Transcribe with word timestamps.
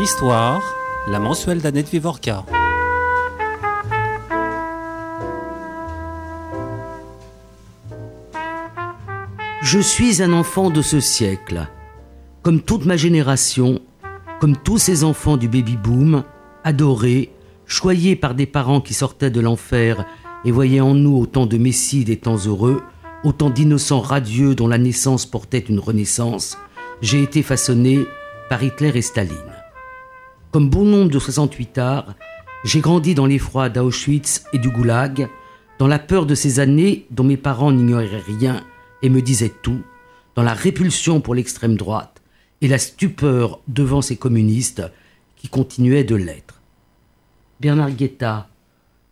Histoire, 0.00 0.62
la 1.08 1.18
mensuelle 1.18 1.60
d'Annette 1.60 1.88
Vivorca. 1.88 2.46
Je 9.60 9.80
suis 9.80 10.22
un 10.22 10.32
enfant 10.32 10.70
de 10.70 10.82
ce 10.82 11.00
siècle. 11.00 11.66
Comme 12.42 12.62
toute 12.62 12.86
ma 12.86 12.96
génération, 12.96 13.80
comme 14.38 14.56
tous 14.56 14.78
ces 14.78 15.02
enfants 15.02 15.36
du 15.36 15.48
baby-boom, 15.48 16.22
adorés, 16.62 17.32
choyés 17.66 18.14
par 18.14 18.36
des 18.36 18.46
parents 18.46 18.80
qui 18.80 18.94
sortaient 18.94 19.32
de 19.32 19.40
l'enfer 19.40 20.06
et 20.44 20.52
voyaient 20.52 20.80
en 20.80 20.94
nous 20.94 21.16
autant 21.16 21.46
de 21.46 21.58
messies 21.58 22.04
des 22.04 22.18
temps 22.18 22.38
heureux, 22.46 22.82
autant 23.24 23.50
d'innocents 23.50 24.00
radieux 24.00 24.54
dont 24.54 24.68
la 24.68 24.78
naissance 24.78 25.26
portait 25.26 25.58
une 25.58 25.80
renaissance, 25.80 26.56
j'ai 27.02 27.20
été 27.20 27.42
façonné 27.42 28.06
par 28.48 28.62
Hitler 28.62 28.92
et 28.94 29.02
Staline. 29.02 29.47
Comme 30.50 30.70
bon 30.70 30.84
nombre 30.84 31.10
de 31.10 31.18
68 31.18 31.76
arts, 31.76 32.14
j'ai 32.64 32.80
grandi 32.80 33.14
dans 33.14 33.26
l'effroi 33.26 33.68
d'Auschwitz 33.68 34.44
et 34.54 34.58
du 34.58 34.70
Goulag, 34.70 35.28
dans 35.78 35.86
la 35.86 35.98
peur 35.98 36.24
de 36.24 36.34
ces 36.34 36.58
années 36.58 37.06
dont 37.10 37.24
mes 37.24 37.36
parents 37.36 37.70
n'ignoraient 37.70 38.22
rien 38.26 38.64
et 39.02 39.10
me 39.10 39.20
disaient 39.20 39.52
tout, 39.62 39.82
dans 40.36 40.42
la 40.42 40.54
répulsion 40.54 41.20
pour 41.20 41.34
l'extrême 41.34 41.76
droite 41.76 42.22
et 42.62 42.68
la 42.68 42.78
stupeur 42.78 43.60
devant 43.68 44.00
ces 44.00 44.16
communistes 44.16 44.82
qui 45.36 45.48
continuaient 45.48 46.02
de 46.02 46.16
l'être. 46.16 46.62
Bernard 47.60 47.90
Guetta, 47.90 48.48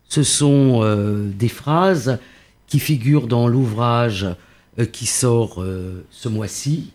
ce 0.09 0.23
sont 0.23 0.79
euh, 0.81 1.29
des 1.29 1.49
phrases 1.49 2.17
qui 2.65 2.79
figurent 2.79 3.27
dans 3.27 3.47
l'ouvrage 3.47 4.25
euh, 4.79 4.85
qui 4.85 5.05
sort 5.05 5.61
euh, 5.61 6.03
ce 6.09 6.29
mois-ci 6.29 6.93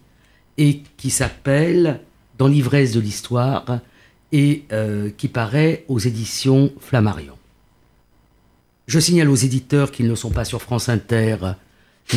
et 0.58 0.82
qui 0.96 1.10
s'appelle 1.10 2.00
Dans 2.38 2.48
l'ivresse 2.48 2.92
de 2.92 3.00
l'histoire 3.00 3.80
et 4.32 4.64
qui 5.18 5.28
paraît 5.28 5.84
aux 5.88 5.98
éditions 5.98 6.72
Flammarion. 6.80 7.34
Je 8.86 8.98
signale 8.98 9.28
aux 9.28 9.36
éditeurs 9.36 9.92
qu'ils 9.92 10.08
ne 10.08 10.14
sont 10.14 10.30
pas 10.30 10.46
sur 10.46 10.62
France 10.62 10.88
Inter, 10.88 11.36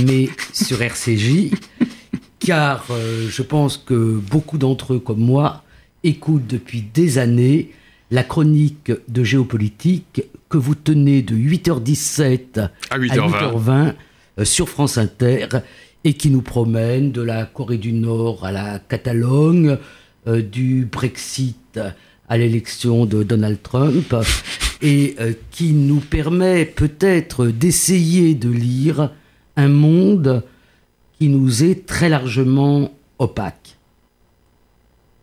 mais 0.01 0.29
sur 0.53 0.81
RCJ, 0.81 1.51
car 2.39 2.85
je 3.29 3.41
pense 3.41 3.77
que 3.77 4.17
beaucoup 4.31 4.57
d'entre 4.57 4.93
eux, 4.93 4.99
comme 4.99 5.19
moi, 5.19 5.63
écoutent 6.05 6.47
depuis 6.47 6.81
des 6.81 7.17
années 7.17 7.71
la 8.11 8.23
chronique 8.23 8.91
de 9.07 9.23
géopolitique 9.23 10.23
que 10.49 10.57
vous 10.57 10.75
tenez 10.75 11.21
de 11.21 11.35
8h17 11.35 12.69
à 12.89 12.99
8h20, 12.99 13.93
euh, 14.39 14.45
sur 14.45 14.69
France 14.69 14.97
Inter 14.97 15.47
et 16.03 16.13
qui 16.13 16.29
nous 16.29 16.41
promène 16.41 17.11
de 17.11 17.21
la 17.21 17.45
Corée 17.45 17.77
du 17.77 17.93
Nord 17.93 18.45
à 18.45 18.51
la 18.51 18.79
Catalogne, 18.79 19.77
euh, 20.27 20.41
du 20.41 20.87
Brexit 20.89 21.57
à 21.77 22.37
l'élection 22.37 23.05
de 23.05 23.23
Donald 23.23 23.61
Trump 23.61 24.15
et 24.81 25.15
euh, 25.19 25.33
qui 25.51 25.73
nous 25.73 25.99
permet 25.99 26.65
peut-être 26.65 27.47
d'essayer 27.47 28.35
de 28.35 28.49
lire 28.49 29.11
un 29.55 29.69
monde 29.69 30.43
qui 31.17 31.29
nous 31.29 31.63
est 31.63 31.85
très 31.85 32.09
largement 32.09 32.91
opaque. 33.19 33.77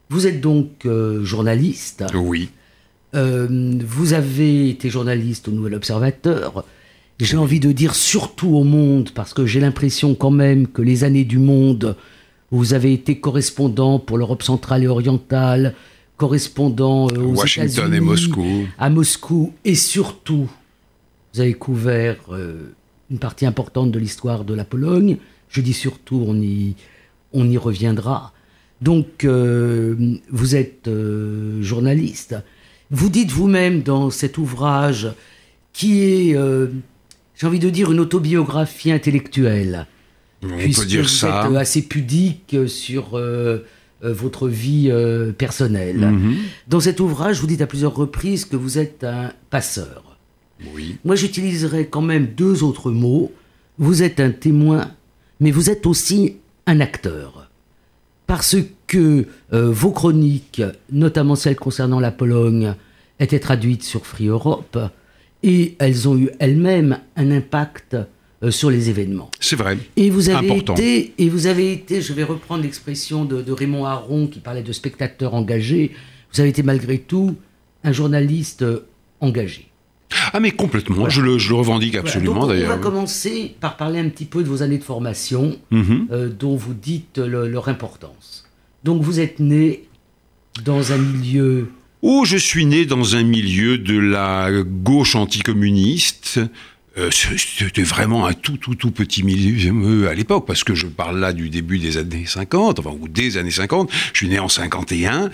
Vous 0.09 0.27
êtes 0.27 0.41
donc 0.41 0.87
journaliste. 1.23 2.05
Oui. 2.15 2.51
Euh, 3.15 3.79
vous 3.85 4.15
avez 4.15 4.71
été 4.71 4.89
journaliste 4.89 5.49
au 5.49 5.51
Nouvel 5.51 5.75
Observateur. 5.75 6.65
J'ai 7.21 7.37
envie 7.37 7.61
de 7.61 7.73
dire 7.73 7.95
surtout 7.95 8.57
au 8.57 8.65
Monde, 8.65 9.11
parce 9.15 9.35
que 9.35 9.47
j'ai 9.47 9.61
l'impression 9.61 10.15
quand 10.15 10.31
même 10.31 10.67
que 10.67 10.83
les 10.83 11.05
années 11.05 11.25
du 11.25 11.39
Monde, 11.39 11.97
vous 12.51 12.75
avez 12.75 12.93
été 12.93 13.21
correspondant 13.21 13.99
pour 13.99 14.19
l'Europe 14.19 14.43
centrale 14.43 14.83
et 14.83 14.89
orientale, 14.89 15.75
correspondant 16.23 17.09
euh, 17.09 17.19
aux 17.19 17.35
Washington 17.35 17.93
et 17.93 18.01
Moscou. 18.01 18.67
À 18.79 18.91
Moscou, 18.91 19.53
et 19.65 19.75
surtout, 19.75 20.49
vous 21.35 21.41
avez 21.41 21.55
couvert 21.55 22.17
euh, 22.31 22.73
une 23.11 23.19
partie 23.19 23.47
importante 23.47 23.91
de 23.91 23.99
l'histoire 23.99 24.45
de 24.45 24.55
la 24.55 24.65
Pologne. 24.65 25.19
Je 25.49 25.61
dis 25.61 25.73
surtout, 25.73 26.25
on 26.27 26.41
y, 26.41 26.77
on 27.33 27.49
y 27.51 27.59
reviendra. 27.59 28.33
Donc, 28.81 29.25
vous 29.25 30.57
êtes 30.57 30.91
journaliste. 31.61 32.35
Vous 32.91 33.09
dites 33.09 33.31
vous-même 33.31 33.83
dans 33.83 34.11
cet 34.11 34.39
ouvrage 34.39 35.09
qui 35.73 36.03
est, 36.03 36.37
euh, 36.37 36.67
j'ai 37.35 37.47
envie 37.47 37.59
de 37.59 37.71
dire, 37.71 37.91
une 37.91 38.01
autobiographie 38.01 38.93
intellectuelle. 38.93 39.87
On 40.43 40.49
peut 40.49 40.87
dire 40.87 41.03
vous 41.03 41.09
ça. 41.09 41.49
Êtes 41.49 41.57
assez 41.57 41.83
pudique 41.83 42.57
sur 42.67 43.17
euh, 43.17 43.21
euh, 43.21 43.59
votre 44.03 44.49
vie 44.49 44.93
personnelle. 45.39 46.01
Mhm. 46.01 46.37
Dans 46.69 46.81
cet 46.81 47.01
ouvrage, 47.01 47.41
vous 47.41 47.47
dites 47.47 47.61
à 47.61 47.67
plusieurs 47.67 47.95
reprises 47.95 48.45
que 48.45 48.57
vous 48.57 48.79
êtes 48.79 49.05
un 49.05 49.33
passeur. 49.51 50.19
Oui. 50.75 50.97
Moi, 51.05 51.15
j'utiliserai 51.15 51.87
quand 51.87 52.03
même 52.03 52.27
deux 52.27 52.63
autres 52.65 52.91
mots. 52.91 53.33
Vous 53.79 54.03
êtes 54.03 54.21
un 54.21 54.31
témoin, 54.31 54.91
mais 55.41 55.51
vous 55.51 55.71
êtes 55.71 55.87
aussi 55.87 56.37
un 56.67 56.81
acteur 56.81 57.43
parce 58.33 58.57
que 58.87 59.27
euh, 59.53 59.71
vos 59.71 59.91
chroniques, 59.91 60.63
notamment 60.91 61.35
celles 61.35 61.57
concernant 61.57 62.01
la 62.01 62.11
Pologne, 62.11 62.75
étaient 63.21 63.41
traduites 63.41 63.83
sur 63.83 64.07
Free 64.07 64.29
Europe 64.29 64.79
et 65.43 65.77
elles 65.79 66.09
ont 66.09 66.17
eu 66.17 66.31
elles-mêmes 66.39 66.99
un 67.17 67.31
impact 67.31 67.93
euh, 67.93 68.05
sur 68.51 68.71
les 68.71 68.91
événements. 68.91 69.31
C'est 69.41 69.57
vrai. 69.57 69.79
Et 69.97 70.11
vous 70.11 70.29
avez 70.29 70.51
Important. 70.51 70.75
été, 70.75 71.15
et 71.19 71.29
vous 71.29 71.47
avez 71.47 71.73
été, 71.73 72.01
je 72.03 72.13
vais 72.13 72.25
reprendre 72.25 72.63
l'expression 72.63 73.25
de, 73.25 73.41
de 73.43 73.53
Raymond 73.53 73.85
Aron 73.85 74.27
qui 74.27 74.41
parlait 74.41 74.63
de 74.63 74.73
spectateurs 74.73 75.35
engagés. 75.35 75.93
Vous 76.33 76.41
avez 76.41 76.51
été 76.51 76.63
malgré 76.63 76.99
tout 76.99 77.37
un 77.85 77.93
journaliste 77.93 78.63
euh, 78.63 78.87
engagé. 79.21 79.69
Ah 80.33 80.41
mais 80.41 80.51
complètement, 80.51 81.09
je, 81.09 81.21
le, 81.23 81.39
je, 81.39 81.49
le, 81.51 81.55
revendique 81.55 81.95
absolument 81.95 82.41
voilà. 82.41 82.55
d'ailleurs. 82.55 82.73
On 82.73 82.77
va 82.77 82.83
commencer 82.83 83.55
par 83.61 83.77
parler 83.77 83.99
un 83.99 84.09
petit 84.09 84.27
peu 84.27 84.43
de 84.43 84.49
vos 84.49 84.63
années 84.63 84.79
de 84.79 84.85
formation, 84.85 85.57
mm 85.71 85.83
-hmm. 85.83 86.07
euh, 86.13 86.29
dont 86.29 86.57
vous 86.57 86.75
dites 86.75 87.19
le, 87.19 87.49
leur 87.49 87.69
importance. 87.69 88.45
Donc 88.85 89.03
vous 89.03 89.19
êtes 89.21 89.39
né 89.41 89.85
dans 90.65 90.93
un 90.93 90.99
milieu... 90.99 91.69
Où 92.03 92.25
je 92.25 92.37
suis 92.37 92.67
né 92.67 92.85
dans 92.85 93.15
un 93.15 93.23
milieu 93.23 93.79
de 93.79 93.97
la 93.99 94.51
gauche 94.91 95.15
anticommuniste. 95.15 96.41
Euh, 96.99 97.11
C'était 97.11 97.83
vraiment 97.83 98.27
un 98.27 98.35
tout, 98.35 98.59
tout, 98.59 98.75
tout 98.75 98.91
petit 98.91 99.23
milieu 99.23 100.09
à 100.09 100.15
l'époque, 100.15 100.47
parce 100.47 100.63
que 100.65 100.75
je 100.75 100.87
parle 100.87 101.19
là 101.19 101.33
du 101.33 101.49
début 101.49 101.79
des 101.79 101.97
années 101.97 102.25
50, 102.27 102.79
enfin, 102.79 102.95
ou 103.01 103.09
des 103.09 103.39
années 103.39 103.51
50. 103.51 103.91
Je 104.13 104.19
suis 104.19 104.29
né 104.29 104.39
en 104.39 104.49
51. 104.49 105.31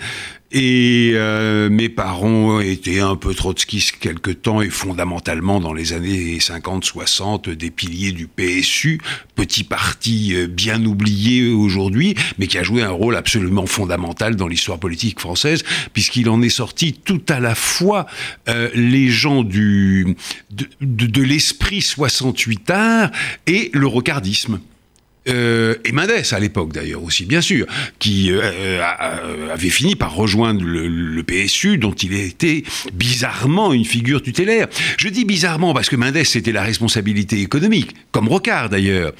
Et 0.51 1.11
euh, 1.13 1.69
mes 1.69 1.89
parents 1.89 2.59
étaient 2.59 2.99
un 2.99 3.15
peu 3.15 3.35
trotskistes 3.35 3.97
quelque 3.99 4.31
temps 4.31 4.61
et 4.61 4.69
fondamentalement 4.69 5.59
dans 5.59 5.73
les 5.73 5.93
années 5.93 6.39
50-60 6.39 7.51
des 7.51 7.69
piliers 7.69 8.11
du 8.11 8.27
PSU, 8.27 8.99
petit 9.35 9.63
parti 9.63 10.33
bien 10.47 10.83
oublié 10.85 11.51
aujourd'hui, 11.51 12.15
mais 12.39 12.47
qui 12.47 12.57
a 12.57 12.63
joué 12.63 12.81
un 12.81 12.89
rôle 12.89 13.15
absolument 13.15 13.67
fondamental 13.67 14.35
dans 14.35 14.47
l'histoire 14.47 14.79
politique 14.79 15.19
française, 15.19 15.63
puisqu'il 15.93 16.29
en 16.29 16.41
est 16.41 16.49
sorti 16.49 16.93
tout 16.93 17.21
à 17.29 17.39
la 17.39 17.55
fois 17.55 18.05
euh, 18.47 18.69
les 18.73 19.09
gens 19.09 19.43
du, 19.43 20.15
de, 20.51 20.67
de, 20.81 21.05
de 21.05 21.21
l'esprit 21.21 21.81
68 21.81 22.69
art 22.69 23.11
et 23.47 23.69
le 23.73 23.87
rocardisme. 23.87 24.59
Euh, 25.29 25.75
et 25.85 25.91
Mendes 25.91 26.11
à 26.31 26.39
l'époque 26.39 26.73
d'ailleurs 26.73 27.03
aussi 27.03 27.25
bien 27.25 27.41
sûr, 27.41 27.65
qui 27.99 28.31
euh, 28.31 28.81
avait 29.51 29.69
fini 29.69 29.95
par 29.95 30.13
rejoindre 30.13 30.63
le, 30.63 31.23
PSU 31.29 31.77
dont 31.77 31.91
il 31.91 32.13
était 32.13 32.63
bizarrement 32.93 33.71
une 33.73 33.85
figure 33.85 34.21
tutélaire. 34.21 34.67
Je 34.97 35.09
dis 35.09 35.25
bizarrement 35.25 35.73
parce 35.73 35.89
que 35.89 35.95
Mendes 35.95 36.23
c'était 36.23 36.51
la 36.51 36.63
responsabilité 36.63 37.41
économique, 37.41 37.91
comme 38.11 38.27
Rocard 38.27 38.69
d'ailleurs. 38.69 39.13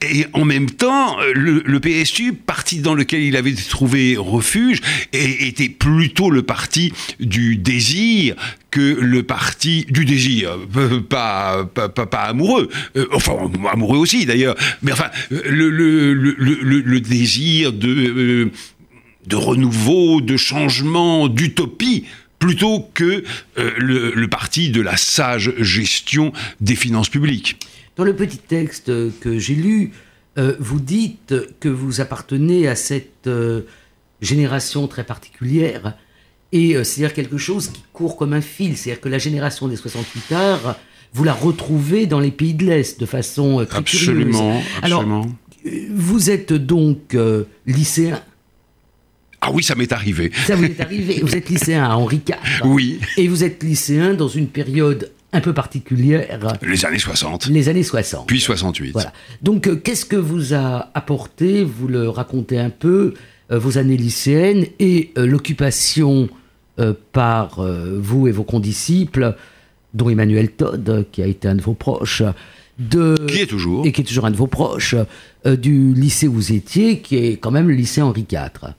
Et 0.00 0.26
en 0.32 0.44
même 0.44 0.70
temps, 0.70 1.18
le, 1.34 1.78
PSU, 1.78 2.32
parti 2.32 2.78
dans 2.78 2.94
lequel 2.94 3.22
il 3.22 3.36
avait 3.36 3.52
trouvé 3.52 4.16
refuge, 4.16 4.80
était 5.12 5.68
plutôt 5.68 6.30
le 6.30 6.42
parti 6.42 6.92
du 7.20 7.56
désir 7.56 8.34
que 8.72 8.80
le 8.80 9.22
parti 9.22 9.86
du 9.88 10.04
désir, 10.04 10.58
pas, 11.08 11.64
pas, 11.64 11.88
pas, 11.88 12.06
pas 12.06 12.22
amoureux, 12.22 12.68
euh, 12.96 13.06
enfin 13.12 13.34
amoureux 13.70 13.98
aussi 13.98 14.26
d'ailleurs, 14.26 14.56
mais 14.82 14.90
enfin 14.90 15.10
le, 15.30 16.98
désir 16.98 17.72
de, 17.72 17.88
euh, 17.88 18.50
de 19.26 19.36
renouveau, 19.36 20.20
de 20.20 20.36
changement, 20.36 21.28
d'utopie 21.28 22.06
plutôt 22.42 22.88
que 22.92 23.22
euh, 23.58 23.70
le, 23.78 24.26
parti 24.26 24.70
de 24.70 24.80
la 24.80 24.96
sage 24.96 25.54
gestion 25.58 26.32
des 26.60 26.74
finances 26.74 27.08
publiques. 27.08 27.56
Dans 27.94 28.02
le 28.02 28.16
petit 28.16 28.38
texte 28.38 28.90
que 29.20 29.38
j'ai 29.38 29.54
lu, 29.54 29.92
euh, 30.38 30.56
vous 30.58 30.80
dites 30.80 31.34
que 31.60 31.68
vous 31.68 32.00
appartenez 32.00 32.66
à 32.66 32.74
cette 32.74 33.28
euh, 33.28 33.60
génération 34.20 34.88
très 34.88 35.04
particulière 35.04 35.94
et 36.52 36.76
euh, 36.76 36.84
c'est-à-dire 36.84 37.14
quelque 37.14 37.38
chose 37.38 37.68
qui 37.68 37.82
court 37.92 38.16
comme 38.16 38.32
un 38.32 38.40
fil. 38.40 38.76
C'est-à-dire 38.76 39.00
que 39.00 39.08
la 39.08 39.18
génération 39.18 39.68
des 39.68 39.76
68 39.76 40.32
arts, 40.32 40.76
vous 41.12 41.24
la 41.24 41.32
retrouvez 41.32 42.06
dans 42.06 42.20
les 42.20 42.30
pays 42.30 42.54
de 42.54 42.64
l'Est 42.64 43.00
de 43.00 43.06
façon 43.06 43.60
euh, 43.60 43.64
très 43.64 43.78
absolument, 43.78 44.38
curieuse. 44.38 44.64
Absolument. 44.82 45.20
Alors, 45.22 45.26
vous 45.94 46.30
êtes 46.30 46.52
donc 46.52 47.14
euh, 47.14 47.44
lycéen 47.66 48.20
Ah 49.40 49.50
oui, 49.52 49.62
ça 49.62 49.74
m'est 49.74 49.92
arrivé. 49.92 50.30
Ça 50.46 50.56
vous 50.56 50.64
est 50.64 50.80
arrivé. 50.80 51.20
Vous 51.22 51.36
êtes 51.36 51.48
lycéen 51.48 51.84
à 51.84 51.96
Henri 51.96 52.20
IV. 52.26 52.36
Oui. 52.64 53.00
Et 53.16 53.28
vous 53.28 53.44
êtes 53.44 53.62
lycéen 53.62 54.14
dans 54.14 54.28
une 54.28 54.48
période 54.48 55.10
un 55.32 55.40
peu 55.40 55.54
particulière. 55.54 56.58
Les 56.62 56.84
années 56.84 56.98
60. 56.98 57.46
Les 57.46 57.68
années 57.68 57.82
60. 57.82 58.26
Puis 58.26 58.40
68. 58.40 58.92
Voilà. 58.92 59.12
Donc, 59.40 59.66
euh, 59.66 59.76
qu'est-ce 59.76 60.04
que 60.04 60.16
vous 60.16 60.52
a 60.52 60.90
apporté 60.94 61.64
Vous 61.64 61.88
le 61.88 62.08
racontez 62.08 62.58
un 62.58 62.70
peu, 62.70 63.14
euh, 63.50 63.58
vos 63.58 63.78
années 63.78 63.96
lycéennes 63.96 64.66
et 64.78 65.10
euh, 65.18 65.26
l'occupation 65.26 66.28
euh, 66.78 66.94
par 67.12 67.58
euh, 67.58 67.98
vous 68.00 68.28
et 68.28 68.32
vos 68.32 68.44
condisciples, 68.44 69.36
dont 69.94 70.08
Emmanuel 70.08 70.50
Todd, 70.50 71.06
qui 71.12 71.22
a 71.22 71.26
été 71.26 71.48
un 71.48 71.54
de 71.54 71.62
vos 71.62 71.74
proches, 71.74 72.22
de, 72.78 73.14
Qui 73.28 73.40
est 73.40 73.46
toujours. 73.46 73.86
et 73.86 73.92
qui 73.92 74.00
est 74.00 74.04
toujours 74.04 74.26
un 74.26 74.30
de 74.30 74.36
vos 74.36 74.46
proches, 74.46 74.94
euh, 75.46 75.56
du 75.56 75.94
lycée 75.94 76.28
où 76.28 76.32
vous 76.32 76.52
étiez, 76.52 77.00
qui 77.00 77.16
est 77.16 77.36
quand 77.36 77.50
même 77.50 77.68
le 77.68 77.74
lycée 77.74 78.00
Henri 78.00 78.26
IV. 78.30 78.74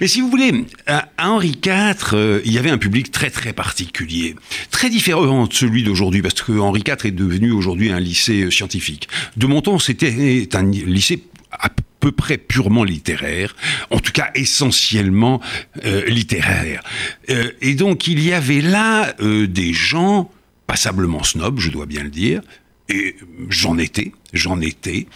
Mais 0.00 0.06
si 0.06 0.20
vous 0.20 0.30
voulez, 0.30 0.64
à 0.86 1.08
Henri 1.18 1.58
IV, 1.62 2.14
euh, 2.14 2.40
il 2.44 2.52
y 2.52 2.58
avait 2.58 2.70
un 2.70 2.78
public 2.78 3.10
très 3.10 3.30
très 3.30 3.52
particulier, 3.52 4.34
très 4.70 4.88
différent 4.88 5.46
de 5.46 5.52
celui 5.52 5.82
d'aujourd'hui, 5.82 6.22
parce 6.22 6.40
que 6.40 6.58
Henri 6.58 6.82
IV 6.86 7.06
est 7.06 7.10
devenu 7.10 7.50
aujourd'hui 7.50 7.90
un 7.90 8.00
lycée 8.00 8.50
scientifique. 8.50 9.08
De 9.36 9.46
mon 9.46 9.60
temps, 9.60 9.78
c'était 9.78 10.48
un 10.54 10.70
lycée 10.70 11.22
à 11.50 11.70
peu 12.00 12.12
près 12.12 12.38
purement 12.38 12.84
littéraire, 12.84 13.56
en 13.90 13.98
tout 13.98 14.12
cas 14.12 14.30
essentiellement 14.34 15.40
euh, 15.84 16.04
littéraire. 16.06 16.82
Euh, 17.30 17.50
et 17.60 17.74
donc 17.74 18.06
il 18.06 18.22
y 18.22 18.32
avait 18.32 18.60
là 18.60 19.14
euh, 19.20 19.46
des 19.46 19.72
gens 19.72 20.30
passablement 20.66 21.24
snobs, 21.24 21.58
je 21.58 21.70
dois 21.70 21.86
bien 21.86 22.02
le 22.02 22.10
dire, 22.10 22.42
et 22.88 23.16
j'en 23.48 23.78
étais, 23.78 24.12
j'en 24.32 24.60
étais. 24.60 25.06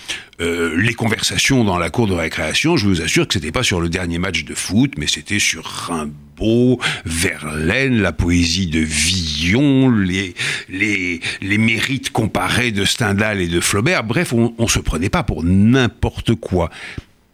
Euh, 0.41 0.77
les 0.81 0.95
conversations 0.95 1.65
dans 1.65 1.79
la 1.79 1.91
cour 1.91 2.07
de 2.07 2.15
récréation, 2.15 2.77
je 2.77 2.87
vous 2.87 3.01
assure 3.01 3.27
que 3.27 3.35
c'était 3.35 3.53
pas 3.53 3.63
sur 3.63 3.81
le 3.81 3.89
dernier 3.89 4.19
match 4.19 4.45
de 4.45 4.55
foot, 4.55 4.93
mais 4.99 5.07
c'était 5.07 5.39
sur 5.39 5.65
Rimbaud, 5.65 6.79
Verlaine, 7.05 8.01
la 8.01 8.13
poésie 8.13 8.67
de 8.67 8.81
Villon, 8.81 9.91
les, 9.91 10.35
les, 10.69 11.21
les 11.41 11.59
mérites 11.59 12.11
comparés 12.11 12.73
de 12.73 12.85
Stendhal 12.85 13.41
et 13.41 13.49
de 13.49 13.61
Flaubert. 13.61 14.05
Bref, 14.05 14.33
on, 14.33 14.55
on 14.59 14.69
se 14.69 14.79
prenait 14.79 15.11
pas 15.11 15.23
pour 15.23 15.45
n'importe 15.45 16.35
quoi. 16.35 16.71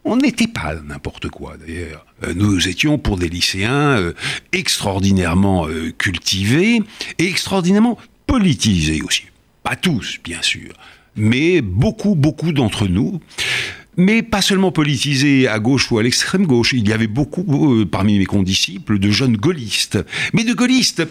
On 0.05 0.17
n'était 0.17 0.47
pas 0.47 0.75
n'importe 0.75 1.29
quoi 1.29 1.57
d'ailleurs. 1.59 2.07
Euh, 2.25 2.33
Nous 2.35 2.69
étions 2.69 2.97
pour 2.99 3.19
des 3.19 3.29
lycéens 3.29 3.99
euh, 3.99 4.13
extraordinairement 4.53 5.69
euh, 5.69 5.93
cultivés 5.99 6.81
et 7.19 7.27
extraordinairement 7.27 7.99
politisés 8.27 9.03
aussi. 9.03 9.25
Pas 9.63 9.77
tous, 9.77 10.19
bien 10.25 10.41
sûr, 10.43 10.73
mais 11.17 11.61
beaucoup, 11.61 12.15
beaucoup 12.15 12.53
d'entre 12.53 12.87
nous. 12.89 13.21
Mais 13.97 14.23
pas 14.23 14.43
seulement 14.43 14.71
politisés 14.71 15.49
à 15.49 15.59
gauche 15.59 15.91
ou 15.91 15.99
à 15.99 16.05
l'extrême 16.05 16.47
gauche. 16.47 16.73
Il 16.73 16.89
y 16.89 16.93
avait 16.93 17.09
beaucoup, 17.09 17.75
euh, 17.81 17.85
parmi 17.85 18.17
mes 18.19 18.27
condisciples, 18.27 19.01
de 19.01 19.11
jeunes 19.11 19.37
gaullistes. 19.37 19.99
Mais 20.33 20.45
de 20.45 20.55
gaullistes 20.55 21.03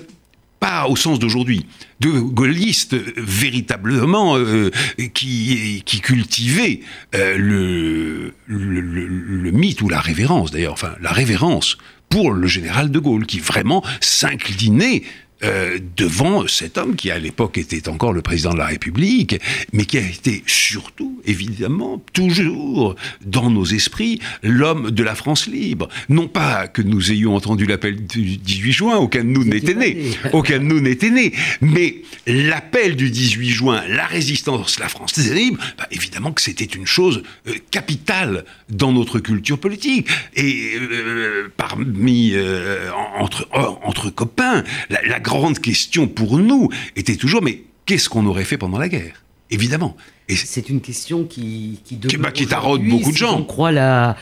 pas 0.61 0.87
au 0.87 0.95
sens 0.95 1.19
d'aujourd'hui, 1.19 1.65
de 1.99 2.09
gaullistes 2.09 2.93
euh, 2.93 3.13
véritablement 3.17 4.37
euh, 4.37 4.71
qui, 5.13 5.83
qui 5.85 5.99
cultivaient 5.99 6.79
le, 7.13 8.33
le- 8.47 8.81
le 8.81 9.51
mythe 9.51 9.81
ou 9.81 9.89
la 9.89 9.99
révérence 9.99 10.51
d'ailleurs, 10.51 10.73
enfin 10.73 10.95
la 11.01 11.11
révérence 11.11 11.77
pour 12.09 12.31
le 12.31 12.47
général 12.47 12.89
de 12.89 12.99
Gaulle, 12.99 13.25
qui 13.25 13.39
vraiment 13.39 13.83
s'inclinait 13.99 15.03
euh, 15.43 15.77
devant 15.95 16.47
cet 16.47 16.77
homme 16.77 16.95
qui 16.95 17.11
à 17.11 17.19
l'époque 17.19 17.57
était 17.57 17.89
encore 17.89 18.13
le 18.13 18.21
président 18.21 18.53
de 18.53 18.57
la 18.57 18.65
République, 18.65 19.39
mais 19.73 19.85
qui 19.85 19.97
a 19.97 20.01
été 20.01 20.43
surtout, 20.47 21.21
évidemment, 21.25 22.03
toujours 22.13 22.95
dans 23.25 23.49
nos 23.49 23.65
esprits, 23.65 24.19
l'homme 24.41 24.91
de 24.91 25.03
la 25.03 25.15
France 25.15 25.47
libre. 25.47 25.89
Non 26.09 26.27
pas 26.27 26.67
que 26.67 26.81
nous 26.81 27.11
ayons 27.11 27.35
entendu 27.35 27.65
l'appel 27.65 28.05
du 28.07 28.37
18 28.37 28.71
juin, 28.71 28.97
aucun 28.97 29.23
de 29.23 29.29
nous 29.29 29.43
n'était 29.43 29.75
né, 29.75 29.97
aucun 30.33 30.59
de 30.59 30.63
nous 30.63 30.79
n'était 30.79 31.11
né, 31.11 31.33
mais 31.61 32.01
l'appel 32.25 32.95
du 32.95 33.09
18 33.11 33.49
juin, 33.49 33.83
la 33.89 34.05
résistance, 34.05 34.79
la 34.79 34.89
France 34.89 35.17
libre, 35.17 35.59
bah, 35.77 35.87
évidemment 35.91 36.31
que 36.31 36.41
c'était 36.41 36.65
une 36.65 36.85
chose 36.87 37.23
euh, 37.47 37.53
capitale 37.71 38.45
dans 38.69 38.91
notre 38.91 39.19
culture 39.19 39.59
politique. 39.59 40.07
Et 40.35 40.73
euh, 40.79 41.47
parmi 41.57 42.31
euh, 42.33 42.89
en- 42.91 43.23
entre 43.23 43.47
en- 43.53 43.79
entre 43.83 44.09
copains, 44.09 44.63
la, 44.89 45.01
la 45.07 45.19
grande 45.27 45.59
question 45.59 46.07
pour 46.07 46.37
nous 46.39 46.69
était 46.95 47.15
toujours 47.17 47.41
mais 47.43 47.63
qu'est-ce 47.85 48.09
qu'on 48.09 48.25
aurait 48.25 48.45
fait 48.45 48.57
pendant 48.57 48.79
la 48.79 48.89
guerre? 48.89 49.23
Évidemment. 49.51 49.95
Et 50.29 50.35
c'est- 50.35 50.69
une 50.69 50.81
question 50.81 51.23
qui 51.23 51.79
qui, 51.85 51.95
demeure 51.97 52.19
bah, 52.21 52.31
qui 52.31 52.47
taraude 52.47 52.81
beaucoup 52.83 53.11
de 53.11 53.15
si 53.17 53.19
gens. 53.23 53.37
On 53.39 53.43
croit 53.43 53.71
la 53.71 54.17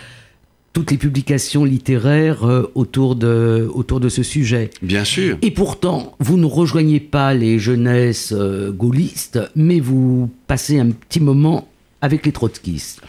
toutes 0.73 0.91
les 0.91 0.97
publications 0.97 1.63
littéraires 1.63 2.43
euh, 2.45 2.69
autour 2.75 3.15
de 3.15 3.67
autour 3.73 3.99
de 4.01 4.09
ce 4.09 4.23
sujet. 4.23 4.69
bien 4.81 5.05
sûr. 5.05 5.37
Et 5.41 5.49
pourtant, 5.51 6.15
vous 6.19 6.37
ne 6.37 6.45
rejoignez 6.45 6.99
pas 6.99 7.33
les 7.33 7.57
jeunesses 7.59 8.33
euh, 8.35 8.71
gaullistes, 8.73 9.39
mais 9.55 9.79
vous 9.79 10.29
passez 10.47 10.77
un 10.79 10.91
petit 10.91 11.21
moment 11.21 11.67
avec 12.01 12.25
les 12.25 12.33
trotskistes. 12.33 13.01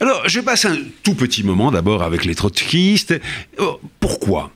Alors, 0.00 0.22
je 0.26 0.40
passe 0.40 0.64
un 0.64 0.76
tout 1.04 1.14
petit 1.14 1.44
moment 1.44 1.70
d'abord 1.70 2.02
avec 2.02 2.24
les 2.24 2.34
trotskistes. 2.34 3.14
Oh, 3.58 3.78
pourquoi? 4.00 4.50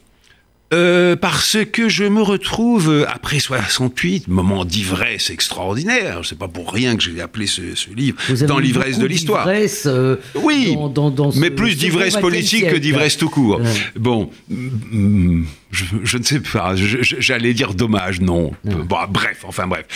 Euh, 0.74 1.14
parce 1.14 1.56
que 1.72 1.88
je 1.88 2.04
me 2.04 2.20
retrouve 2.20 2.90
euh, 2.90 3.04
après 3.08 3.38
68, 3.38 4.26
moment 4.28 4.64
d'ivresse 4.64 5.30
extraordinaire. 5.30 6.20
C'est 6.24 6.36
pas 6.38 6.48
pour 6.48 6.72
rien 6.72 6.96
que 6.96 7.02
j'ai 7.02 7.20
appelé 7.20 7.46
ce, 7.46 7.74
ce 7.76 7.90
livre 7.90 8.18
Vous 8.28 8.44
dans 8.46 8.58
l'ivresse 8.58 8.98
de 8.98 9.06
l'histoire. 9.06 9.46
euh, 9.48 10.16
Oui, 10.34 10.74
dans- 10.74 10.88
dans- 10.88 11.10
dans 11.10 11.30
ce- 11.30 11.38
mais 11.38 11.50
plus 11.50 11.76
d'ivresse 11.76 12.16
politique 12.16 12.68
que 12.68 12.76
d'ivresse 12.76 13.16
tout 13.16 13.28
court. 13.30 13.60
Ouais. 13.60 13.72
Bon, 13.96 14.30
mm, 14.48 15.44
je, 15.70 15.84
je 16.02 16.18
ne 16.18 16.22
sais 16.24 16.40
pas, 16.40 16.74
j'allais 16.76 17.54
dire 17.54 17.74
dommage, 17.74 18.20
non. 18.20 18.52
Bon, 18.64 18.96
bref, 19.08 19.44
enfin 19.46 19.66
bref. 19.68 19.86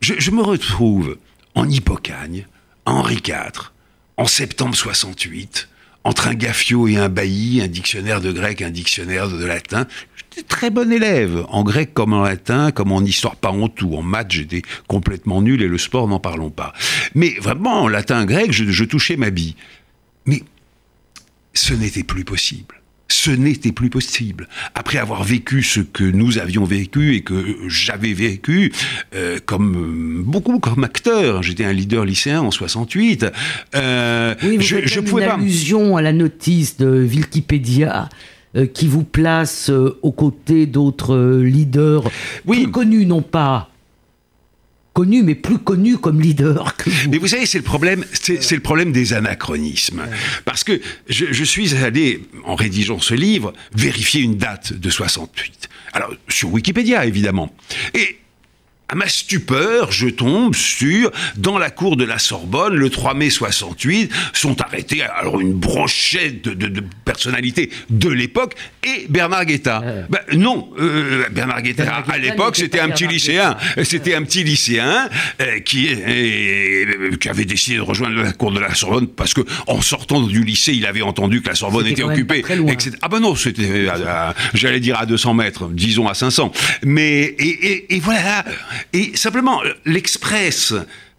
Je, 0.00 0.14
je 0.18 0.30
me 0.30 0.42
retrouve 0.42 1.16
en 1.56 1.68
Hippocagne, 1.68 2.46
à 2.86 2.92
Henri 2.92 3.16
IV, 3.26 3.72
en 4.16 4.26
septembre 4.26 4.76
68, 4.76 5.68
entre 6.04 6.28
un 6.28 6.34
gaffio 6.34 6.88
et 6.88 6.96
un 6.96 7.08
bailli, 7.08 7.60
un 7.60 7.68
dictionnaire 7.68 8.20
de 8.20 8.32
grec, 8.32 8.62
un 8.62 8.70
dictionnaire 8.70 9.28
de 9.28 9.44
latin. 9.44 9.86
J'étais 10.16 10.46
très 10.46 10.70
bon 10.70 10.92
élève, 10.92 11.44
en 11.48 11.62
grec 11.62 11.92
comme 11.92 12.12
en 12.12 12.22
latin, 12.22 12.70
comme 12.70 12.92
en 12.92 13.02
histoire, 13.02 13.36
pas 13.36 13.50
en 13.50 13.68
tout. 13.68 13.94
En 13.94 14.02
maths, 14.02 14.30
j'étais 14.32 14.62
complètement 14.86 15.42
nul 15.42 15.62
et 15.62 15.68
le 15.68 15.78
sport, 15.78 16.08
n'en 16.08 16.20
parlons 16.20 16.50
pas. 16.50 16.72
Mais 17.14 17.34
vraiment, 17.40 17.82
en 17.82 17.88
latin, 17.88 18.24
grec, 18.24 18.52
je, 18.52 18.64
je 18.64 18.84
touchais 18.84 19.16
ma 19.16 19.30
bille. 19.30 19.56
Mais 20.26 20.42
ce 21.54 21.74
n'était 21.74 22.04
plus 22.04 22.24
possible. 22.24 22.77
Ce 23.10 23.30
n'était 23.30 23.72
plus 23.72 23.88
possible. 23.88 24.48
Après 24.74 24.98
avoir 24.98 25.24
vécu 25.24 25.62
ce 25.62 25.80
que 25.80 26.04
nous 26.04 26.38
avions 26.38 26.64
vécu 26.64 27.14
et 27.14 27.22
que 27.22 27.56
j'avais 27.66 28.12
vécu, 28.12 28.70
euh, 29.14 29.38
comme 29.46 29.76
euh, 29.76 30.22
beaucoup 30.22 30.58
comme 30.58 30.84
acteur, 30.84 31.42
j'étais 31.42 31.64
un 31.64 31.72
leader 31.72 32.04
lycéen 32.04 32.40
en 32.42 32.50
68. 32.50 33.26
euh, 33.74 34.34
Oui, 34.42 34.56
vous 34.56 34.62
je, 34.62 34.76
faites 34.76 34.88
je 34.88 35.00
même 35.00 35.08
pouvais 35.08 35.22
une 35.24 35.28
pas. 35.30 35.34
allusion 35.36 35.96
à 35.96 36.02
la 36.02 36.12
notice 36.12 36.76
de 36.76 37.02
Wikipédia 37.02 38.08
euh, 38.56 38.66
qui 38.66 38.86
vous 38.86 39.04
place 39.04 39.70
aux 39.70 40.12
côtés 40.12 40.66
d'autres 40.66 41.40
leaders 41.42 42.04
Oui. 42.46 42.64
plus 42.64 42.70
connus, 42.72 43.06
non 43.06 43.22
pas 43.22 43.70
mais 45.06 45.34
plus 45.34 45.58
connus 45.58 45.98
comme 45.98 46.20
leaders 46.20 46.76
que 46.76 46.90
vous. 46.90 47.10
Mais 47.10 47.18
vous 47.18 47.28
savez, 47.28 47.46
c'est 47.46 47.58
le 47.58 47.64
problème, 47.64 48.04
c'est 48.12 48.42
c'est 48.42 48.56
le 48.56 48.62
problème 48.62 48.92
des 48.92 49.12
anachronismes. 49.12 50.02
Parce 50.44 50.64
que 50.64 50.80
je, 51.08 51.26
je 51.30 51.44
suis 51.44 51.74
allé, 51.74 52.22
en 52.44 52.54
rédigeant 52.54 52.98
ce 52.98 53.14
livre, 53.14 53.52
vérifier 53.74 54.22
une 54.22 54.36
date 54.36 54.72
de 54.72 54.90
68. 54.90 55.68
Alors, 55.92 56.12
sur 56.28 56.52
Wikipédia, 56.52 57.06
évidemment. 57.06 57.54
Et 57.94 58.18
à 58.90 58.94
ma 58.94 59.06
stupeur, 59.08 59.92
je 59.92 60.08
tombe 60.08 60.54
sur, 60.54 61.10
dans 61.36 61.58
la 61.58 61.70
cour 61.70 61.96
de 61.96 62.04
la 62.04 62.18
Sorbonne, 62.18 62.74
le 62.74 62.88
3 62.88 63.12
mai 63.14 63.28
68, 63.28 64.10
sont 64.32 64.60
arrêtés 64.62 65.02
alors 65.02 65.40
une 65.40 65.52
brochette 65.52 66.42
de, 66.42 66.54
de- 66.54 66.68
de 66.68 66.82
personnalités 67.04 67.70
de 67.90 68.08
l'époque 68.08 68.54
et 68.84 69.06
Bernard 69.10 69.44
Guetta. 69.44 69.82
Ben, 70.08 70.20
non, 70.38 70.70
euh, 70.78 71.24
Bernard 71.30 71.60
Guetta, 71.62 71.84
Bernard 71.84 72.02
Guetta 72.04 72.14
à 72.14 72.18
l'époque, 72.18 72.58
n'était 72.58 72.78
c'était 72.78 72.80
un 72.80 72.88
petit 72.90 73.06
lycéen. 73.06 73.56
C'était 73.84 74.14
un 74.14 74.22
petit 74.22 74.42
lycéen 74.44 75.08
euh, 75.42 75.58
qui, 75.60 75.88
euh, 75.90 77.16
qui 77.16 77.28
avait 77.28 77.44
décidé 77.44 77.76
de 77.76 77.82
rejoindre 77.82 78.16
la 78.22 78.32
cour 78.32 78.52
de 78.52 78.60
la 78.60 78.74
Sorbonne 78.74 79.06
parce 79.08 79.34
que 79.34 79.42
en 79.66 79.80
sortant 79.82 80.22
du 80.22 80.44
lycée, 80.44 80.72
il 80.72 80.86
avait 80.86 81.02
entendu 81.02 81.42
que 81.42 81.48
la 81.48 81.54
Sorbonne 81.54 81.86
était 81.92 82.02
occupée. 82.12 82.42
etc. 82.72 82.96
Ah 83.02 83.08
ben 83.08 83.20
non, 83.20 83.34
c'était, 83.34 83.86
j'allais 84.54 84.80
dire 84.80 84.98
à 84.98 85.06
200 85.06 85.34
mètres, 85.34 85.68
disons 85.72 86.08
à 86.08 86.14
500. 86.14 86.52
Mais 86.84 87.20
et, 87.38 87.44
et- 87.48 87.94
et 87.96 88.00
voilà. 88.00 88.44
Et 88.92 89.16
simplement 89.16 89.62
l'Express. 89.84 90.74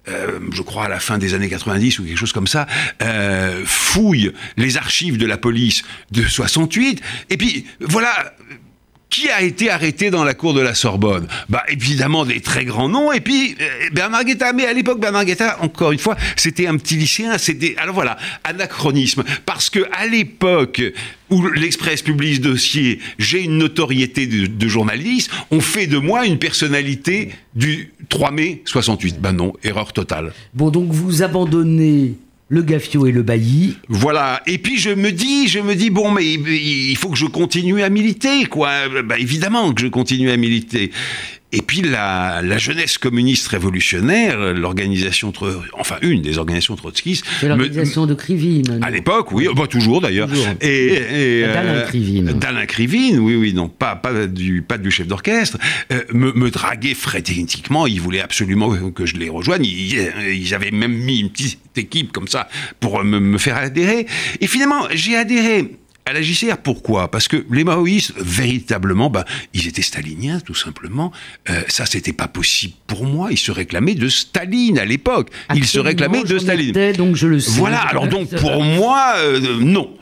euh, 0.07 0.39
je 0.51 0.61
crois 0.61 0.85
à 0.85 0.89
la 0.89 0.99
fin 0.99 1.17
des 1.17 1.33
années 1.33 1.49
90 1.49 1.99
ou 1.99 2.05
quelque 2.05 2.17
chose 2.17 2.33
comme 2.33 2.47
ça, 2.47 2.67
euh, 3.01 3.63
fouille 3.65 4.31
les 4.57 4.77
archives 4.77 5.17
de 5.17 5.25
la 5.25 5.37
police 5.37 5.83
de 6.11 6.23
68, 6.23 7.01
et 7.29 7.37
puis 7.37 7.65
voilà, 7.79 8.33
qui 9.09 9.29
a 9.29 9.41
été 9.41 9.69
arrêté 9.69 10.11
dans 10.11 10.23
la 10.23 10.33
cour 10.33 10.53
de 10.53 10.61
la 10.61 10.73
Sorbonne? 10.73 11.27
Bah 11.49 11.63
évidemment 11.67 12.25
des 12.25 12.41
très 12.41 12.65
grands 12.65 12.89
noms 12.89 13.11
et 13.11 13.21
puis 13.21 13.55
euh, 13.59 13.89
Bernard 13.91 14.23
Guetta. 14.23 14.53
Mais 14.53 14.65
à 14.65 14.73
l'époque 14.73 14.99
Bernard 14.99 15.25
Guetta, 15.25 15.57
encore 15.61 15.91
une 15.91 15.99
fois, 15.99 16.15
c'était 16.35 16.67
un 16.67 16.77
petit 16.77 16.95
lycéen. 16.95 17.37
C'était 17.37 17.75
alors 17.77 17.95
voilà 17.95 18.17
anachronisme 18.43 19.23
parce 19.45 19.69
que 19.69 19.79
à 19.91 20.07
l'époque 20.07 20.81
où 21.29 21.47
l'Express 21.47 22.01
publie 22.01 22.35
ce 22.35 22.41
dossier, 22.41 22.99
j'ai 23.17 23.43
une 23.43 23.57
notoriété 23.57 24.25
de, 24.25 24.47
de, 24.47 24.67
journaliste, 24.67 25.29
on 25.51 25.59
fait 25.59 25.85
de 25.85 25.97
moi 25.97 26.25
une 26.25 26.39
personnalité 26.39 27.29
du 27.55 27.93
3 28.09 28.31
mai 28.31 28.61
68. 28.65 29.19
Ben 29.19 29.33
non, 29.33 29.53
erreur 29.63 29.93
totale. 29.93 30.33
Bon, 30.53 30.69
donc 30.69 30.91
vous 30.91 31.21
abandonnez 31.21 32.15
le 32.49 32.63
Gaffio 32.63 33.05
et 33.05 33.11
le 33.11 33.21
Bailly. 33.23 33.77
Voilà. 33.87 34.41
Et 34.47 34.57
puis 34.57 34.77
je 34.77 34.89
me 34.89 35.11
dis, 35.11 35.47
je 35.47 35.59
me 35.59 35.75
dis 35.75 35.89
bon, 35.89 36.11
mais 36.11 36.25
il 36.25 36.95
faut 36.97 37.09
que 37.09 37.17
je 37.17 37.27
continue 37.27 37.81
à 37.81 37.89
militer, 37.89 38.45
quoi. 38.45 38.89
Bah, 39.03 39.17
évidemment 39.17 39.71
que 39.71 39.81
je 39.81 39.87
continue 39.87 40.31
à 40.31 40.37
militer. 40.37 40.91
Et 41.51 41.63
puis 41.63 41.81
la, 41.81 42.41
la 42.43 42.57
jeunesse 42.59 42.99
communiste 42.99 43.47
révolutionnaire, 43.47 44.53
l'organisation, 44.53 45.33
enfin 45.73 45.95
une 46.03 46.21
des 46.21 46.37
organisations 46.37 46.75
trotskistes. 46.75 47.25
C'est 47.39 47.47
l'organisation 47.47 48.05
de 48.05 48.13
Krivine. 48.13 48.79
À 48.83 48.91
l'époque, 48.91 49.31
oui, 49.31 49.47
bah, 49.55 49.65
toujours 49.65 49.99
d'ailleurs. 49.99 50.29
Et, 50.61 51.39
et 51.39 51.41
D'Alain 51.41 51.73
euh, 51.73 51.85
Krivine. 51.87 52.25
D'Alain 52.33 52.65
Krivine, 52.67 53.17
oui, 53.17 53.35
oui, 53.35 53.53
non, 53.53 53.67
pas, 53.67 53.95
pas, 53.95 54.27
du, 54.27 54.61
pas 54.61 54.77
du 54.77 54.91
chef 54.91 55.07
d'orchestre, 55.07 55.57
euh, 55.91 56.03
me, 56.13 56.33
me 56.33 56.51
draguait 56.51 56.93
frénétiquement. 56.93 57.87
Ils 57.87 57.99
voulaient 57.99 58.21
absolument 58.21 58.91
que 58.91 59.07
je 59.07 59.15
les 59.15 59.29
rejoigne. 59.29 59.65
Ils, 59.65 60.11
ils, 60.31 60.53
avaient 60.53 60.69
même 60.69 60.93
mis 60.93 61.19
une 61.19 61.31
petite 61.31 61.59
équipe 61.77 62.11
comme 62.11 62.27
ça 62.27 62.47
pour 62.79 63.03
me, 63.03 63.19
me 63.19 63.39
faire 63.39 63.57
adhérer. 63.57 64.05
Et 64.39 64.45
finalement, 64.45 64.83
j'ai 64.93 65.15
adhéré 65.15 65.79
à 66.09 66.13
la 66.13 66.21
JCR, 66.23 66.57
pourquoi? 66.57 67.11
Parce 67.11 67.27
que 67.27 67.45
les 67.51 67.63
maoïstes, 67.63 68.13
véritablement, 68.17 69.11
ben, 69.11 69.23
ils 69.53 69.67
étaient 69.67 69.83
staliniens, 69.83 70.39
tout 70.39 70.55
simplement. 70.55 71.11
Euh, 71.49 71.61
ça, 71.67 71.85
c'était 71.85 72.13
pas 72.13 72.27
possible 72.27 72.73
pour 72.87 73.05
moi. 73.05 73.29
Ils 73.31 73.37
se 73.37 73.51
réclamaient 73.51 73.93
de 73.93 74.09
Staline 74.09 74.79
à 74.79 74.85
l'époque. 74.85 75.29
Ils 75.53 75.67
se 75.67 75.79
réclamaient 75.79 76.23
de 76.23 76.39
Staline. 76.39 76.93
donc 76.93 77.15
je 77.15 77.27
le 77.27 77.39
sais. 77.39 77.51
Voilà. 77.51 77.81
Alors 77.81 78.07
donc 78.07 78.35
pour 78.35 78.63
moi, 78.63 79.13
euh, 79.17 79.59
non. 79.59 79.95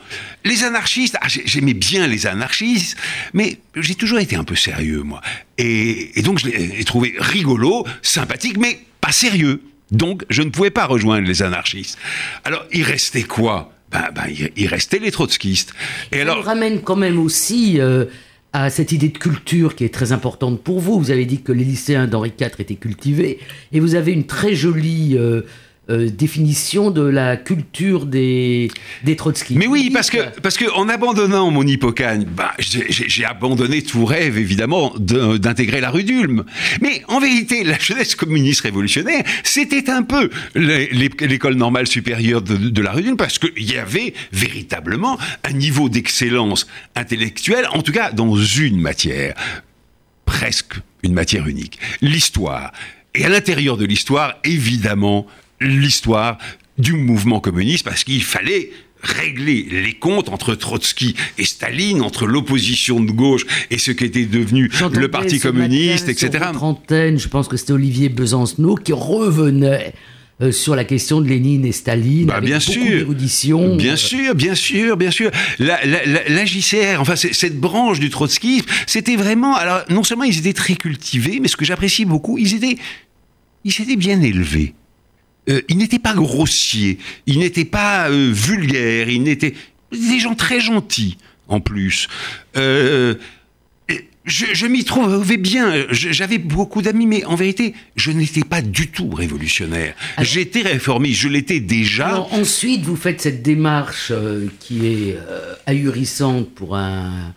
Les 0.44 0.64
anarchistes, 0.64 1.16
ah, 1.20 1.26
j'aimais 1.28 1.74
bien 1.74 2.06
les 2.06 2.26
anarchistes, 2.26 2.96
mais 3.34 3.58
j'ai 3.76 3.94
toujours 3.94 4.18
été 4.18 4.34
un 4.34 4.44
peu 4.44 4.56
sérieux, 4.56 5.02
moi. 5.02 5.20
Et, 5.58 6.18
et 6.18 6.22
donc 6.22 6.38
je 6.38 6.46
les 6.46 6.80
ai 6.80 6.84
trouvés 6.84 7.14
rigolos, 7.18 7.84
sympathiques, 8.00 8.56
mais 8.56 8.80
pas 9.02 9.12
sérieux. 9.12 9.62
Donc 9.90 10.24
je 10.30 10.40
ne 10.40 10.48
pouvais 10.48 10.70
pas 10.70 10.86
rejoindre 10.86 11.28
les 11.28 11.42
anarchistes. 11.42 11.98
Alors 12.44 12.64
il 12.72 12.82
restait 12.82 13.24
quoi? 13.24 13.72
Ben, 13.90 14.08
ben, 14.14 14.24
il, 14.56 14.66
restait 14.66 14.98
les 14.98 15.10
trotskistes. 15.10 15.72
Et 16.12 16.16
Ça 16.16 16.22
alors, 16.22 16.44
ramène 16.44 16.82
quand 16.82 16.96
même 16.96 17.18
aussi 17.18 17.80
euh, 17.80 18.04
à 18.52 18.70
cette 18.70 18.92
idée 18.92 19.08
de 19.08 19.18
culture 19.18 19.74
qui 19.74 19.84
est 19.84 19.92
très 19.92 20.12
importante 20.12 20.62
pour 20.62 20.80
vous. 20.80 20.98
Vous 20.98 21.10
avez 21.10 21.24
dit 21.24 21.42
que 21.42 21.52
les 21.52 21.64
lycéens 21.64 22.06
d'Henri 22.06 22.32
IV 22.38 22.50
étaient 22.58 22.74
cultivés, 22.74 23.38
et 23.72 23.80
vous 23.80 23.94
avez 23.94 24.12
une 24.12 24.26
très 24.26 24.54
jolie 24.54 25.16
euh, 25.16 25.42
euh, 25.90 26.10
définition 26.10 26.90
de 26.90 27.02
la 27.02 27.36
culture 27.36 28.06
des, 28.06 28.70
des 29.04 29.16
trotskistes. 29.16 29.58
Mais 29.58 29.66
oui, 29.66 29.90
parce 29.90 30.10
que, 30.10 30.18
parce 30.40 30.56
que 30.56 30.70
en 30.72 30.88
abandonnant 30.88 31.50
mon 31.50 31.66
hippocagne, 31.66 32.24
bah, 32.24 32.52
j'ai 32.58 33.24
abandonné 33.24 33.82
tout 33.82 34.04
rêve, 34.04 34.38
évidemment, 34.38 34.92
d'intégrer 34.98 35.80
la 35.80 35.90
rue 35.90 36.04
d'Ulm. 36.04 36.44
Mais 36.82 37.02
en 37.08 37.20
vérité, 37.20 37.64
la 37.64 37.78
jeunesse 37.78 38.14
communiste 38.14 38.60
révolutionnaire, 38.62 39.24
c'était 39.44 39.88
un 39.90 40.02
peu 40.02 40.30
l'école 40.54 41.54
normale 41.54 41.86
supérieure 41.86 42.42
de, 42.42 42.56
de 42.56 42.82
la 42.82 42.92
rue 42.92 43.02
d'Ulm, 43.02 43.16
parce 43.16 43.38
qu'il 43.38 43.70
y 43.70 43.76
avait 43.76 44.12
véritablement 44.32 45.18
un 45.44 45.52
niveau 45.52 45.88
d'excellence 45.88 46.66
intellectuelle, 46.94 47.66
en 47.72 47.82
tout 47.82 47.92
cas 47.92 48.12
dans 48.12 48.36
une 48.36 48.80
matière, 48.80 49.34
presque 50.26 50.74
une 51.02 51.14
matière 51.14 51.46
unique, 51.46 51.78
l'histoire. 52.02 52.72
Et 53.14 53.24
à 53.24 53.28
l'intérieur 53.28 53.76
de 53.76 53.84
l'histoire, 53.84 54.34
évidemment, 54.44 55.26
l'histoire 55.60 56.38
du 56.78 56.92
mouvement 56.92 57.40
communiste 57.40 57.84
parce 57.84 58.04
qu'il 58.04 58.22
fallait 58.22 58.70
régler 59.02 59.66
les 59.70 59.92
comptes 59.92 60.28
entre 60.28 60.54
Trotsky 60.54 61.14
et 61.38 61.44
Staline, 61.44 62.02
entre 62.02 62.26
l'opposition 62.26 63.00
de 63.00 63.10
gauche 63.12 63.46
et 63.70 63.78
ce 63.78 63.90
qui 63.90 64.04
était 64.04 64.26
devenu 64.26 64.70
le 64.92 65.08
Parti 65.08 65.38
communiste, 65.38 66.08
etc. 66.08 66.30
Sur 66.42 66.52
trentaine, 66.52 67.18
je 67.18 67.28
pense 67.28 67.48
que 67.48 67.56
c'était 67.56 67.72
Olivier 67.72 68.08
Besancenot 68.08 68.76
qui 68.76 68.92
revenait 68.92 69.92
euh, 70.40 70.52
sur 70.52 70.76
la 70.76 70.84
question 70.84 71.20
de 71.20 71.28
Lénine 71.28 71.64
et 71.64 71.72
Staline, 71.72 72.26
bah, 72.26 72.36
avec 72.36 72.48
bien 72.48 72.58
beaucoup 72.58 72.88
d'érudition. 72.88 73.76
Bien 73.76 73.96
sûr, 73.96 74.34
bien 74.34 74.54
sûr, 74.54 74.96
bien 74.96 75.10
sûr. 75.10 75.30
La, 75.58 75.84
la, 75.84 76.04
la, 76.04 76.28
la 76.28 76.44
JCR, 76.44 77.00
enfin 77.00 77.16
cette 77.16 77.58
branche 77.58 77.98
du 77.98 78.10
trotskisme, 78.10 78.66
c'était 78.86 79.16
vraiment. 79.16 79.54
Alors 79.56 79.82
non 79.90 80.04
seulement 80.04 80.24
ils 80.24 80.38
étaient 80.38 80.52
très 80.52 80.74
cultivés, 80.74 81.38
mais 81.40 81.48
ce 81.48 81.56
que 81.56 81.64
j'apprécie 81.64 82.04
beaucoup, 82.04 82.38
ils 82.38 82.54
étaient, 82.54 82.78
ils 83.64 83.80
étaient 83.80 83.96
bien 83.96 84.20
élevés 84.20 84.74
euh, 85.48 85.62
il 85.68 85.78
n'était 85.78 85.98
pas 85.98 86.14
grossier, 86.14 86.98
il 87.26 87.38
n'était 87.38 87.64
pas 87.64 88.10
euh, 88.10 88.30
vulgaire, 88.32 89.08
il 89.08 89.22
n'était 89.22 89.54
des 89.92 90.18
gens 90.18 90.34
très 90.34 90.60
gentils 90.60 91.16
en 91.48 91.60
plus. 91.60 92.08
Euh, 92.56 93.14
je, 94.24 94.44
je 94.52 94.66
m'y 94.66 94.84
trouvais 94.84 95.38
bien, 95.38 95.86
j'avais 95.90 96.36
beaucoup 96.36 96.82
d'amis, 96.82 97.06
mais 97.06 97.24
en 97.24 97.34
vérité, 97.34 97.74
je 97.96 98.10
n'étais 98.10 98.42
pas 98.42 98.60
du 98.60 98.88
tout 98.88 99.08
révolutionnaire. 99.08 99.94
J'étais 100.20 100.60
réformiste, 100.60 101.20
je 101.20 101.28
l'étais 101.28 101.60
déjà. 101.60 102.08
Alors, 102.08 102.34
ensuite, 102.34 102.82
vous 102.82 102.96
faites 102.96 103.22
cette 103.22 103.42
démarche 103.42 104.12
qui 104.60 104.86
est 104.86 105.16
ahurissante 105.64 106.50
pour 106.50 106.76
un 106.76 107.32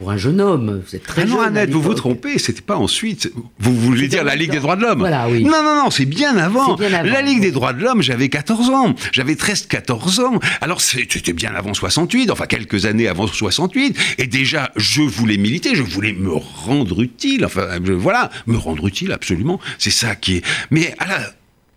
pour 0.00 0.10
un 0.10 0.16
jeune 0.16 0.40
homme. 0.40 0.82
Vous 0.86 0.96
êtes 0.96 1.04
très 1.04 1.22
ah 1.22 1.26
non, 1.26 1.40
Annette, 1.42 1.68
vous 1.68 1.82
vous 1.82 1.92
trompez, 1.92 2.38
c'était 2.38 2.62
pas 2.62 2.76
ensuite. 2.76 3.30
Vous 3.58 3.76
voulez 3.76 4.08
dire 4.08 4.24
la 4.24 4.34
Ligue 4.34 4.50
des 4.50 4.58
droits 4.58 4.74
de 4.74 4.80
l'homme 4.80 5.00
Voilà, 5.00 5.28
oui. 5.28 5.44
Non, 5.44 5.62
non, 5.62 5.84
non, 5.84 5.90
c'est 5.90 6.06
bien, 6.06 6.38
avant. 6.38 6.74
La 6.78 7.20
Ligue 7.20 7.42
des 7.42 7.50
droits 7.50 7.74
de 7.74 7.82
l'homme, 7.82 8.00
j'avais 8.00 8.30
14 8.30 8.70
ans. 8.70 8.94
J'avais 9.12 9.34
13-14 9.34 10.22
ans. 10.22 10.40
Alors, 10.62 10.80
c'était 10.80 11.34
bien 11.34 11.54
avant 11.54 11.74
68, 11.74 12.30
enfin 12.30 12.46
quelques 12.46 12.86
années 12.86 13.08
avant 13.08 13.26
68. 13.26 13.94
Et 14.16 14.26
déjà, 14.26 14.72
je 14.74 15.02
voulais 15.02 15.36
militer, 15.36 15.74
je 15.74 15.82
voulais 15.82 16.14
me 16.14 16.32
rendre 16.32 17.02
utile. 17.02 17.44
Enfin, 17.44 17.78
voilà, 17.82 18.30
me 18.46 18.56
rendre 18.56 18.86
utile, 18.86 19.12
absolument. 19.12 19.60
C'est 19.76 19.90
ça 19.90 20.16
qui 20.16 20.36
est. 20.36 20.44
Mais 20.70 20.94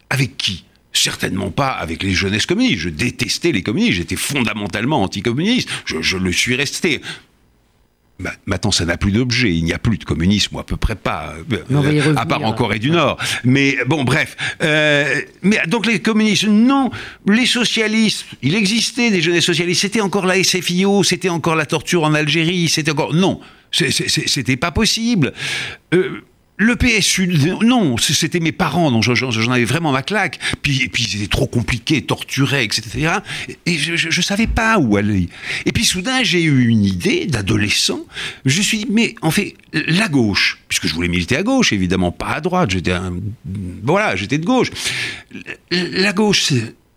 avec 0.09 0.37
qui? 0.37 0.63
Certainement 0.93 1.49
pas 1.51 1.71
avec 1.71 2.03
les 2.03 2.13
jeunesses 2.13 2.45
communistes. 2.45 2.79
Je 2.79 2.89
détestais 2.89 3.51
les 3.51 3.63
communistes. 3.63 3.97
J'étais 3.97 4.15
fondamentalement 4.15 5.01
anticommuniste. 5.01 5.67
Je, 5.85 6.01
je 6.01 6.15
le 6.17 6.31
suis 6.31 6.55
resté. 6.55 7.01
Maintenant, 8.45 8.71
ça 8.71 8.85
n'a 8.85 8.95
plus 8.95 9.11
d'objet. 9.11 9.53
Il 9.53 9.65
n'y 9.65 9.73
a 9.73 9.79
plus 9.79 9.97
de 9.97 10.03
communisme, 10.03 10.55
ou 10.55 10.59
à 10.59 10.65
peu 10.65 10.77
près 10.77 10.95
pas, 10.95 11.33
euh, 11.51 12.15
à 12.15 12.25
part 12.25 12.43
en 12.43 12.53
Corée 12.53 12.79
du 12.79 12.91
Nord. 12.91 13.17
Mais 13.43 13.77
bon, 13.87 14.03
bref. 14.03 14.37
Euh, 14.61 15.21
mais 15.41 15.59
donc 15.67 15.85
les 15.85 15.99
communistes, 15.99 16.47
non. 16.47 16.91
Les 17.27 17.45
socialistes, 17.45 18.25
il 18.41 18.55
existait 18.55 19.09
des 19.09 19.21
jeunes 19.21 19.41
socialistes. 19.41 19.81
C'était 19.81 20.01
encore 20.01 20.25
la 20.25 20.41
SFIO, 20.41 21.03
c'était 21.03 21.29
encore 21.29 21.55
la 21.55 21.65
torture 21.65 22.03
en 22.03 22.13
Algérie, 22.13 22.69
c'était 22.69 22.91
encore 22.91 23.13
non. 23.13 23.39
C'était 23.71 24.57
pas 24.57 24.71
possible. 24.71 25.33
Euh, 25.93 26.21
le 26.57 26.75
PSU, 26.75 27.27
non, 27.61 27.97
c'était 27.97 28.39
mes 28.39 28.51
parents, 28.51 28.91
donc 28.91 29.03
j'en 29.03 29.51
avais 29.51 29.65
vraiment 29.65 29.91
ma 29.91 30.03
claque. 30.03 30.39
Puis, 30.61 30.87
puis 30.87 31.03
c'était 31.03 31.27
trop 31.27 31.47
compliqué, 31.47 32.03
torturé, 32.03 32.63
etc. 32.63 33.17
Et 33.65 33.77
je 33.77 34.07
ne 34.07 34.23
savais 34.23 34.47
pas 34.47 34.77
où 34.77 34.95
aller. 34.95 35.29
Et 35.65 35.71
puis 35.71 35.83
soudain, 35.83 36.23
j'ai 36.23 36.43
eu 36.43 36.67
une 36.67 36.85
idée 36.85 37.25
d'adolescent. 37.25 38.05
Je 38.45 38.57
me 38.57 38.63
suis 38.63 38.77
dit, 38.79 38.87
mais 38.89 39.15
en 39.21 39.31
fait, 39.31 39.55
la 39.73 40.07
gauche, 40.07 40.59
puisque 40.67 40.87
je 40.87 40.93
voulais 40.93 41.07
militer 41.07 41.37
à 41.37 41.43
gauche, 41.43 41.73
évidemment, 41.73 42.11
pas 42.11 42.35
à 42.35 42.41
droite, 42.41 42.69
j'étais 42.71 42.93
voilà, 43.83 44.15
j'étais 44.15 44.37
de 44.37 44.45
gauche. 44.45 44.69
La 45.71 46.13
gauche, 46.13 46.53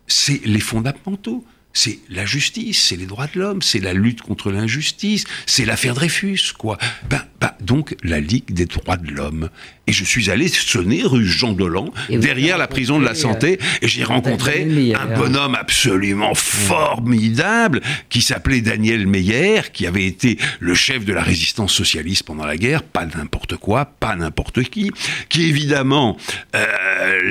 c'est 0.06 0.44
les 0.44 0.60
fondamentaux 0.60 1.44
c'est 1.76 1.98
la 2.08 2.24
justice, 2.24 2.86
c'est 2.86 2.96
les 2.96 3.04
droits 3.04 3.26
de 3.26 3.38
l'homme, 3.38 3.60
c'est 3.60 3.80
la 3.80 3.92
lutte 3.92 4.22
contre 4.22 4.50
l'injustice, 4.50 5.24
c'est 5.44 5.66
l'affaire 5.66 5.92
Dreyfus, 5.94 6.54
quoi. 6.56 6.78
Ben, 7.10 7.22
ben, 7.38 7.52
donc 7.60 7.94
la 8.02 8.18
Ligue 8.18 8.50
des 8.54 8.64
droits 8.64 8.96
de 8.96 9.10
l'homme. 9.10 9.50
Et 9.88 9.92
je 9.92 10.04
suis 10.04 10.30
allé 10.30 10.48
sonner 10.48 11.02
rue 11.04 11.26
Jean 11.26 11.52
Dolan, 11.52 11.92
derrière 12.10 12.58
la 12.58 12.66
prison 12.66 12.98
de 12.98 13.04
la 13.04 13.14
Santé, 13.14 13.58
euh, 13.60 13.66
et 13.82 13.88
j'ai 13.88 14.02
rencontré 14.02 14.66
un 14.94 15.16
bonhomme 15.16 15.54
absolument 15.54 16.34
formidable 16.34 17.80
qui 18.08 18.20
s'appelait 18.20 18.62
Daniel 18.62 19.06
Meyer, 19.06 19.62
qui 19.72 19.86
avait 19.86 20.06
été 20.06 20.38
le 20.58 20.74
chef 20.74 21.04
de 21.04 21.12
la 21.12 21.22
résistance 21.22 21.72
socialiste 21.72 22.24
pendant 22.24 22.44
la 22.44 22.56
guerre, 22.56 22.82
pas 22.82 23.06
n'importe 23.06 23.56
quoi, 23.56 23.84
pas 23.84 24.16
n'importe 24.16 24.64
qui, 24.64 24.90
qui 25.28 25.48
évidemment, 25.48 26.16
euh, 26.56 26.66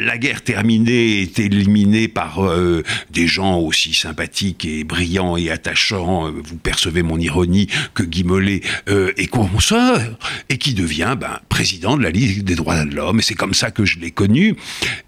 la 0.04 0.18
guerre 0.18 0.42
terminée, 0.42 1.22
est 1.22 1.40
éliminé 1.40 2.08
par 2.08 2.46
euh, 2.46 2.84
des 3.12 3.28
gens 3.28 3.60
aussi 3.60 3.94
sympathiques 3.94 4.64
et 4.64 4.86
brillants 4.86 5.36
et 5.36 5.52
attachants, 5.52 6.32
vous 6.32 6.56
percevez 6.56 7.04
mon 7.04 7.20
ironie, 7.20 7.68
que 7.94 8.04
Guy 8.04 8.24
Mollet 8.24 8.62
est 8.88 9.28
consoeur, 9.28 10.18
et 10.48 10.58
qui 10.58 10.74
devient 10.74 11.18
ben, 11.20 11.40
président 11.50 11.98
de 11.98 12.04
la 12.04 12.12
Ligue 12.12 12.45
des 12.46 12.56
droits 12.56 12.86
de 12.86 12.96
l'homme. 12.96 13.20
Et 13.20 13.22
c'est 13.22 13.36
comme 13.36 13.54
ça 13.54 13.72
que 13.72 13.84
je 13.84 14.00
l'ai 14.00 14.12
connu. 14.12 14.56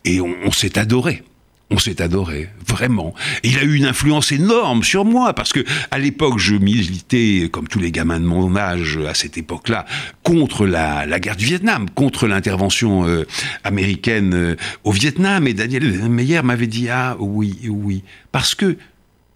Et 0.03 0.20
on, 0.20 0.51
s'est 0.51 0.77
adoré. 0.77 1.24
on 1.70 1.77
s'est 1.77 2.01
adoré, 2.01 2.50
vraiment. 2.67 3.13
Et 3.44 3.50
il 3.50 3.58
a 3.60 3.63
eu 3.63 3.75
une 3.75 3.86
influence 3.86 4.32
énorme 4.32 4.84
sur 4.84 5.06
moi 5.06 5.34
parce 5.34 5.53
que 5.53 5.63
à 5.91 6.00
l'époque, 6.00 6.39
je 6.39 6.56
militais, 6.56 7.50
comme 7.51 7.67
tous 7.67 7.79
les 7.79 7.91
gamins 7.91 8.20
de 8.20 8.25
mon 8.25 8.56
âge 8.56 9.00
à 9.08 9.13
cette 9.13 9.38
époque-là, 9.38 9.86
contre 10.24 10.65
la, 10.65 11.20
guerre 11.20 11.38
du 11.38 11.46
Vietnam, 11.46 11.89
contre 11.89 12.27
l'intervention 12.27 13.08
euh, 13.08 13.25
américaine 13.63 14.34
euh, 14.34 14.56
au 14.84 14.91
Vietnam. 14.91 15.48
Et 15.48 15.53
Daniel 15.53 16.10
Meyer 16.10 16.41
m'avait 16.41 16.67
dit 16.67 16.89
ah 16.89 17.15
oui, 17.20 17.60
oui, 17.70 18.03
parce 18.32 18.56
que 18.56 18.77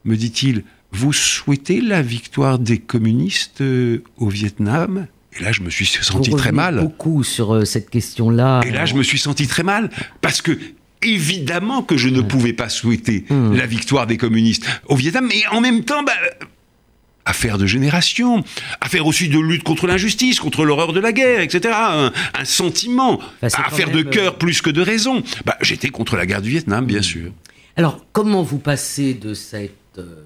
me 0.03 0.17
dit-il, 0.17 0.63
vous 0.91 1.13
souhaitez 1.13 1.79
la 1.79 2.01
victoire 2.01 2.59
des 2.59 2.79
communistes 2.79 3.61
euh, 3.61 4.03
au 4.17 4.27
Vietnam? 4.27 5.07
Et 5.39 5.43
là, 5.43 5.51
je 5.51 5.61
me 5.61 5.69
suis 5.69 5.85
senti 5.85 6.31
très 6.31 6.51
mal. 6.51 6.81
Beaucoup 6.81 7.23
sur 7.23 7.65
cette 7.65 7.89
question-là. 7.89 8.61
Et 8.65 8.71
là, 8.71 8.85
je 8.85 8.95
me 8.95 9.03
suis 9.03 9.19
senti 9.19 9.47
très 9.47 9.63
mal 9.63 9.89
parce 10.19 10.41
que 10.41 10.57
évidemment 11.01 11.81
que 11.81 11.97
je 11.97 12.09
ne 12.09 12.21
pouvais 12.21 12.53
pas 12.53 12.69
souhaiter 12.69 13.25
hmm. 13.29 13.53
la 13.53 13.65
victoire 13.65 14.07
des 14.07 14.17
communistes 14.17 14.65
au 14.87 14.95
Vietnam, 14.95 15.27
mais 15.27 15.47
en 15.51 15.61
même 15.61 15.83
temps, 15.83 16.03
bah, 16.03 16.13
affaire 17.25 17.57
de 17.57 17.65
génération, 17.65 18.43
affaire 18.79 19.05
aussi 19.05 19.29
de 19.29 19.39
lutte 19.39 19.63
contre 19.63 19.87
l'injustice, 19.87 20.39
contre 20.39 20.65
l'horreur 20.65 20.93
de 20.93 20.99
la 20.99 21.11
guerre, 21.11 21.41
etc. 21.41 21.73
Un, 21.75 22.11
sentiment, 22.45 23.19
affaire 23.41 23.91
de 23.91 24.01
cœur 24.01 24.33
euh, 24.33 24.37
plus 24.37 24.61
que 24.61 24.69
de 24.69 24.81
raison. 24.81 25.23
Bah, 25.45 25.57
J'étais 25.61 25.89
contre 25.89 26.15
la 26.15 26.25
guerre 26.25 26.41
du 26.41 26.49
Vietnam, 26.49 26.85
bien 26.85 27.01
sûr. 27.01 27.31
Alors, 27.77 28.05
comment 28.11 28.43
vous 28.43 28.57
passez 28.57 29.13
de 29.13 29.33
cette 29.33 29.97
euh, 29.97 30.23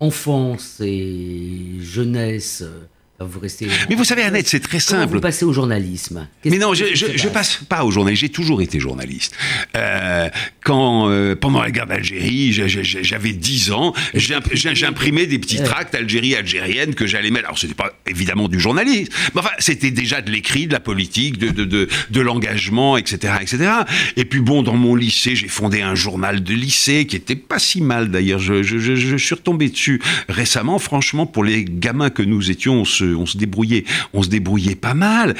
enfance 0.00 0.80
et 0.80 1.78
jeunesse 1.80 2.62
euh, 2.62 2.86
vous 3.20 3.38
restez... 3.38 3.68
Mais 3.88 3.94
vous 3.94 4.04
savez, 4.04 4.22
Annette, 4.22 4.48
c'est 4.48 4.60
très 4.60 4.80
simple. 4.80 5.14
Vous 5.14 5.20
passez 5.20 5.44
au 5.44 5.52
journalisme? 5.52 6.26
Mais 6.44 6.58
non, 6.58 6.74
je, 6.74 6.94
je, 6.94 7.28
passe 7.28 7.60
pas 7.68 7.84
au 7.84 7.90
journalisme. 7.92 8.22
J'ai 8.22 8.28
toujours 8.28 8.60
été 8.60 8.80
journaliste. 8.80 9.36
Euh, 9.76 10.28
quand 10.64 11.08
euh, 11.08 11.36
pendant 11.36 11.62
la 11.62 11.70
guerre 11.70 11.86
d'Algérie, 11.86 12.52
j'avais 12.52 13.32
10 13.32 13.70
ans, 13.70 13.94
j'imprimais 14.14 15.26
des 15.26 15.38
petits 15.38 15.62
tracts 15.62 15.94
Algérie 15.94 16.34
algérienne 16.34 16.94
que 16.94 17.06
j'allais 17.06 17.30
mettre. 17.30 17.46
Alors 17.46 17.58
c'était 17.58 17.74
pas 17.74 17.92
évidemment 18.06 18.48
du 18.48 18.58
journalisme, 18.58 19.12
mais 19.34 19.40
enfin 19.40 19.50
c'était 19.58 19.92
déjà 19.92 20.20
de 20.20 20.30
l'écrit, 20.30 20.66
de 20.66 20.72
la 20.72 20.80
politique, 20.80 21.38
de 21.38 21.50
de, 21.50 21.64
de, 21.64 21.88
de 22.10 22.20
l'engagement, 22.20 22.96
etc., 22.96 23.34
etc. 23.40 23.70
Et 24.16 24.24
puis 24.24 24.40
bon, 24.40 24.62
dans 24.62 24.74
mon 24.74 24.96
lycée, 24.96 25.36
j'ai 25.36 25.48
fondé 25.48 25.82
un 25.82 25.94
journal 25.94 26.42
de 26.42 26.54
lycée 26.54 27.06
qui 27.06 27.16
était 27.16 27.36
pas 27.36 27.58
si 27.58 27.80
mal 27.80 28.10
d'ailleurs. 28.10 28.40
Je, 28.40 28.62
je, 28.62 29.16
suis 29.16 29.34
retombé 29.34 29.68
dessus 29.68 30.00
récemment. 30.28 30.78
Franchement, 30.78 31.26
pour 31.26 31.44
les 31.44 31.64
gamins 31.64 32.10
que 32.10 32.22
nous 32.22 32.50
étions, 32.50 32.80
on 32.80 32.84
se 32.84 33.03
on 33.12 33.26
se 33.26 33.36
débrouillait, 33.36 33.84
on 34.12 34.22
se 34.22 34.28
débrouillait 34.28 34.74
pas 34.74 34.94
mal. 34.94 35.34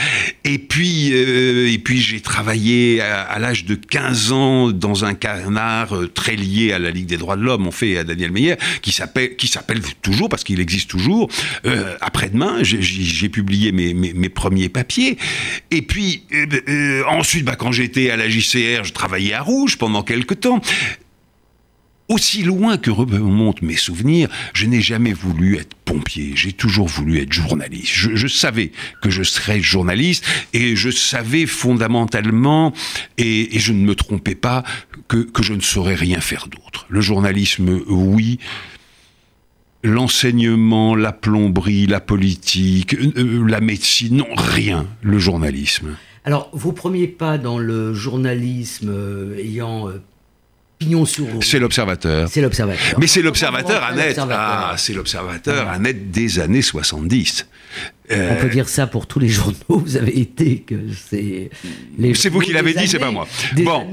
Et 0.44 0.59
puis, 0.59 1.11
euh, 1.12 1.71
et 1.73 1.78
puis 1.78 2.00
j'ai 2.00 2.21
travaillé 2.21 3.00
à, 3.00 3.38
l'âge 3.38 3.64
de 3.64 3.75
15 3.75 4.33
ans 4.33 4.71
dans 4.71 5.04
un 5.04 5.14
canard 5.14 5.97
euh, 5.97 6.09
très 6.09 6.37
lié 6.37 6.73
à 6.73 6.78
la 6.78 6.90
Ligue 6.90 7.06
des 7.06 7.16
droits 7.16 7.37
de 7.37 7.42
l'homme, 7.42 7.66
on 7.66 7.71
fait 7.71 7.97
à 7.99 8.04
Daniel 8.04 8.33
Meyer, 8.33 8.56
qui 8.83 8.92
s'appelle, 8.92 9.37
qui 9.37 9.49
s'appelle 9.49 9.80
toujours 10.02 10.28
parce 10.28 10.44
qu'il 10.44 10.61
existe 10.61 10.90
toujours. 10.90 11.30
Euh, 11.66 11.97
après-demain, 12.00 12.59
j'ai 12.62 13.28
publié 13.28 13.73
mes, 13.73 13.94
mes, 13.94 14.28
premiers 14.28 14.68
papiers. 14.68 15.16
Et 15.71 15.83
puis 15.83 16.25
ensuite, 17.09 17.44
bah, 17.44 17.56
quand 17.56 17.73
j'étais 17.73 18.11
à 18.11 18.16
la 18.16 18.28
JCR, 18.28 18.85
je 18.85 18.92
travaillais 18.92 19.35
à 19.35 19.42
Rouge 19.42 19.78
pendant 19.78 20.02
quelques 20.02 20.40
temps 20.40 20.61
aussi 22.09 22.43
loin 22.43 22.77
que 22.77 22.91
remontent 22.91 23.65
mes 23.65 23.77
souvenirs, 23.77 24.29
je 24.53 24.67
n'ai 24.67 24.81
jamais 24.81 25.13
voulu 25.13 25.57
être 25.57 25.75
pompier, 25.85 26.33
j'ai 26.35 26.53
toujours 26.53 26.87
voulu 26.87 27.21
être 27.21 27.33
journaliste. 27.33 27.93
Je, 27.93 28.27
savais 28.27 28.73
que 29.01 29.11
je 29.11 29.23
serais 29.23 29.61
journaliste 29.61 30.25
et 30.53 30.77
je 30.77 30.91
savais 30.91 31.47
fondamentalement, 31.47 32.73
et, 33.19 33.59
je 33.59 33.73
ne 33.73 33.85
me 33.85 33.95
trompais 33.95 34.35
pas, 34.35 34.65
que, 35.09 35.27
je 35.41 35.55
ne 35.55 35.61
saurais 35.61 35.95
rien 35.95 36.21
faire 36.21 36.49
d'autre. 36.49 36.87
Le 36.89 37.01
journalisme, 37.01 37.81
oui, 37.89 38.39
l'enseignement, 39.83 40.95
la 40.95 41.13
plomberie, 41.13 41.87
la 41.87 42.01
politique, 42.01 42.95
euh, 42.95 43.13
euh, 43.17 43.47
la 43.47 43.61
médecine, 43.61 44.17
non, 44.17 44.27
rien, 44.35 44.87
le 45.03 45.19
journalisme. 45.19 45.97
Alors, 46.25 46.51
vos 46.55 46.73
premiers 46.73 47.07
pas 47.07 47.37
dans 47.37 47.59
le 47.59 47.93
journalisme 47.93 48.89
euh, 48.91 49.39
ayant 49.39 49.91
c'est 51.43 51.59
l'observateur. 51.59 52.29
C'est 52.29 52.41
l'observateur. 52.41 52.99
Mais 52.99 53.07
c'est 53.07 53.23
l'observateur 53.23 53.83
à 53.83 53.95
net. 53.95 54.19
Ah, 54.31 54.75
c'est 54.76 54.93
l'observateur 54.93 55.69
à 55.69 55.79
net 55.79 56.11
des 56.11 56.38
années 56.38 56.62
70. 56.62 57.47
Euh, 58.11 58.37
On 58.37 58.40
peut 58.42 58.51
dire 58.51 58.68
ça 58.68 58.87
pour 58.87 59.07
tous 59.07 59.18
les 59.18 59.29
journaux 59.29 59.55
vous 59.68 59.97
avez 59.97 60.18
été, 60.18 60.61
que 60.61 60.75
c'est. 61.11 61.51
C'est 62.14 62.29
vous 62.29 62.40
qui 62.40 62.53
l'avez 62.53 62.75
dit, 62.75 62.87
c'est 62.87 62.99
pas 62.99 63.11
moi. 63.11 63.27
bon, 63.57 63.87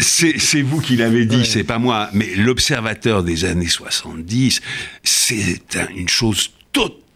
c'est 0.00 0.62
vous 0.62 0.80
qui 0.80 0.96
l'avez 0.96 1.26
dit, 1.26 1.44
c'est 1.46 1.64
pas 1.64 1.78
moi. 1.78 2.08
Mais 2.12 2.34
l'observateur 2.36 3.22
des 3.22 3.44
années 3.44 3.68
70, 3.68 4.60
c'est 5.02 5.78
une 5.96 6.08
chose 6.08 6.50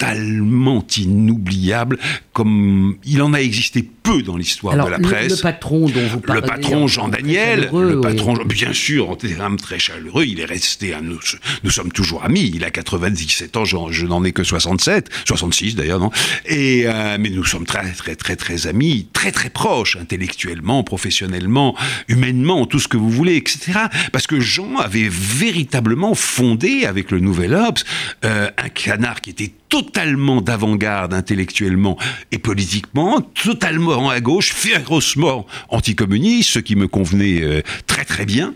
totalement 0.00 0.84
inoubliable, 0.96 1.98
comme 2.32 2.96
il 3.04 3.20
en 3.20 3.34
a 3.34 3.40
existé 3.40 3.82
peu 3.82 4.22
dans 4.22 4.36
l'histoire 4.36 4.82
de 4.82 4.90
la 4.90 4.98
presse. 4.98 5.36
Le, 5.36 5.42
patron 5.42 5.88
dont 5.88 6.06
vous 6.06 6.20
parlez. 6.20 6.40
Le 6.40 6.46
patron 6.46 6.88
Jean 6.88 7.08
Daniel, 7.08 7.68
le 7.72 8.00
patron, 8.00 8.34
bien 8.46 8.72
sûr, 8.72 9.10
en 9.10 9.16
termes 9.16 9.58
très 9.58 9.78
chaleureux, 9.78 10.24
il 10.26 10.40
est 10.40 10.46
resté, 10.46 10.94
nous, 11.02 11.18
nous 11.64 11.70
sommes 11.70 11.92
toujours 11.92 12.24
amis. 12.24 12.50
Il 12.54 12.64
a 12.64 12.70
97 12.70 13.56
ans, 13.58 13.64
je, 13.64 14.06
n'en 14.06 14.24
ai 14.24 14.32
que 14.32 14.42
67, 14.42 15.10
66 15.26 15.76
d'ailleurs, 15.76 16.00
non? 16.00 16.10
Et 16.46 16.84
euh, 16.86 17.18
mais 17.20 17.28
nous 17.28 17.44
sommes 17.44 17.66
très, 17.66 17.92
très, 17.92 18.16
très, 18.16 18.36
très 18.36 18.66
amis, 18.66 19.06
très, 19.12 19.32
très 19.32 19.50
proches, 19.50 19.96
intellectuellement, 19.96 20.82
professionnellement, 20.82 21.76
humainement, 22.08 22.64
tout 22.64 22.80
ce 22.80 22.88
que 22.88 22.96
vous 22.96 23.10
voulez, 23.10 23.36
etc. 23.36 23.72
Parce 24.12 24.26
que 24.26 24.40
Jean 24.40 24.78
avait 24.78 25.08
véritablement 25.10 26.14
fondé 26.14 26.86
avec 26.86 27.10
le 27.10 27.20
Nouvel 27.20 27.54
Obs 27.54 27.84
euh, 28.24 28.50
un 28.56 28.68
canard 28.70 29.20
qui 29.20 29.30
était 29.30 29.52
totalement 29.70 30.40
d'avant-garde 30.42 31.14
intellectuellement 31.14 31.96
et 32.33 32.38
politiquement, 32.38 33.20
totalement 33.20 34.11
à 34.11 34.20
gauche, 34.20 34.52
férocement 34.52 35.46
anticommuniste, 35.68 36.50
ce 36.50 36.59
qui 36.59 36.76
me 36.76 36.88
convenait 36.88 37.40
euh, 37.42 37.62
très 37.87 38.04
très 38.04 38.26
bien, 38.26 38.52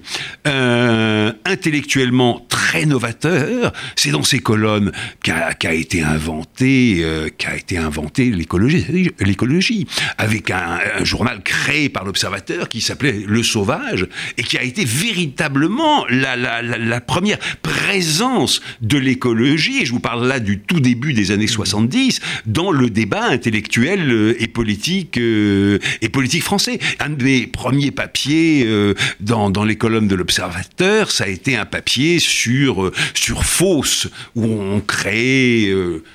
euh, 0.46 1.32
intellectuellement 1.46 2.44
très 2.48 2.84
novateur. 2.84 3.72
C'est 3.94 4.10
dans 4.10 4.24
ces 4.24 4.40
colonnes 4.40 4.90
qu'a 5.22 5.72
été 5.72 6.02
inventé, 6.02 6.98
euh, 7.00 7.28
qu'a 7.38 7.56
été 7.56 7.78
inventé 7.78 8.30
l'écologie, 8.30 9.12
l'écologie, 9.20 9.86
avec 10.18 10.50
un, 10.50 10.80
journal 11.02 11.42
créé 11.44 11.88
par 11.88 12.04
l'Observateur 12.04 12.68
qui 12.68 12.80
s'appelait 12.80 13.22
Le 13.26 13.42
Sauvage 13.42 14.08
et 14.36 14.42
qui 14.42 14.58
a 14.58 14.62
été 14.62 14.84
véritablement 14.84 16.04
la, 16.08 16.36
la 16.36 17.00
première 17.00 17.38
présence 17.62 18.60
de 18.80 18.98
l'écologie. 18.98 19.82
Et 19.82 19.86
je 19.86 19.92
vous 19.92 20.00
parle 20.00 20.26
là 20.26 20.40
du 20.40 20.58
tout 20.58 20.80
début 20.80 21.03
des 21.12 21.30
années 21.30 21.46
70 21.46 22.20
dans 22.46 22.70
le 22.70 22.90
débat 22.90 23.24
intellectuel 23.24 24.10
euh, 24.10 24.42
et 24.42 24.48
politique 24.48 25.18
euh, 25.18 25.78
et 26.00 26.08
politique 26.08 26.42
français. 26.42 26.78
Un 27.00 27.10
des 27.10 27.46
premiers 27.46 27.90
papiers 27.90 28.64
euh, 28.66 28.94
dans, 29.20 29.50
dans 29.50 29.64
les 29.64 29.76
colonnes 29.76 30.08
de 30.08 30.14
l'Observateur, 30.14 31.10
ça 31.10 31.24
a 31.24 31.28
été 31.28 31.56
un 31.56 31.66
papier 31.66 32.18
sur 32.18 32.90
sur 33.14 33.44
Fausse 33.44 34.08
où 34.34 34.44
on 34.44 34.80
créait 34.80 35.72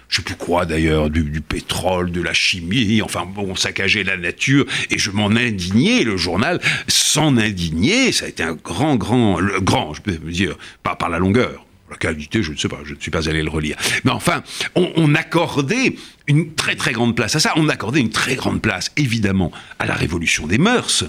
je 0.10 0.16
sais 0.16 0.22
plus 0.24 0.36
quoi 0.36 0.66
d'ailleurs, 0.66 1.10
du, 1.10 1.24
du, 1.24 1.42
pétrole, 1.42 2.12
de 2.12 2.22
la 2.22 2.34
chimie, 2.34 3.02
enfin 3.02 3.26
bon, 3.26 3.48
on 3.50 3.56
saccageait 3.56 4.04
la 4.04 4.18
nature, 4.18 4.66
et 4.90 4.98
je 4.98 5.12
m'en 5.12 5.28
indignais, 5.28 6.04
le 6.04 6.18
journal 6.18 6.60
s'en 6.88 7.38
indignait, 7.38 8.12
ça 8.12 8.26
a 8.26 8.28
été 8.28 8.44
un 8.44 8.54
grand, 8.56 8.96
grand, 8.96 9.40
le, 9.40 9.60
grand, 9.60 9.94
je 9.94 10.02
peux 10.02 10.12
dire, 10.14 10.58
pas 10.84 10.96
par 10.96 11.10
la 11.10 11.20
longueur, 11.20 11.66
la 11.90 11.98
qualité, 11.98 12.44
je 12.44 12.52
ne 12.52 12.58
sais 12.58 12.68
pas, 12.68 12.80
je 12.84 12.94
ne 12.94 13.00
suis 13.00 13.12
pas 13.12 13.30
allé 13.30 13.42
le 13.42 13.50
relire. 13.50 13.78
Mais 14.04 14.12
enfin, 14.12 14.44
on, 14.76 15.16
accordait 15.16 15.96
une 16.28 16.54
très 16.54 16.76
très 16.76 16.92
grande 16.92 17.16
place 17.16 17.36
à 17.36 17.40
ça. 17.40 17.54
On 17.56 17.68
accordait 17.70 18.00
une 18.00 18.12
très 18.12 18.36
grande 18.36 18.62
place, 18.62 18.92
évidemment, 18.96 19.52
à 19.80 19.86
la 19.86 19.96
révolution 19.96 20.48
des 20.48 20.58
mœurs, 20.58 21.06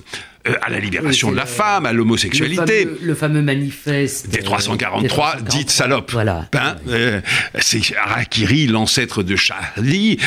euh, 0.49 0.55
à 0.63 0.71
la 0.71 0.79
libération 0.79 1.31
de 1.31 1.37
la 1.37 1.45
femme, 1.45 1.85
à 1.85 1.93
l'homosexualité. 1.93 2.89
Le, 3.03 3.15
fameux, 3.15 3.43
manifeste. 3.43 4.31
Des 4.31 4.39
343, 4.39 5.35
euh, 5.37 5.41
dites 5.43 5.71
salope. 5.71 6.13
Voilà. 6.13 6.49
Ben, 6.51 6.77
euh, 6.89 7.21
c'est 7.59 7.83
Harakiri, 7.95 8.67
l'ancêtre 8.67 9.23
de 9.23 9.37
Charlie, 9.37 10.19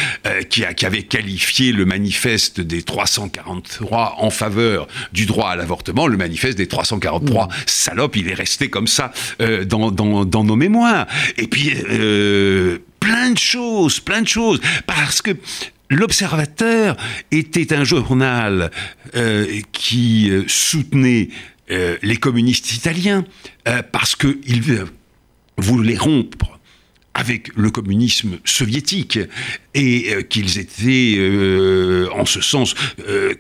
qui, 0.52 0.66
a, 0.66 0.76
qui, 0.76 0.86
avait 0.86 1.02
qualifié 1.02 1.72
le 1.72 1.86
manifeste 1.86 2.62
des 2.62 2.84
343 2.84 4.18
en 4.20 4.30
faveur 4.30 4.88
du 5.14 5.26
droit 5.26 5.50
à 5.50 5.56
l'avortement, 5.56 6.06
le 6.06 6.18
manifeste 6.18 6.60
des 6.60 6.68
343 6.68 7.48
mmh. 7.48 7.50
salopes. 7.66 8.16
Il 8.16 8.30
est 8.30 8.36
resté 8.36 8.70
comme 8.70 8.88
ça 8.88 9.12
dans, 9.66 9.90
dans, 9.90 10.26
dans, 10.26 10.44
nos 10.44 10.56
mémoires. 10.56 11.08
Et 11.38 11.48
puis 11.48 11.74
plein 13.00 13.32
de 13.32 13.38
choses, 13.40 14.00
plein 14.00 14.22
de 14.22 14.28
choses, 14.28 14.62
parce 14.86 15.24
que 15.24 15.32
L'Observateur 15.94 16.98
était 17.30 17.72
un 17.74 17.84
journal 17.84 18.72
euh, 19.16 19.60
qui 19.72 20.32
euh, 20.32 20.44
soutenait 20.48 21.30
euh, 21.70 21.98
les 22.02 22.18
communistes 22.18 22.74
italiens 22.74 23.24
parce 23.92 24.16
qu'il 24.16 24.64
voulait 25.58 25.98
rompre 25.98 26.60
avec 27.14 27.50
le 27.56 27.70
communisme 27.70 28.40
soviétique 28.44 29.20
et 29.76 30.26
qu'ils 30.30 30.60
étaient 30.60 31.18
en 32.14 32.26
ce 32.26 32.42
sens 32.42 32.76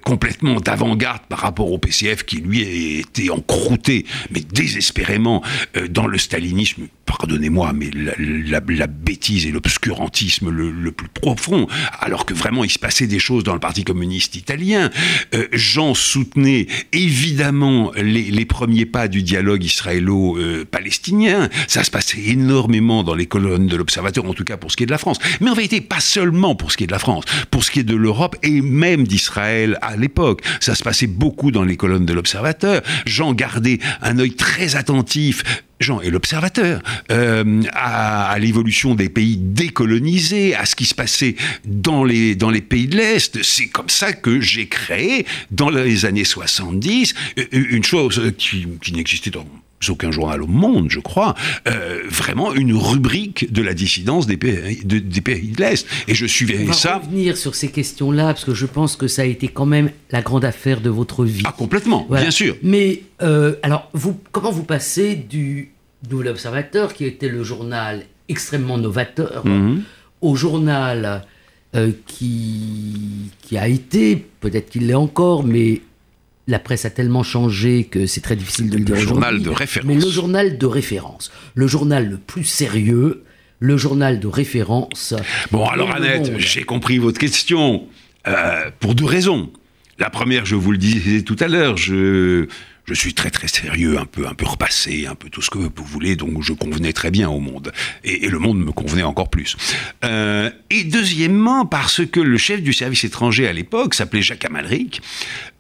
complètement 0.03 0.59
d'avant-garde 0.59 1.21
par 1.29 1.39
rapport 1.39 1.71
au 1.71 1.77
PCF 1.77 2.23
qui 2.23 2.38
lui 2.38 2.99
était 2.99 3.29
encrouté, 3.29 4.05
mais 4.31 4.41
désespérément 4.41 5.43
dans 5.89 6.07
le 6.07 6.17
stalinisme. 6.17 6.88
Pardonnez-moi, 7.05 7.73
mais 7.73 7.91
la, 7.93 8.88
bêtise 8.88 9.45
et 9.45 9.51
l'obscurantisme 9.51 10.49
le, 10.49 10.91
plus 10.91 11.09
profond, 11.09 11.67
alors 11.99 12.25
que 12.25 12.33
vraiment 12.33 12.63
il 12.63 12.71
se 12.71 12.79
passait 12.79 13.07
des 13.07 13.19
choses 13.19 13.43
dans 13.43 13.53
le 13.53 13.59
Parti 13.59 13.83
communiste 13.83 14.36
italien. 14.36 14.89
Jean 15.51 15.93
soutenait 15.93 16.67
évidemment 16.91 17.91
les, 17.95 18.23
les 18.31 18.45
premiers 18.45 18.86
pas 18.86 19.07
du 19.07 19.21
dialogue 19.21 19.63
israélo-palestinien. 19.63 21.49
Ça 21.67 21.83
se 21.83 21.91
passait 21.91 22.21
énormément 22.25 23.03
dans 23.03 23.15
les 23.15 23.25
colonnes 23.27 23.62
de 23.67 23.76
l'Observateur, 23.76 24.26
en 24.26 24.34
tout 24.34 24.43
cas 24.43 24.58
pour 24.58 24.71
ce 24.71 24.78
qui 24.78 24.84
est 24.84 24.88
de 24.88 24.91
la 24.91 24.97
France. 24.97 25.19
Mais 25.41 25.49
en 25.49 25.54
vérité, 25.54 25.82
pas 25.82 25.99
seulement 25.99 26.56
pour 26.56 26.71
ce 26.71 26.78
qui 26.78 26.84
est 26.84 26.88
de 26.88 26.91
la 26.91 26.99
France, 26.99 27.26
pour 27.52 27.63
ce 27.63 27.71
qui 27.71 27.80
est 27.80 27.84
de 27.84 27.95
l'Europe 27.95 28.36
et 28.43 28.62
même 28.62 29.06
d'Israël 29.08 29.78
à 29.82 29.95
l'époque. 29.95 30.41
Ça 30.60 30.76
se 30.76 30.84
passait 30.84 31.08
beaucoup 31.08 31.52
dans 31.52 31.63
les 31.63 31.78
colonnes 31.78 32.06
de 32.06 32.13
l'Observateur. 32.13 32.82
Jean 33.06 33.34
gardait 33.34 33.80
un 34.02 34.19
œil 34.19 34.36
très 34.36 34.76
attentif 34.76 35.43
Jean 35.80 35.99
est 36.02 36.10
l'observateur 36.10 36.82
euh, 37.12 37.62
à, 37.73 38.38
l'évolution 38.39 38.95
des 38.95 39.10
pays 39.10 39.38
décolonisés, 39.38 40.56
à 40.56 40.65
ce 40.65 40.76
qui 40.76 40.86
se 40.86 40.95
passait 40.95 41.36
dans 41.65 42.04
les, 42.06 42.36
dans 42.36 42.49
les 42.49 42.62
pays 42.62 42.88
de 42.88 42.95
l'Est. 42.95 43.43
C'est 43.43 43.67
comme 43.67 43.89
ça 43.89 44.13
que 44.13 44.39
j'ai 44.39 44.67
créé, 44.67 45.26
dans 45.52 45.69
les 45.69 46.06
années 46.06 46.23
70, 46.23 47.13
une 47.52 47.84
chose 47.84 48.34
qui, 48.38 48.65
qui 48.82 48.93
n'existait 48.93 49.32
dans 49.32 49.45
aucun 49.89 50.11
journal 50.11 50.41
au 50.41 50.47
monde, 50.47 50.89
je 50.89 50.99
crois, 50.99 51.35
euh, 51.67 52.01
vraiment 52.09 52.53
une 52.53 52.73
rubrique 52.73 53.51
de 53.51 53.61
la 53.61 53.73
dissidence 53.73 54.27
des 54.27 54.37
pays 54.37 54.81
de, 54.83 54.99
des 54.99 55.21
pays 55.21 55.49
de 55.49 55.61
l'Est. 55.61 55.85
Et 56.07 56.15
je 56.15 56.25
suivais 56.25 56.65
ça. 56.73 56.95
On 56.95 56.99
va 56.99 57.05
revenir 57.05 57.37
sur 57.37 57.55
ces 57.55 57.69
questions-là, 57.69 58.27
parce 58.27 58.45
que 58.45 58.53
je 58.53 58.65
pense 58.65 58.95
que 58.95 59.07
ça 59.07 59.23
a 59.23 59.25
été 59.25 59.47
quand 59.47 59.65
même 59.65 59.89
la 60.11 60.21
grande 60.21 60.45
affaire 60.45 60.81
de 60.81 60.89
votre 60.89 61.25
vie. 61.25 61.43
Ah, 61.45 61.53
complètement, 61.57 62.07
bien 62.09 62.31
sûr. 62.31 62.55
Mais, 62.63 63.03
euh, 63.21 63.55
alors, 63.63 63.89
vous, 63.93 64.19
comment 64.31 64.51
vous 64.51 64.63
passez 64.63 65.15
du 65.15 65.71
Nouvel 66.09 66.29
Observateur, 66.29 66.93
qui 66.93 67.05
était 67.05 67.29
le 67.29 67.43
journal 67.43 68.03
extrêmement 68.29 68.77
novateur, 68.77 69.45
mhm. 69.45 69.83
au 70.21 70.35
journal 70.35 71.25
euh, 71.75 71.91
qui, 72.05 73.31
qui 73.41 73.57
a 73.57 73.67
été, 73.67 74.25
peut-être 74.41 74.69
qu'il 74.69 74.87
l'est 74.87 74.93
encore, 74.93 75.43
mais 75.43 75.81
la 76.47 76.60
presse 76.60 76.86
a 76.86 76.89
tellement 76.89 77.23
changé 77.23 77.86
que 77.86 78.06
c'est 78.06 78.21
très 78.21 78.36
difficile 78.36 78.69
de 78.69 78.77
le 78.77 78.84
dire 78.84 78.95
Le 78.95 79.01
journal 79.01 79.41
de 79.41 79.49
référence. 79.49 79.88
Mais 79.88 79.95
le 79.95 80.10
journal 80.10 80.58
de 80.58 80.65
référence, 80.65 81.32
le 81.56 81.67
journal 81.67 82.10
le 82.10 82.17
plus 82.17 82.43
sérieux, 82.43 83.23
le 83.60 83.77
journal 83.77 84.19
de 84.19 84.27
référence. 84.27 85.13
Bon, 85.51 85.65
alors 85.65 85.91
Annette, 85.95 86.38
j'ai 86.39 86.63
compris 86.63 86.97
votre 86.97 87.17
question 87.17 87.88
euh, 88.27 88.69
pour 88.79 88.93
deux 88.93 89.06
raisons. 89.06 89.51
La 89.99 90.10
première, 90.10 90.45
je 90.45 90.56
vous 90.56 90.71
le 90.71 90.77
disais 90.77 91.21
tout 91.21 91.38
à 91.39 91.47
l'heure, 91.47 91.77
je 91.77 92.47
je 92.85 92.93
suis 92.93 93.13
très 93.13 93.29
très 93.29 93.47
sérieux, 93.47 93.97
un 93.97 94.05
peu 94.05 94.27
un 94.27 94.33
peu 94.33 94.45
repassé, 94.45 95.07
un 95.07 95.15
peu 95.15 95.29
tout 95.29 95.41
ce 95.41 95.49
que 95.49 95.57
vous 95.57 95.85
voulez, 95.85 96.15
donc 96.15 96.41
je 96.41 96.53
convenais 96.53 96.93
très 96.93 97.11
bien 97.11 97.29
au 97.29 97.39
monde 97.39 97.71
et, 98.03 98.27
le 98.27 98.39
monde 98.39 98.59
me 98.59 98.71
convenait 98.71 99.03
encore 99.03 99.29
plus. 99.29 99.55
Euh, 100.03 100.49
et 100.69 100.83
deuxièmement, 100.83 101.65
parce 101.65 102.05
que 102.05 102.19
le 102.19 102.37
chef 102.37 102.61
du 102.61 102.73
service 102.73 103.03
étranger 103.03 103.47
à 103.47 103.53
l'époque 103.53 103.93
s'appelait 103.93 104.21
Jacques 104.21 104.45
Amalric, 104.45 105.01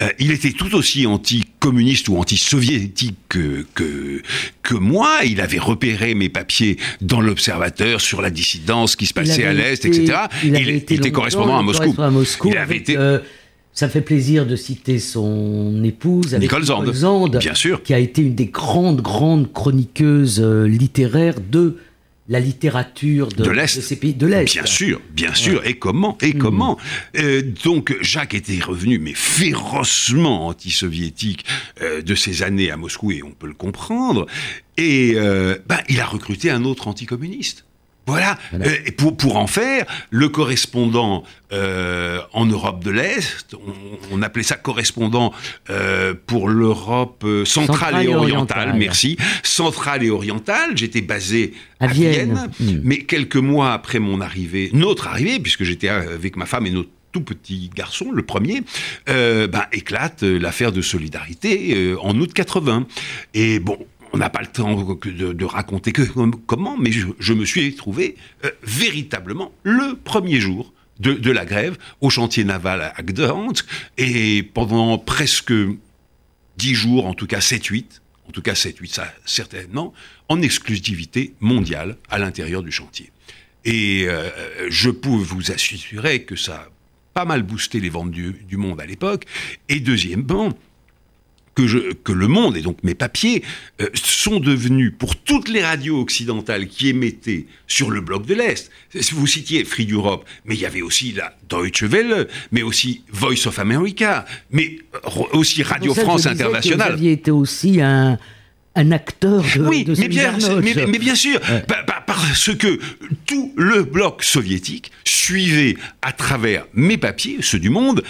euh, 0.01 0.09
il 0.19 0.31
était 0.31 0.51
tout 0.51 0.73
aussi 0.75 1.05
anti-communiste 1.05 2.09
ou 2.09 2.17
anti-soviétique 2.17 3.17
que, 3.29 3.65
que, 3.73 4.73
moi. 4.75 5.19
Il 5.25 5.39
avait 5.39 5.59
repéré 5.59 6.15
mes 6.15 6.29
papiers 6.29 6.77
dans 7.01 7.21
l'Observateur 7.21 8.01
sur 8.01 8.21
la 8.21 8.29
dissidence 8.29 8.95
qui 8.95 9.05
se 9.05 9.13
passait 9.13 9.45
à 9.45 9.53
l'est, 9.53 9.85
etc. 9.85 10.13
Il, 10.43 10.69
était 10.69 11.11
correspondant 11.11 11.57
à 11.57 11.61
Moscou. 11.61 12.49
il 12.49 12.57
avait 12.57 12.77
été 12.77 12.97
euh, 12.97 13.19
ça 13.73 13.89
fait 13.89 14.01
plaisir 14.01 14.45
de 14.45 14.55
citer 14.55 14.99
son 14.99 15.83
épouse, 15.83 16.35
Nicole 16.35 16.63
Zand, 16.63 17.37
bien 17.37 17.55
sûr. 17.55 17.81
qui 17.81 17.93
a 17.93 17.99
été 17.99 18.21
une 18.21 18.35
des 18.35 18.45
grandes, 18.45 19.01
grandes 19.01 19.51
chroniqueuses 19.51 20.39
euh, 20.39 20.67
littéraires 20.67 21.39
de 21.39 21.77
la 22.29 22.39
littérature 22.39 23.27
de, 23.29 23.43
de, 23.43 23.65
ces 23.65 23.95
pays 23.97 24.13
de 24.13 24.27
l'Est. 24.27 24.53
Bien 24.53 24.65
sûr, 24.65 25.01
bien 25.11 25.33
sûr. 25.33 25.65
Et 25.65 25.73
comment 25.73 26.17
Et 26.21 26.33
hmm. 26.33 26.37
comment 26.37 26.77
euh, 27.17 27.41
Donc 27.63 27.97
Jacques 28.01 28.35
était 28.35 28.63
revenu, 28.63 28.99
mais 28.99 29.13
férocement 29.13 30.47
anti-soviétique 30.47 31.43
euh, 31.81 32.01
de 32.01 32.15
ses 32.15 32.43
années 32.43 32.71
à 32.71 32.77
Moscou, 32.77 33.11
et 33.11 33.23
on 33.23 33.31
peut 33.31 33.47
le 33.47 33.53
comprendre. 33.53 34.27
Et 34.77 35.15
bah, 35.67 35.81
il 35.87 35.99
a 35.99 36.05
recruté 36.05 36.49
un 36.49 36.63
autre 36.63 36.87
anticommuniste. 36.87 37.65
Voilà, 38.05 38.37
euh, 38.53 38.75
et 38.85 38.91
pour, 38.91 39.15
pour 39.15 39.37
en 39.37 39.47
faire, 39.47 39.85
le 40.09 40.27
correspondant 40.27 41.23
euh, 41.53 42.19
en 42.33 42.45
Europe 42.45 42.83
de 42.83 42.91
l'Est, 42.91 43.55
on, 44.11 44.21
appelait 44.21 44.43
ça 44.43 44.55
correspondant 44.55 45.33
euh, 45.69 46.13
pour 46.27 46.49
l'Europe 46.49 47.25
centrale, 47.45 48.03
et 48.03 48.13
orientale, 48.13 48.73
merci, 48.75 49.17
centrale 49.41 50.03
et 50.03 50.09
orientale, 50.09 50.71
j'étais 50.75 51.01
basé 51.01 51.53
à, 51.79 51.87
Vienne, 51.87 52.49
hmm. 52.59 52.79
mais 52.83 52.99
quelques 52.99 53.37
mois 53.37 53.71
après 53.71 53.99
mon 53.99 54.19
arrivée, 54.19 54.69
notre 54.73 55.07
arrivée, 55.07 55.39
puisque 55.39 55.63
j'étais 55.63 55.87
avec 55.87 56.35
ma 56.35 56.45
femme 56.45 56.67
et 56.67 56.71
notre 56.71 56.89
tout 57.13 57.21
petit 57.21 57.69
garçon, 57.73 58.11
le 58.11 58.23
premier, 58.23 58.63
ben, 59.05 59.65
éclate 59.71 60.23
l'affaire 60.23 60.71
de 60.71 60.81
solidarité 60.81 61.95
en 62.01 62.17
août 62.19 62.33
80. 62.33 62.87
Et 63.35 63.59
bon, 63.59 63.77
on 64.13 64.19
n'a 64.19 64.29
pas 64.29 64.41
le 64.41 64.47
temps 64.47 64.75
de, 64.75 65.45
raconter 65.45 65.91
comment, 65.91 66.77
mais 66.77 66.91
je, 66.91 67.33
me 67.33 67.45
suis 67.45 67.75
trouvé 67.75 68.15
euh, 68.45 68.51
véritablement 68.61 69.51
le 69.63 69.95
premier 69.95 70.39
jour 70.39 70.71
de, 70.99 71.31
la 71.31 71.45
grève 71.45 71.77
au 71.99 72.11
chantier 72.11 72.43
naval 72.43 72.93
à 72.95 73.01
Gdansk, 73.01 73.65
et 73.97 74.43
pendant 74.43 74.99
presque 74.99 75.51
dix 76.57 76.75
jours, 76.75 77.07
en 77.07 77.15
tout 77.15 77.25
cas 77.25 77.39
7-8, 77.39 77.85
en 78.27 78.31
tout 78.31 78.43
cas 78.43 78.53
7-8, 78.53 78.93
ça 78.93 79.13
certainement, 79.25 79.93
en 80.29 80.41
exclusivité 80.41 81.33
mondiale 81.39 81.97
à 82.09 82.19
l'intérieur 82.19 82.61
du 82.61 82.71
chantier. 82.71 83.11
Et 83.65 84.05
euh, 84.07 84.29
je 84.69 84.91
peux 84.91 85.09
vous 85.09 85.51
assurer 85.51 86.23
que 86.23 86.35
ça 86.35 86.55
a 86.55 86.67
pas 87.13 87.25
mal 87.25 87.41
boosté 87.41 87.79
les 87.79 87.89
ventes 87.89 88.11
du 88.11 88.57
monde 88.57 88.79
à 88.79 88.85
l'époque. 88.85 89.25
Et 89.69 89.79
deuxièmement, 89.79 90.53
que, 91.55 91.67
je, 91.67 91.93
que 91.93 92.11
Le 92.11 92.27
Monde, 92.27 92.57
et 92.57 92.61
donc 92.61 92.77
mes 92.83 92.95
papiers, 92.95 93.43
euh, 93.81 93.87
sont 93.93 94.39
devenus, 94.39 94.93
pour 94.97 95.15
toutes 95.15 95.49
les 95.49 95.63
radios 95.63 95.99
occidentales 95.99 96.67
qui 96.67 96.89
émettaient 96.89 97.45
sur 97.67 97.91
le 97.91 98.01
bloc 98.01 98.25
de 98.25 98.33
l'Est, 98.33 98.71
vous 99.11 99.27
citiez 99.27 99.63
Free 99.65 99.91
Europe, 99.91 100.25
mais 100.45 100.55
il 100.55 100.61
y 100.61 100.65
avait 100.65 100.81
aussi 100.81 101.11
la 101.11 101.35
Deutsche 101.49 101.83
Welle, 101.83 102.27
mais 102.51 102.63
aussi 102.63 103.03
Voice 103.11 103.47
of 103.47 103.59
America, 103.59 104.25
mais 104.51 104.77
aussi 105.33 105.63
Radio 105.63 105.93
France 105.93 106.25
Internationale. 106.25 106.87
vous 106.89 106.93
aviez 106.93 107.11
été 107.11 107.31
aussi 107.31 107.81
un, 107.81 108.17
un 108.75 108.91
acteur 108.91 109.43
de, 109.55 109.65
oui, 109.65 109.85
mais, 109.97 110.07
bien, 110.07 110.37
mais, 110.61 110.99
bien 110.99 111.15
sûr, 111.15 111.39
parce 112.07 112.55
que 112.55 112.79
tout 113.25 113.53
le 113.55 113.83
bloc 113.83 114.23
soviétique 114.23 114.91
suivait 115.03 115.77
à 116.01 116.11
travers 116.11 116.65
mes 116.73 116.97
papiers, 116.97 117.37
ceux 117.41 117.59
du 117.59 117.69
Monde, 117.69 118.03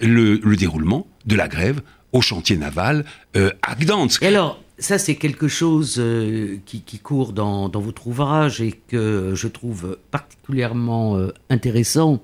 le, 0.00 0.40
le 0.42 0.56
déroulement 0.56 1.06
de 1.26 1.34
la 1.36 1.48
grève 1.48 1.80
au 2.12 2.20
chantier 2.20 2.56
naval 2.56 3.04
euh, 3.36 3.50
à 3.62 3.74
Gdansk. 3.74 4.22
Et 4.22 4.26
alors, 4.26 4.62
ça 4.78 4.98
c'est 4.98 5.16
quelque 5.16 5.48
chose 5.48 5.96
euh, 5.98 6.58
qui, 6.66 6.98
court 6.98 7.32
dans, 7.32 7.68
votre 7.68 8.06
ouvrage 8.06 8.60
et 8.60 8.72
que 8.72 9.32
je 9.34 9.48
trouve 9.48 9.98
particulièrement 10.10 11.16
euh, 11.16 11.32
intéressant. 11.48 12.22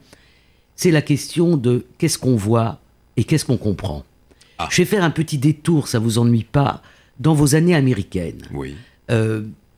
C'est 0.74 0.90
la 0.90 1.02
question 1.02 1.56
de 1.56 1.86
qu'est-ce 1.98 2.18
qu'on 2.18 2.36
voit 2.36 2.80
et 3.16 3.24
qu'est-ce 3.24 3.44
qu'on 3.44 3.56
comprend. 3.56 4.04
Ah. 4.58 4.68
Je 4.70 4.78
vais 4.78 4.84
faire 4.84 5.04
un 5.04 5.10
petit 5.10 5.38
détour, 5.38 5.88
ça 5.88 5.98
vous 5.98 6.18
ennuie 6.18 6.44
pas, 6.44 6.82
dans 7.18 7.34
vos 7.34 7.54
années 7.54 7.74
américaines. 7.74 8.42
Oui. 8.52 8.74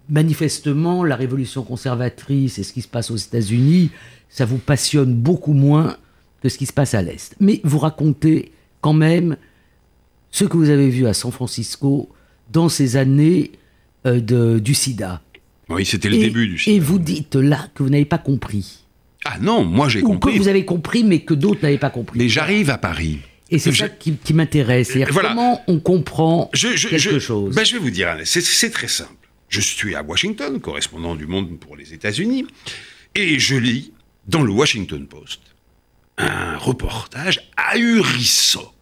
manifestement, 0.08 1.04
la 1.04 1.16
révolution 1.16 1.62
conservatrice 1.62 2.58
et 2.58 2.62
ce 2.62 2.72
qui 2.72 2.82
se 2.82 2.88
passe 2.88 3.10
aux 3.10 3.16
États-Unis, 3.16 3.90
ça 4.28 4.44
vous 4.44 4.58
passionne 4.58 5.14
beaucoup 5.14 5.52
moins 5.52 5.96
que 6.42 6.48
ce 6.48 6.58
qui 6.58 6.66
se 6.66 6.72
passe 6.72 6.94
à 6.94 7.02
l'Est. 7.02 7.36
Mais 7.40 7.60
vous 7.64 7.78
racontez 7.78 8.52
quand 8.80 8.92
même 8.92 9.36
ce 10.30 10.44
que 10.44 10.56
vous 10.56 10.70
avez 10.70 10.90
vu 10.90 11.06
à 11.06 11.14
San 11.14 11.32
Francisco 11.32 12.08
dans 12.50 12.68
ces 12.68 12.96
années 12.96 13.52
euh, 14.06 14.20
de, 14.20 14.58
du 14.58 14.74
sida. 14.74 15.22
Oui, 15.68 15.84
c'était 15.84 16.08
le 16.08 16.18
début 16.18 16.48
du 16.48 16.58
sida. 16.58 16.76
Et 16.76 16.80
vous 16.80 16.98
dites 16.98 17.34
là 17.34 17.68
que 17.74 17.82
vous 17.82 17.90
n'avez 17.90 18.04
pas 18.04 18.18
compris. 18.18 18.84
Ah 19.24 19.36
non, 19.40 19.64
moi 19.64 19.88
j'ai 19.88 20.00
compris. 20.00 20.34
que 20.34 20.38
vous 20.38 20.48
avez 20.48 20.64
compris, 20.64 21.04
mais 21.04 21.20
que 21.20 21.34
d'autres 21.34 21.62
n'avaient 21.62 21.78
pas 21.78 21.90
compris. 21.90 22.18
Mais 22.18 22.28
j'arrive 22.28 22.70
à 22.70 22.78
Paris. 22.78 23.18
Et 23.50 23.58
c'est 23.58 23.72
ça 23.72 23.88
qui, 23.88 24.18
m'intéresse. 24.34 24.90
C'est 24.92 25.04
comment 25.04 25.62
on 25.66 25.80
comprend 25.80 26.50
quelque 26.52 27.18
chose. 27.18 27.54
Ben, 27.54 27.64
je 27.64 27.74
vais 27.74 27.78
vous 27.78 27.90
dire, 27.90 28.14
c'est 28.24 28.70
très 28.70 28.88
simple. 28.88 29.12
Je 29.48 29.60
suis 29.60 29.94
à 29.94 30.02
Washington, 30.02 30.60
correspondant 30.60 31.14
du 31.14 31.26
Monde 31.26 31.58
pour 31.58 31.74
les 31.74 31.94
États-Unis, 31.94 32.46
et 33.14 33.38
je 33.38 33.56
lis 33.56 33.92
dans 34.26 34.42
le 34.42 34.52
Washington 34.52 35.06
Post 35.06 35.40
un 36.18 36.58
reportage 36.58 37.50
ahurissant 37.56 38.74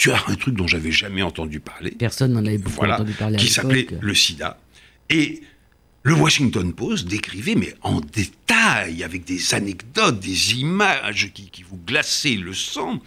tu 0.00 0.10
as 0.10 0.24
un 0.28 0.34
truc 0.34 0.54
dont 0.54 0.66
j'avais 0.66 0.92
jamais 0.92 1.20
entendu 1.20 1.60
parler. 1.60 1.90
Personne 1.90 2.32
n'en 2.32 2.46
avait 2.46 2.56
beaucoup 2.56 2.86
entendu 2.86 3.12
parler. 3.12 3.36
Qui 3.36 3.48
s'appelait 3.48 3.86
le 4.00 4.14
sida. 4.14 4.58
Et 5.10 5.42
le 6.04 6.14
Washington 6.14 6.72
Post 6.72 7.06
décrivait, 7.06 7.54
mais 7.54 7.74
en 7.82 8.00
détail, 8.00 9.04
avec 9.04 9.24
des 9.24 9.52
anecdotes, 9.52 10.18
des 10.18 10.54
images 10.54 11.30
qui, 11.34 11.50
qui 11.50 11.62
vous 11.64 11.76
glaçaient 11.76 12.36
le 12.36 12.54
sang, 12.54 12.98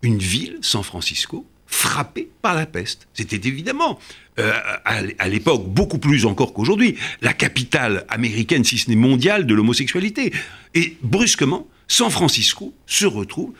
une 0.00 0.16
ville, 0.16 0.56
San 0.62 0.82
Francisco, 0.82 1.46
frappée 1.66 2.30
par 2.40 2.54
la 2.54 2.64
peste. 2.64 3.06
C'était 3.12 3.46
évidemment, 3.46 3.98
euh, 4.38 4.50
à, 4.86 5.28
l'époque, 5.28 5.68
beaucoup 5.68 5.98
plus 5.98 6.24
encore 6.24 6.54
qu'aujourd'hui, 6.54 6.96
la 7.20 7.34
capitale 7.34 8.06
américaine, 8.08 8.64
si 8.64 8.78
ce 8.78 8.88
n'est 8.88 8.96
mondiale, 8.96 9.44
de 9.44 9.52
l'homosexualité. 9.52 10.32
Et 10.72 10.96
brusquement, 11.02 11.68
San 11.86 12.08
Francisco 12.10 12.72
se 12.86 13.04
retrouve 13.04 13.52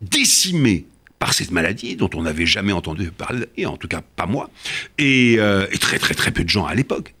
décimé 0.00 0.86
par 1.22 1.34
cette 1.34 1.52
maladie 1.52 1.94
dont 1.94 2.10
on 2.14 2.22
n'avait 2.22 2.46
jamais 2.46 2.72
entendu 2.72 3.12
parler, 3.12 3.46
en 3.64 3.76
tout 3.76 3.86
cas 3.86 4.00
pas 4.00 4.26
moi, 4.26 4.50
et, 4.98 5.36
euh, 5.38 5.68
très 5.80 6.00
très 6.00 6.14
très 6.14 6.32
peu 6.32 6.42
de 6.42 6.48
gens 6.48 6.66
à 6.66 6.74
l'époque. 6.74 7.14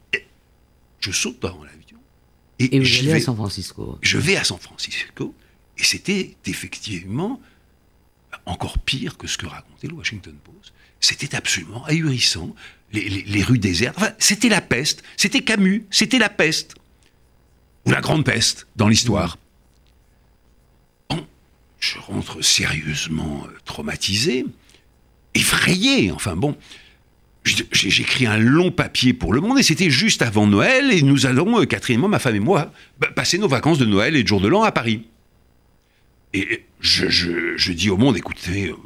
Je 0.98 1.12
saute 1.12 1.40
dans 1.40 1.62
l'avion. 1.62 1.98
Et, 2.58 2.74
et 2.74 2.80
vous 2.80 2.98
allez 2.98 3.12
à 3.12 3.20
San 3.20 3.36
Francisco. 3.36 4.00
Je 4.02 4.18
vais 4.18 4.36
à 4.36 4.42
San 4.42 4.58
Francisco, 4.58 5.32
et 5.78 5.84
c'était 5.84 6.34
effectivement 6.46 7.40
encore 8.44 8.80
pire 8.80 9.16
que 9.16 9.28
ce 9.28 9.38
que 9.38 9.46
racontait 9.46 9.86
le 9.86 9.94
Washington 9.94 10.34
Post. 10.42 10.72
C'était 10.98 11.36
absolument 11.36 11.84
ahurissant. 11.84 12.56
Les, 12.92 13.44
rues 13.44 13.60
désertes. 13.60 13.98
Enfin, 13.98 14.10
c'était 14.18 14.48
la 14.48 14.60
peste. 14.60 15.04
C'était 15.16 15.42
Camus. 15.42 15.86
C'était 15.92 16.18
la 16.18 16.28
peste. 16.28 16.74
Ou 17.86 17.92
la 17.92 18.00
grande 18.00 18.24
peste 18.24 18.66
dans 18.74 18.88
l'histoire. 18.88 19.38
Je 21.82 21.98
rentre 21.98 22.44
sérieusement 22.44 23.44
euh, 23.44 23.50
traumatisé, 23.64 24.46
effrayé. 25.34 26.12
Enfin 26.12 26.36
bon, 26.36 26.56
j'écris 27.44 28.26
un 28.26 28.38
long 28.38 28.70
papier 28.70 29.12
pour 29.12 29.32
Le 29.32 29.40
Monde 29.40 29.58
et 29.58 29.64
c'était 29.64 29.90
juste 29.90 30.22
avant 30.22 30.46
Noël 30.46 30.92
et 30.92 31.02
nous 31.02 31.26
allons, 31.26 31.60
euh, 31.60 31.64
Catherine, 31.64 32.00
ma 32.06 32.20
femme 32.20 32.36
et 32.36 32.40
moi, 32.40 32.72
bah, 33.00 33.08
passer 33.14 33.36
nos 33.36 33.48
vacances 33.48 33.78
de 33.78 33.84
Noël 33.84 34.14
et 34.14 34.22
de 34.22 34.28
jour 34.28 34.40
de 34.40 34.46
l'an 34.46 34.62
à 34.62 34.70
Paris. 34.70 35.02
Et 36.34 36.64
je, 36.80 37.72
dis 37.72 37.90
au 37.90 37.96
monde, 37.96 38.16
écoutez, 38.16 38.68
euh, 38.68 38.76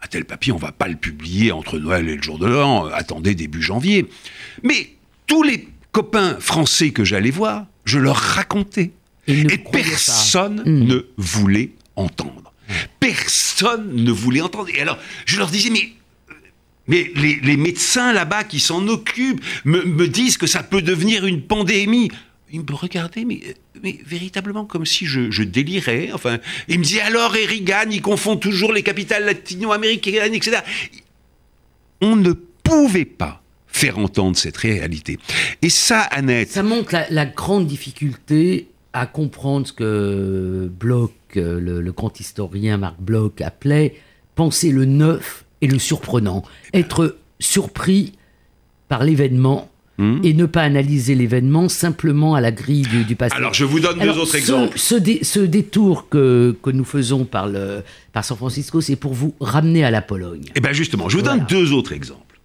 à 0.00 0.06
tel 0.06 0.24
papier, 0.24 0.52
on 0.52 0.58
va 0.58 0.70
pas 0.70 0.86
le 0.86 0.94
publier 0.94 1.50
entre 1.50 1.78
Noël 1.78 2.08
et 2.08 2.16
le 2.16 2.22
jour 2.22 2.38
de 2.38 2.46
l'an, 2.46 2.86
euh, 2.86 2.90
attendez 2.94 3.34
début 3.34 3.62
janvier. 3.62 4.06
Mais 4.62 4.94
tous 5.26 5.42
les 5.42 5.68
copains 5.90 6.38
français 6.38 6.90
que 6.90 7.04
j'allais 7.04 7.30
voir, 7.30 7.66
je 7.84 7.98
leur 7.98 8.16
racontais. 8.16 8.92
Et, 9.26 9.44
personne 9.58 10.62
hmm. 10.64 10.84
ne 10.86 11.06
voulait 11.18 11.72
entendre. 11.98 12.52
Personne 13.00 13.94
ne 13.94 14.10
voulait 14.10 14.40
entendre. 14.40 14.68
Et 14.74 14.80
alors, 14.80 14.98
je 15.26 15.38
leur 15.38 15.48
disais, 15.48 15.70
mais 15.70 15.92
les, 16.86 17.56
médecins 17.56 18.12
là-bas 18.12 18.44
qui 18.44 18.60
s'en 18.60 18.86
occupent 18.88 19.44
me, 19.64 20.06
disent 20.06 20.38
que 20.38 20.46
ça 20.46 20.62
peut 20.62 20.82
devenir 20.82 21.26
une 21.26 21.42
pandémie 21.42 22.10
il 22.50 22.60
me 22.60 22.74
regardait, 22.74 23.24
mais, 23.24 23.40
mais 23.82 23.98
véritablement 24.06 24.64
comme 24.64 24.86
si 24.86 25.04
je, 25.06 25.42
délirais. 25.42 26.10
Enfin, 26.14 26.38
il 26.66 26.78
me 26.78 26.84
dit 26.84 26.98
alors, 27.00 27.32
Reagan, 27.32 27.90
il 27.90 28.00
confond 28.00 28.36
toujours 28.36 28.72
les 28.72 28.82
capitales 28.82 29.24
latino-américaines, 29.24 30.34
etc. 30.34 30.58
On 32.00 32.16
ne 32.16 32.32
pouvait 32.32 33.04
pas 33.04 33.42
faire 33.66 33.98
entendre 33.98 34.36
cette 34.36 34.56
réalité. 34.56 35.18
Et 35.62 35.68
ça, 35.68 36.00
Annette. 36.00 36.50
Ça 36.50 36.62
montre 36.62 36.94
la, 37.10 37.26
grande 37.26 37.66
difficulté 37.66 38.68
à 38.92 39.06
comprendre 39.06 39.66
ce 39.66 39.72
que 39.72 40.70
Bloch, 40.80 41.12
le, 41.36 41.80
le, 41.80 41.92
grand 41.92 42.18
historien 42.20 42.76
Marc 42.76 43.00
Bloch, 43.00 43.40
appelait 43.40 43.96
penser 44.34 44.70
le 44.70 44.84
neuf 44.84 45.44
et 45.60 45.66
le 45.66 45.78
surprenant. 45.78 46.44
Être 46.72 47.16
surpris 47.40 48.12
par 48.88 49.04
l'événement 49.04 49.70
Hmm. 49.98 50.20
et 50.22 50.32
ne 50.32 50.46
pas 50.46 50.62
analyser 50.62 51.16
l'événement 51.16 51.68
simplement 51.68 52.36
à 52.36 52.40
la 52.40 52.52
grille 52.52 52.86
du, 53.08 53.16
passé. 53.16 53.34
Alors, 53.34 53.52
je 53.52 53.64
vous 53.64 53.80
donne 53.80 53.98
deux 53.98 54.16
autres 54.16 54.36
exemples. 54.36 54.78
Ce, 54.78 55.40
détour 55.40 56.08
que, 56.08 56.56
que, 56.62 56.70
nous 56.70 56.84
faisons 56.84 57.24
par, 57.24 57.48
le, 57.48 57.82
par 58.12 58.24
San 58.24 58.36
Francisco, 58.36 58.80
c'est 58.80 58.94
pour 58.94 59.12
vous 59.12 59.34
ramener 59.40 59.82
à 59.84 59.90
la 59.90 60.00
Pologne. 60.00 60.44
Eh 60.54 60.60
bien, 60.60 60.72
justement, 60.72 61.08
je 61.08 61.16
vous 61.16 61.24
donne 61.24 61.44
deux 61.48 61.72
autres 61.72 61.92
exemples. 61.92 62.38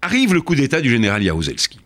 Arrive 0.00 0.32
le 0.32 0.42
coup 0.42 0.54
d'État 0.54 0.80
du 0.80 0.90
général 0.90 1.24
Jaruzelski 1.24 1.80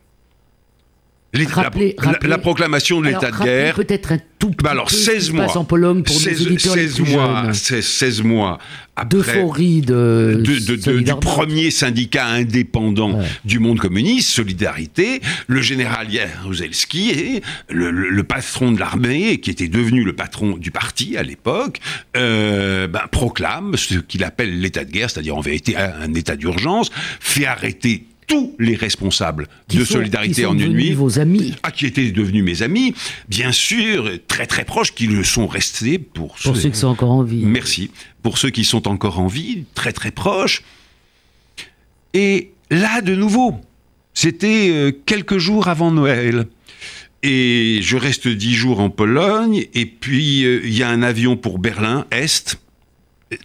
la, 1.35 2.39
proclamation 2.39 3.01
de 3.01 3.07
l'état 3.07 3.31
de 3.31 3.45
guerre. 3.45 3.75
Peut-être 3.75 4.13
un 4.13 4.19
tout 4.39 4.51
petit 4.51 4.65
bah 4.65 4.71
alors, 4.71 4.91
16 4.91 5.33
mois, 5.33 5.57
en 5.59 5.65
Pologne 5.65 6.03
pour 6.03 6.15
16, 6.15 6.49
nos 6.49 6.59
16 6.59 7.01
mois, 7.01 7.53
16, 7.53 8.23
mois 8.23 8.59
après 8.97 9.45
de, 9.45 10.43
de, 10.43 11.01
du 11.01 11.15
premier 11.21 11.71
syndicat 11.71 12.27
indépendant 12.27 13.21
du 13.45 13.59
monde 13.59 13.79
communiste, 13.79 14.31
Solidarité, 14.31 15.21
le 15.47 15.61
général 15.61 16.11
Jaruzelski 16.11 17.43
le, 17.69 18.23
patron 18.23 18.73
de 18.73 18.81
l'armée, 18.81 19.39
qui 19.39 19.51
était 19.51 19.69
devenu 19.69 20.05
le 20.05 20.15
patron 20.15 20.57
du 20.57 20.71
parti 20.71 21.17
à 21.17 21.23
l'époque, 21.23 21.81
euh, 22.17 22.87
ben, 22.87 23.03
proclame 23.11 23.77
ce 23.77 23.99
qu'il 23.99 24.25
appelle 24.25 24.61
l'état 24.61 24.85
de 24.85 24.91
guerre, 24.91 25.11
c'est-à-dire 25.11 25.37
en 25.37 25.41
vérité 25.41 25.77
un 25.77 26.13
état 26.15 26.37
d'urgence, 26.37 26.91
fait 27.21 27.47
arrêter 27.47 28.05
tous 28.29 28.55
les 28.59 28.77
responsables 28.77 29.49
de 29.69 29.85
Solidarité 29.85 30.47
en 30.47 30.57
une 30.57 30.73
nuit. 30.73 30.93
vos 30.93 31.19
amis. 31.19 31.55
Ah, 31.65 31.73
qui 31.73 31.87
étaient 31.87 32.13
devenus 32.13 32.45
mes 32.45 32.63
amis, 32.63 32.95
bien 33.29 33.51
sûr, 33.51 34.11
très 34.29 34.47
très 34.47 34.65
proches, 34.65 34.95
qui 34.95 35.09
le 35.09 35.25
sont 35.25 35.49
restés 35.49 35.99
pour, 35.99 36.37
pour 36.37 36.57
ceux, 36.57 36.71
qui 36.71 36.79
sont 36.79 36.87
encore 36.87 37.11
en 37.11 37.23
vie. 37.25 37.43
Merci. 37.45 37.91
Pour 38.23 38.39
ceux 38.39 38.51
qui 38.51 38.65
sont 38.65 38.87
encore 38.87 39.19
en 39.19 39.27
vie, 39.27 39.65
très 39.75 39.93
très 39.93 40.13
proches. 40.13 40.63
Et 42.15 42.53
là, 42.71 43.01
de 43.01 43.15
nouveau, 43.15 43.61
c'était 44.15 44.69
euh, 44.71 44.93
quelques 45.07 45.39
jours 45.39 45.69
avant 45.69 45.91
Noël. 45.91 46.47
Et 47.23 47.81
je 47.83 47.97
reste 47.97 48.29
dix 48.29 48.55
jours 48.55 48.79
en 48.79 48.91
Pologne, 48.91 49.65
et 49.75 49.87
puis 49.87 50.45
euh, 50.45 50.61
il 50.65 50.77
y 50.77 50.83
a 50.85 50.89
un 50.89 51.03
avion 51.03 51.37
pour 51.37 51.59
Berlin, 51.59 52.07
Est. 52.11 52.61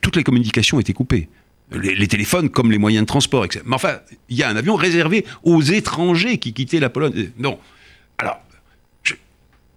Toutes 0.01 0.15
les 0.15 0.23
communications 0.23 0.79
étaient 0.79 0.93
coupées 0.93 1.27
les, 1.71 2.07
téléphones 2.07 2.49
comme 2.49 2.71
les 2.71 2.77
moyens 2.77 3.03
de 3.03 3.07
transport, 3.07 3.45
etc. 3.45 3.63
Mais 3.65 3.75
enfin, 3.75 3.99
il 4.29 4.37
y 4.37 4.43
a 4.43 4.49
un 4.49 4.55
avion 4.55 4.75
réservé 4.75 5.25
aux 5.43 5.61
étrangers 5.61 6.37
qui 6.37 6.53
quittaient 6.53 6.79
la 6.79 6.89
Pologne. 6.89 7.31
Non. 7.37 7.59
Alors, 8.17 8.39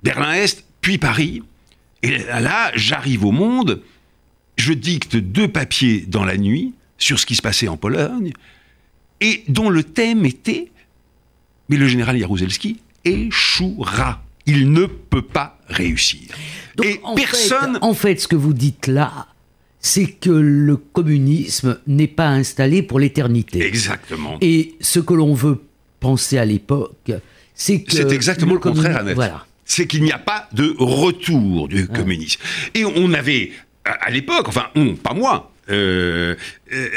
Berlin-Est, 0.02 0.64
puis 0.80 0.98
Paris. 0.98 1.42
Et 2.02 2.18
là, 2.18 2.70
j'arrive 2.74 3.24
au 3.24 3.32
monde, 3.32 3.82
je 4.56 4.72
dicte 4.72 5.16
deux 5.16 5.48
papiers 5.48 6.04
dans 6.06 6.24
la 6.24 6.36
nuit 6.36 6.74
sur 6.98 7.18
ce 7.18 7.26
qui 7.26 7.34
se 7.34 7.42
passait 7.42 7.68
en 7.68 7.76
Pologne, 7.76 8.32
et 9.20 9.44
dont 9.48 9.70
le 9.70 9.82
thème 9.82 10.26
était 10.26 10.70
Mais 11.68 11.76
le 11.76 11.88
général 11.88 12.18
Jaruzelski 12.18 12.80
échouera. 13.04 14.22
Il 14.44 14.70
ne 14.70 14.86
peut 14.86 15.22
pas 15.22 15.58
réussir. 15.66 16.28
et 16.82 17.00
personne. 17.16 17.78
en 17.80 17.94
fait, 17.94 18.20
ce 18.20 18.28
que 18.28 18.36
vous 18.36 18.52
dites 18.52 18.86
là, 18.86 19.26
c'est 19.80 20.06
que 20.06 20.30
le 20.30 20.76
communisme 20.76 21.78
n'est 21.86 22.06
pas 22.06 22.28
installé 22.28 22.82
pour 22.82 22.98
l'éternité. 22.98 23.64
Exactement. 23.64 24.38
Et 24.40 24.74
ce 24.80 25.00
que 25.00 25.14
l'on 25.14 25.34
veut 25.34 25.62
penser 26.00 26.38
à 26.38 26.44
l'époque, 26.44 27.12
c'est 27.54 27.82
que... 27.82 27.92
C'est 27.92 28.12
exactement 28.12 28.54
le, 28.54 28.60
contraire, 28.60 28.98
Annette. 28.98 29.14
Voilà. 29.14 29.46
C'est 29.64 29.86
qu'il 29.86 30.02
n'y 30.02 30.12
a 30.12 30.18
pas 30.18 30.48
de 30.52 30.74
retour 30.78 31.68
du 31.68 31.88
communisme. 31.88 32.40
Et 32.74 32.84
on 32.84 33.12
avait, 33.12 33.52
à 33.84 34.10
l'époque, 34.10 34.48
enfin, 34.48 34.66
on, 34.76 34.94
pas 34.94 35.14
moi, 35.14 35.52
euh, 35.70 36.36
euh, 36.72 36.88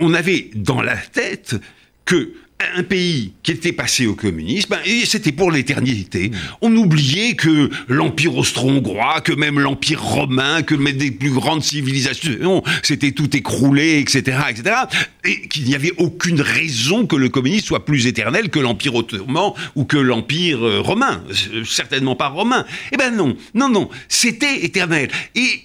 on 0.00 0.12
avait 0.12 0.50
dans 0.54 0.82
la 0.82 0.96
tête 0.96 1.56
que 2.04 2.32
un 2.76 2.82
pays 2.82 3.34
qui 3.42 3.52
était 3.52 3.72
passé 3.72 4.06
au 4.06 4.14
communisme, 4.14 4.70
ben, 4.70 4.80
et 4.84 5.06
c'était 5.06 5.30
pour 5.30 5.52
l'éternité. 5.52 6.32
On 6.60 6.74
oubliait 6.74 7.34
que 7.34 7.70
l'empire 7.88 8.36
austro-hongrois, 8.36 9.20
que 9.20 9.32
même 9.32 9.60
l'empire 9.60 10.02
romain, 10.02 10.62
que 10.62 10.74
même 10.74 10.96
des 10.96 11.12
plus 11.12 11.30
grandes 11.30 11.62
civilisations, 11.62 12.64
c'était 12.82 13.12
tout 13.12 13.36
écroulé, 13.36 14.00
etc., 14.00 14.38
etc., 14.50 14.76
et 15.24 15.48
qu'il 15.48 15.64
n'y 15.64 15.74
avait 15.74 15.92
aucune 15.98 16.40
raison 16.40 17.06
que 17.06 17.16
le 17.16 17.28
communisme 17.28 17.66
soit 17.66 17.84
plus 17.84 18.06
éternel 18.06 18.50
que 18.50 18.58
l'empire 18.58 18.94
ottoman 18.94 19.52
ou 19.76 19.84
que 19.84 19.96
l'empire 19.96 20.64
euh, 20.64 20.80
romain, 20.80 21.22
certainement 21.64 22.16
pas 22.16 22.28
romain. 22.28 22.64
Eh 22.92 22.96
ben 22.96 23.14
non, 23.14 23.36
non, 23.54 23.68
non, 23.68 23.88
c'était 24.08 24.64
éternel. 24.64 25.10
Et 25.34 25.60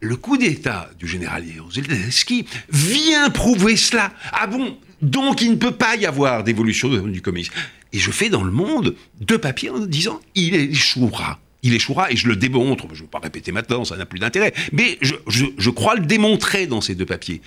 le 0.00 0.16
coup 0.16 0.36
d'État 0.36 0.90
du 0.98 1.06
général 1.06 1.44
Jaruzelski 1.46 2.46
vient 2.70 3.30
prouver 3.30 3.76
cela. 3.76 4.12
Ah 4.32 4.46
bon? 4.46 4.76
Donc 5.02 5.42
il 5.42 5.50
ne 5.50 5.56
peut 5.56 5.72
pas 5.72 5.96
y 5.96 6.06
avoir 6.06 6.44
d'évolution 6.44 6.88
du 6.88 7.22
communisme. 7.22 7.52
Et 7.92 7.98
je 7.98 8.10
fais 8.10 8.28
dans 8.28 8.42
le 8.42 8.50
monde 8.50 8.96
deux 9.20 9.38
papiers 9.38 9.70
en 9.70 9.78
disant 9.78 10.20
il 10.34 10.54
échouera. 10.54 11.38
Il 11.62 11.74
échouera 11.74 12.10
et 12.10 12.16
je 12.16 12.28
le 12.28 12.36
démontre. 12.36 12.86
Je 12.92 13.00
ne 13.00 13.06
vais 13.06 13.10
pas 13.10 13.20
répéter 13.20 13.52
maintenant, 13.52 13.84
ça 13.84 13.96
n'a 13.96 14.04
plus 14.04 14.18
d'intérêt. 14.18 14.52
Mais 14.72 14.98
je, 15.00 15.70
crois 15.70 15.94
le 15.94 16.04
démontrer 16.04 16.66
dans 16.66 16.80
ces 16.80 16.94
deux 16.94 17.06
papiers. 17.06 17.40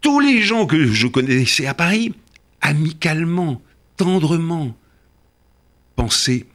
tous 0.00 0.20
les 0.20 0.42
gens 0.42 0.66
que 0.66 0.86
je 0.86 1.06
connaissais 1.06 1.66
à 1.66 1.74
Paris, 1.74 2.14
amicalement, 2.60 3.62
tendrement, 3.96 4.76
pensaient 5.94 6.46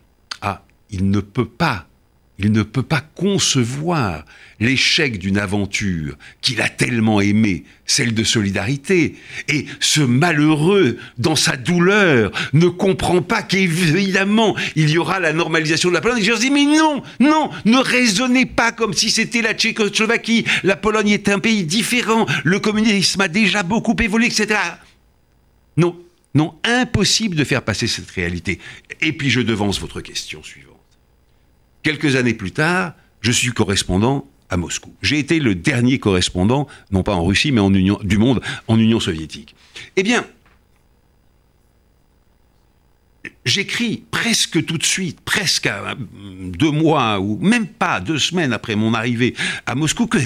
ah, 0.41 0.63
il 0.89 1.09
ne 1.09 1.19
peut 1.19 1.45
pas 1.45 1.87
il 2.43 2.51
ne 2.51 2.63
peut 2.63 2.83
pas 2.83 3.01
concevoir 3.01 4.25
l'échec 4.59 5.19
d'une 5.19 5.37
aventure 5.37 6.15
qu'il 6.41 6.61
a 6.61 6.69
tellement 6.69 7.21
aimée, 7.21 7.63
celle 7.85 8.13
de 8.13 8.23
solidarité. 8.23 9.15
Et 9.47 9.65
ce 9.79 10.01
malheureux, 10.01 10.97
dans 11.17 11.35
sa 11.35 11.57
douleur, 11.57 12.31
ne 12.53 12.67
comprend 12.67 13.21
pas 13.21 13.43
qu'évidemment, 13.43 14.55
il 14.75 14.89
y 14.89 14.97
aura 14.97 15.19
la 15.19 15.33
normalisation 15.33 15.89
de 15.89 15.93
la 15.93 16.01
Pologne. 16.01 16.21
Et 16.21 16.25
je 16.25 16.33
dis, 16.33 16.51
mais 16.51 16.65
non, 16.65 17.03
non, 17.19 17.49
ne 17.65 17.77
raisonnez 17.77 18.45
pas 18.45 18.71
comme 18.71 18.93
si 18.93 19.11
c'était 19.11 19.41
la 19.41 19.53
Tchécoslovaquie. 19.53 20.45
La 20.63 20.75
Pologne 20.75 21.09
est 21.09 21.29
un 21.29 21.39
pays 21.39 21.63
différent. 21.63 22.25
Le 22.43 22.59
communisme 22.59 23.21
a 23.21 23.27
déjà 23.27 23.63
beaucoup 23.63 23.95
évolué, 23.99 24.27
etc. 24.27 24.59
Non, 25.77 25.97
non, 26.33 26.55
impossible 26.63 27.35
de 27.35 27.43
faire 27.43 27.61
passer 27.61 27.87
cette 27.87 28.09
réalité. 28.11 28.59
Et 29.01 29.13
puis 29.13 29.29
je 29.29 29.41
devance 29.41 29.79
votre 29.79 30.01
question 30.01 30.41
suivante. 30.43 30.70
Quelques 31.83 32.15
années 32.15 32.33
plus 32.33 32.51
tard, 32.51 32.93
je 33.21 33.31
suis 33.31 33.51
correspondant 33.51 34.27
à 34.49 34.57
Moscou. 34.57 34.93
J'ai 35.01 35.19
été 35.19 35.39
le 35.39 35.55
dernier 35.55 35.99
correspondant, 35.99 36.67
non 36.91 37.03
pas 37.03 37.15
en 37.15 37.25
Russie, 37.25 37.51
mais 37.51 37.61
du 38.03 38.17
monde 38.17 38.41
en 38.67 38.77
Union 38.77 38.99
soviétique. 38.99 39.55
Eh 39.95 40.03
bien, 40.03 40.25
j'écris 43.45 44.03
presque 44.11 44.63
tout 44.65 44.77
de 44.77 44.83
suite, 44.83 45.21
presque 45.21 45.67
à 45.67 45.95
deux 45.95 46.71
mois, 46.71 47.19
ou 47.19 47.37
même 47.37 47.67
pas 47.67 47.99
deux 47.99 48.19
semaines 48.19 48.53
après 48.53 48.75
mon 48.75 48.93
arrivée 48.93 49.35
à 49.65 49.75
Moscou, 49.75 50.07
que, 50.07 50.19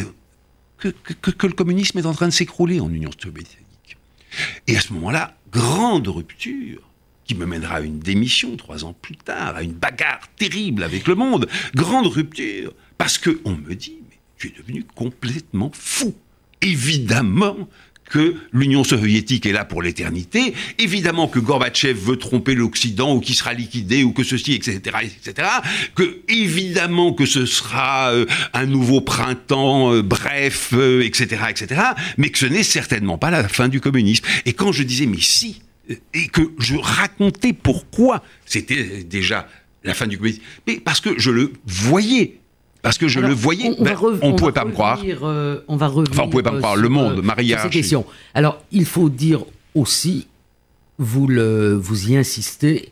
que 0.79 1.47
le 1.47 1.53
communisme 1.53 1.99
est 1.99 2.05
en 2.05 2.13
train 2.13 2.27
de 2.27 2.33
s'écrouler 2.33 2.79
en 2.79 2.89
Union 2.91 3.11
soviétique. 3.17 3.97
Et 4.67 4.75
à 4.75 4.81
ce 4.81 4.91
moment-là, 4.93 5.37
grande 5.51 6.07
rupture 6.07 6.84
qui 7.25 7.35
me 7.35 7.45
mènera 7.45 7.77
à 7.77 7.81
une 7.81 7.99
démission 7.99 8.55
trois 8.55 8.85
ans 8.85 8.95
plus 8.99 9.17
tard, 9.17 9.55
à 9.55 9.63
une 9.63 9.73
bagarre 9.73 10.21
terrible 10.37 10.83
avec 10.83 11.07
le 11.07 11.15
monde. 11.15 11.47
Grande 11.73 12.07
rupture. 12.07 12.73
Parce 12.97 13.17
qu'on 13.17 13.57
me 13.57 13.73
dit, 13.73 13.97
mais 14.09 14.17
tu 14.37 14.47
es 14.47 14.53
devenu 14.57 14.85
complètement 14.95 15.71
fou. 15.73 16.15
Évidemment 16.61 17.67
que 18.09 18.35
l'Union 18.53 18.83
soviétique 18.83 19.45
est 19.45 19.51
là 19.51 19.65
pour 19.65 19.81
l'éternité, 19.81 20.53
évidemment 20.77 21.27
que 21.27 21.39
Gorbatchev 21.39 21.99
veut 21.99 22.17
tromper 22.17 22.55
l'Occident 22.55 23.15
ou 23.15 23.19
qu'il 23.19 23.35
sera 23.35 23.53
liquidé 23.53 24.03
ou 24.03 24.11
que 24.11 24.23
ceci, 24.23 24.53
etc., 24.53 24.79
etc., 25.03 25.47
que 25.95 26.19
évidemment 26.27 27.13
que 27.13 27.25
ce 27.25 27.45
sera 27.45 28.11
euh, 28.11 28.25
un 28.53 28.65
nouveau 28.65 29.01
printemps, 29.01 29.93
euh, 29.93 30.01
bref, 30.03 30.73
etc., 30.73 31.37
euh, 31.41 31.47
etc., 31.49 31.81
mais 32.17 32.29
que 32.29 32.37
ce 32.37 32.45
n'est 32.45 32.63
certainement 32.63 33.17
pas 33.17 33.31
la 33.31 33.47
fin 33.47 33.67
du 33.67 33.81
communisme. 33.81 34.25
Et 34.45 34.53
quand 34.53 34.71
je 34.71 34.83
disais, 34.83 35.07
mais 35.07 35.17
si, 35.19 35.61
et 36.13 36.27
que 36.27 36.41
je 36.59 36.75
racontais 36.75 37.53
pourquoi 37.53 38.23
c'était 38.45 39.03
déjà 39.03 39.47
la 39.83 39.93
fin 39.93 40.07
du 40.07 40.17
communisme. 40.17 40.41
Mais 40.67 40.79
parce 40.79 40.99
que 40.99 41.19
je 41.19 41.31
le 41.31 41.53
voyais. 41.65 42.39
Parce 42.81 42.97
que 42.97 43.07
je 43.07 43.19
le 43.19 43.33
voyais. 43.33 43.73
On, 43.79 43.83
ben, 43.83 43.97
ne 44.31 44.37
pouvait 44.37 44.51
pas 44.51 44.65
me 44.65 44.71
croire. 44.71 45.01
Euh, 45.03 45.61
on 45.67 45.75
va 45.75 45.87
revenir. 45.87 46.11
Enfin, 46.11 46.23
on 46.23 46.29
pouvait 46.29 46.43
pas 46.43 46.51
me 46.51 46.59
croire. 46.59 46.75
Le 46.75 46.89
monde, 46.89 47.19
euh, 47.19 47.21
Maria. 47.21 47.63
Ces 47.63 47.69
questions. 47.69 48.05
Alors, 48.35 48.61
il 48.71 48.85
faut 48.85 49.09
dire 49.09 49.43
aussi, 49.73 50.27
vous, 50.99 51.27
le, 51.27 51.73
vous 51.73 52.11
y 52.11 52.17
insistez, 52.17 52.91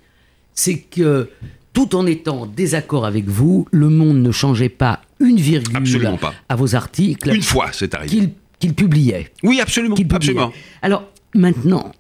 c'est 0.55 0.79
que 0.79 1.29
tout 1.73 1.95
en 1.95 2.07
étant 2.07 2.41
en 2.41 2.45
désaccord 2.47 3.05
avec 3.05 3.27
vous, 3.27 3.67
le 3.71 3.89
monde 3.89 4.17
ne 4.17 4.31
changeait 4.31 4.69
pas 4.69 5.01
une 5.19 5.37
virgule 5.37 6.09
à 6.49 6.55
vos 6.55 6.75
articles. 6.75 7.33
Une 7.33 7.41
fois, 7.41 7.69
c'est 7.71 7.93
arrivé. 7.93 8.29
Qu'il 8.59 8.73
publiait. 8.73 9.31
Oui, 9.43 9.59
absolument. 9.61 9.95
absolument. 10.11 10.53
Alors, 10.81 11.03
maintenant, 11.35 11.91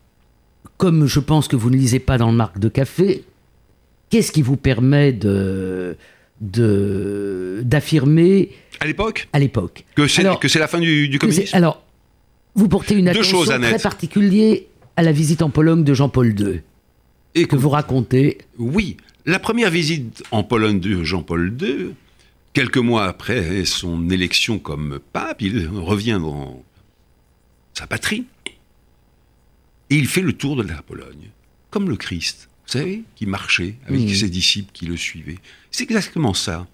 comme 0.77 1.05
je 1.05 1.19
pense 1.19 1.47
que 1.47 1.55
vous 1.55 1.69
ne 1.69 1.77
lisez 1.77 1.99
pas 1.99 2.17
dans 2.17 2.31
le 2.31 2.37
marque 2.37 2.59
de 2.59 2.69
café, 2.69 3.23
qu'est-ce 4.09 4.31
qui 4.31 4.41
vous 4.41 4.57
permet 4.57 5.13
de 5.13 5.97
d'affirmer 7.61 8.49
à 8.81 8.85
l'époque 8.85 9.29
à 9.31 9.39
l'époque. 9.39 9.85
Que 9.95 10.07
c'est 10.07 10.25
que 10.39 10.47
c'est 10.47 10.59
la 10.59 10.67
fin 10.67 10.79
du, 10.79 11.07
du 11.07 11.19
communisme 11.19 11.55
alors 11.55 11.83
vous 12.55 12.67
portez 12.67 12.95
une 12.95 13.07
attention 13.07 13.43
très 13.43 13.79
particulière 13.79 14.57
à 14.95 15.03
la 15.03 15.11
visite 15.11 15.41
en 15.41 15.49
Pologne 15.49 15.83
de 15.83 15.93
Jean-Paul 15.93 16.39
II 16.39 16.61
et 17.35 17.45
que 17.45 17.55
vous 17.55 17.69
racontez. 17.69 18.39
Oui 18.57 18.97
la 19.25 19.39
première 19.39 19.69
visite 19.69 20.23
en 20.31 20.43
Pologne 20.43 20.81
de 20.81 21.01
Jean-Paul 21.03 21.55
II 21.61 21.91
quelques 22.51 22.77
mois 22.77 23.05
après 23.05 23.63
son 23.63 24.09
élection 24.09 24.59
comme 24.59 24.99
pape 25.13 25.41
il 25.41 25.69
revient 25.69 26.19
dans 26.21 26.61
sa 27.73 27.87
patrie 27.87 28.25
et 29.93 29.97
il 29.97 30.07
fait 30.07 30.21
le 30.21 30.33
tour 30.33 30.55
de 30.55 30.63
la 30.63 30.81
Pologne, 30.81 31.29
comme 31.69 31.87
le 31.87 31.97
Christ, 31.97 32.49
vous 32.65 32.71
savez, 32.71 33.03
qui 33.15 33.27
marchait 33.27 33.75
avec 33.87 34.09
ses 34.15 34.27
disciples 34.27 34.71
qui 34.73 34.87
le 34.87 34.97
suivaient. 34.97 35.37
C'est 35.69 35.83
exactement 35.83 36.33
ça. 36.33 36.65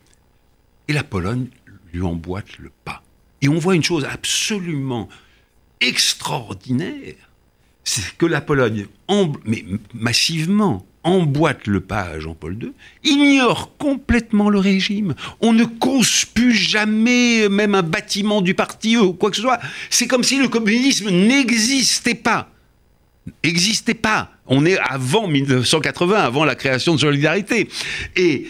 Et 0.87 0.93
la 0.93 1.03
Pologne 1.03 1.47
lui 1.91 2.01
emboîte 2.01 2.57
le 2.59 2.71
pas. 2.85 3.03
Et 3.41 3.49
on 3.49 3.59
voit 3.59 3.75
une 3.75 3.83
chose 3.83 4.05
absolument 4.09 5.09
extraordinaire, 5.81 7.15
c'est 7.83 8.15
que 8.17 8.25
la 8.25 8.39
Pologne, 8.39 8.87
mais 9.43 9.65
massivement, 9.93 10.85
emboîte 11.03 11.67
le 11.67 11.81
pas 11.81 12.03
à 12.03 12.19
Jean-Paul 12.21 12.57
II, 12.63 12.71
ignore 13.03 13.75
complètement 13.77 14.49
le 14.49 14.59
régime. 14.59 15.13
On 15.41 15.51
ne 15.51 15.65
plus 16.33 16.53
jamais 16.53 17.49
même 17.49 17.75
un 17.75 17.83
bâtiment 17.83 18.41
du 18.41 18.53
parti 18.53 18.95
ou 18.95 19.11
quoi 19.11 19.29
que 19.29 19.35
ce 19.35 19.41
soit. 19.41 19.59
C'est 19.89 20.07
comme 20.07 20.23
si 20.23 20.39
le 20.39 20.47
communisme 20.47 21.09
n'existait 21.09 22.15
pas 22.15 22.49
n'existait 23.43 23.93
pas. 23.93 24.31
On 24.45 24.65
est 24.65 24.77
avant 24.77 25.27
1980, 25.27 26.15
avant 26.15 26.45
la 26.45 26.55
création 26.55 26.95
de 26.95 26.99
Solidarité. 26.99 27.69
Et 28.15 28.47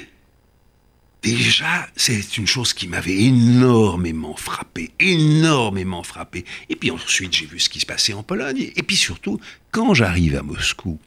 déjà, 1.22 1.88
c'est 1.96 2.38
une 2.38 2.48
chose 2.48 2.74
qui 2.74 2.88
m'avait 2.88 3.18
énormément 3.18 4.36
frappé, 4.36 4.92
énormément 5.00 6.04
frappé. 6.04 6.46
Et 6.70 6.76
puis 6.76 6.92
ensuite, 6.92 7.34
j'ai 7.34 7.46
vu 7.46 7.60
ce 7.60 7.70
qui 7.70 7.80
se 7.80 7.86
passait 7.86 8.14
en 8.14 8.24
Pologne. 8.24 8.72
Et 8.76 8.84
puis 8.84 8.96
surtout, 8.96 9.40
quand 9.72 9.94
j'arrive 9.94 10.36
à 10.36 10.42
Moscou, 10.42 11.00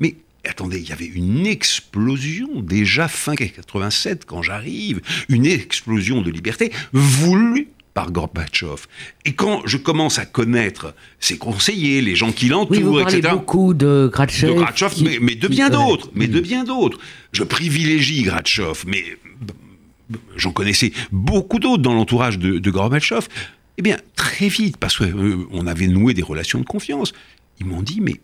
mais 0.00 0.16
attendez, 0.46 0.78
il 0.78 0.88
y 0.88 0.92
avait 0.92 1.06
une 1.06 1.46
explosion 1.46 2.60
déjà 2.60 3.08
fin 3.08 3.34
87 3.34 4.24
quand 4.24 4.42
j'arrive, 4.42 5.00
une 5.28 5.46
explosion 5.46 6.22
de 6.22 6.30
liberté 6.30 6.72
voulue 6.92 7.68
par 7.98 8.12
Gorbatchev. 8.12 8.86
Et 9.24 9.32
quand 9.32 9.62
je 9.64 9.76
commence 9.76 10.20
à 10.20 10.24
connaître 10.24 10.94
ses 11.18 11.36
conseillers, 11.36 12.00
les 12.00 12.14
gens 12.14 12.30
qui 12.30 12.46
l'entourent, 12.46 12.94
oui, 12.94 13.02
etc. 13.02 13.30
beaucoup 13.32 13.74
de 13.74 14.08
Gorbatchev. 14.14 14.54
De 14.54 15.18
mais, 15.20 15.34
de 15.34 15.48
bien 15.48 15.68
d'autres, 15.68 16.08
mais 16.14 16.28
de 16.28 16.38
bien 16.38 16.62
d'autres. 16.62 17.00
Je 17.32 17.42
privilégie 17.42 18.22
Gorbatchev, 18.22 18.84
mais 18.86 19.02
j'en 20.36 20.52
connaissais 20.52 20.92
beaucoup 21.10 21.58
d'autres 21.58 21.82
dans 21.82 21.92
l'entourage 21.92 22.38
de, 22.38 22.60
de 22.60 22.70
Gorbatchev. 22.70 23.26
Eh 23.78 23.82
bien, 23.82 23.96
très 24.14 24.46
vite, 24.46 24.76
parce 24.76 24.96
qu'on 24.96 25.04
euh, 25.04 25.66
avait 25.66 25.88
noué 25.88 26.14
des 26.14 26.22
relations 26.22 26.60
de 26.60 26.66
confiance, 26.66 27.12
ils 27.58 27.66
m'ont 27.66 27.82
dit, 27.82 28.00
mais 28.00 28.14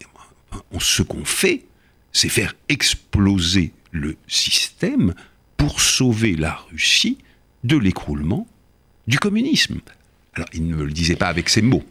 ce 0.79 1.03
qu'on 1.03 1.25
fait, 1.25 1.65
c'est 2.13 2.29
faire 2.29 2.55
exploser 2.69 3.73
le 3.91 4.15
système 4.29 5.15
pour 5.57 5.81
sauver 5.81 6.37
la 6.37 6.61
Russie 6.71 7.19
de 7.65 7.77
l'écroulement 7.77 8.47
du 9.07 9.19
communisme. 9.19 9.77
Alors, 10.35 10.49
il 10.53 10.67
ne 10.67 10.75
me 10.75 10.85
le 10.85 10.93
disait 10.93 11.17
pas 11.17 11.27
avec 11.27 11.49
ces 11.49 11.63
mots. 11.63 11.83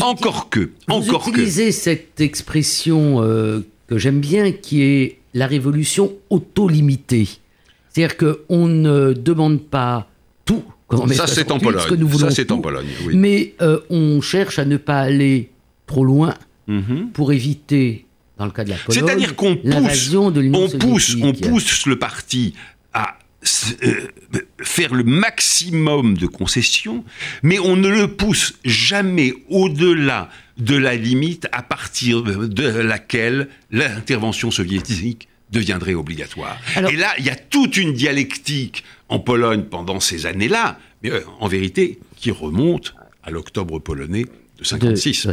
encore 0.00 0.50
que, 0.50 0.70
encore 0.88 1.22
vous 1.22 1.30
utilisez 1.30 1.72
cette 1.72 2.20
expression 2.20 3.22
euh, 3.22 3.60
que 3.86 3.98
j'aime 3.98 4.20
bien, 4.20 4.52
qui 4.52 4.82
est 4.82 5.18
la 5.34 5.46
révolution 5.46 6.12
auto-limitée. 6.30 7.28
C'est-à-dire 7.90 8.16
qu'on 8.16 8.66
ne 8.66 9.12
demande 9.12 9.62
pas 9.62 10.08
tout. 10.44 10.62
ça, 11.12 11.26
c'est 11.26 11.50
en 11.50 11.58
Pologne. 11.58 12.08
ça, 12.18 12.30
c'est 12.30 12.50
en 12.50 12.58
Pologne. 12.58 12.86
Oui. 13.06 13.16
Mais 13.16 13.54
euh, 13.62 13.80
on 13.90 14.20
cherche 14.20 14.58
à 14.58 14.64
ne 14.64 14.76
pas 14.76 15.00
aller 15.00 15.50
trop 15.86 16.04
loin 16.04 16.34
mhm. 16.66 17.10
pour 17.12 17.32
éviter, 17.32 18.04
dans 18.36 18.44
le 18.44 18.50
cas 18.50 18.64
de 18.64 18.70
la 18.70 18.76
Pologne, 18.76 19.06
C'est-à-dire 19.06 19.36
qu'on 19.36 19.56
pousse, 19.56 20.14
on 20.14 20.78
pousse, 20.78 21.16
on 21.22 21.32
pousse 21.32 21.86
le 21.86 21.98
parti 21.98 22.54
à 22.92 23.18
faire 23.42 24.94
le 24.94 25.04
maximum 25.04 26.16
de 26.16 26.26
concessions, 26.26 27.04
mais 27.42 27.58
on 27.58 27.76
ne 27.76 27.88
le 27.88 28.08
pousse 28.08 28.54
jamais 28.64 29.32
au-delà 29.48 30.28
de 30.58 30.76
la 30.76 30.96
limite 30.96 31.46
à 31.52 31.62
partir 31.62 32.22
de 32.22 32.64
laquelle 32.64 33.48
l'intervention 33.70 34.50
soviétique 34.50 35.28
deviendrait 35.52 35.94
obligatoire. 35.94 36.58
Et 36.76 36.96
là, 36.96 37.14
il 37.18 37.24
y 37.24 37.30
a 37.30 37.36
toute 37.36 37.76
une 37.76 37.92
dialectique 37.94 38.84
en 39.08 39.18
Pologne 39.18 39.62
pendant 39.62 40.00
ces 40.00 40.26
années-là, 40.26 40.78
mais 41.02 41.10
euh, 41.10 41.20
en 41.40 41.48
vérité, 41.48 41.98
qui 42.16 42.30
remonte 42.30 42.94
à 43.22 43.30
l'octobre 43.30 43.78
polonais 43.78 44.26
de 44.58 44.64
56 44.64 45.28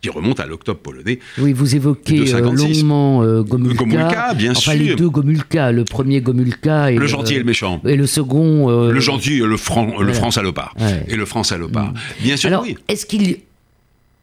qui 0.00 0.08
remonte 0.08 0.40
à 0.40 0.46
l'octobre 0.46 0.80
polonais. 0.80 1.18
Oui, 1.38 1.52
vous 1.52 1.76
évoquez 1.76 2.34
euh, 2.34 2.40
longuement 2.40 3.22
euh, 3.22 3.42
Gomulka. 3.42 3.84
Gomulka, 3.84 4.34
bien 4.34 4.52
enfin, 4.52 4.74
les 4.74 4.94
deux 4.94 5.10
Gomulka, 5.10 5.72
le 5.72 5.84
premier 5.84 6.20
Gomulka 6.20 6.90
et 6.90 6.96
le, 6.96 7.06
gentil 7.06 7.34
et 7.34 7.38
le 7.38 7.44
méchant. 7.44 7.80
Et 7.84 7.96
le 7.96 8.06
second. 8.06 8.70
Euh, 8.70 8.92
le 8.92 9.00
gentil, 9.00 9.38
le 9.38 9.56
franc, 9.56 10.00
le 10.00 10.12
franc 10.12 10.30
salopard. 10.30 10.74
Et 11.08 11.16
le 11.16 11.26
franc 11.26 11.42
salopard. 11.42 11.92
Mm. 11.92 11.94
Bien 12.22 12.36
sûr, 12.36 12.48
Alors, 12.48 12.62
oui. 12.62 12.76
Est-ce 12.88 13.06
qu'il 13.06 13.38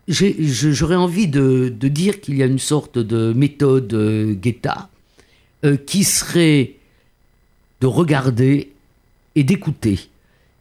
J'aurais 0.09 0.95
envie 0.95 1.28
de, 1.28 1.73
de 1.78 1.88
dire 1.89 2.21
qu'il 2.21 2.38
y 2.38 2.43
a 2.43 2.45
une 2.45 2.59
sorte 2.59 2.97
de 2.97 3.34
méthode 3.34 4.39
Guetta 4.41 4.89
qui 5.86 6.05
serait 6.05 6.75
de 7.82 7.88
regarder 7.88 8.71
et 9.36 9.43
d'écouter. 9.43 9.99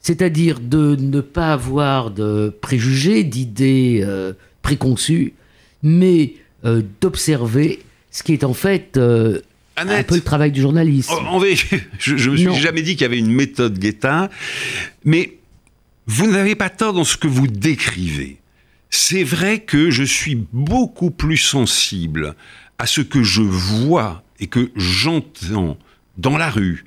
C'est-à-dire 0.00 0.58
de 0.58 0.96
ne 0.98 1.20
pas 1.20 1.52
avoir 1.52 2.10
de 2.10 2.52
préjugés, 2.60 3.22
d'idées 3.22 4.04
préconçues, 4.66 5.32
mais 5.82 6.34
euh, 6.64 6.82
d'observer 7.00 7.78
ce 8.10 8.22
qui 8.24 8.32
est 8.32 8.42
en 8.42 8.54
fait 8.54 8.96
euh, 8.96 9.40
un 9.76 10.02
peu 10.02 10.16
le 10.16 10.22
travail 10.22 10.50
du 10.50 10.60
journaliste. 10.60 11.10
En- 11.10 11.24
en 11.34 11.38
vérité, 11.38 11.82
je, 11.98 12.16
je 12.16 12.30
me 12.30 12.36
suis 12.36 12.46
Non. 12.46 12.54
jamais 12.54 12.82
dit 12.82 12.92
qu'il 12.96 13.02
y 13.02 13.04
avait 13.04 13.18
une 13.18 13.32
méthode 13.32 13.78
Guetta, 13.78 14.28
mais 15.04 15.34
vous 16.06 16.26
n'avez 16.30 16.54
pas 16.56 16.70
tort 16.70 16.94
dans 16.94 17.04
ce 17.04 17.16
que 17.16 17.28
vous 17.28 17.46
décrivez. 17.46 18.38
C'est 18.90 19.22
vrai 19.24 19.60
que 19.60 19.90
je 19.90 20.02
suis 20.04 20.36
beaucoup 20.52 21.10
plus 21.10 21.36
sensible 21.36 22.34
à 22.78 22.86
ce 22.86 23.00
que 23.02 23.22
je 23.22 23.42
vois 23.42 24.22
et 24.40 24.46
que 24.48 24.70
j'entends 24.76 25.76
dans 26.18 26.36
la 26.38 26.50
rue, 26.50 26.84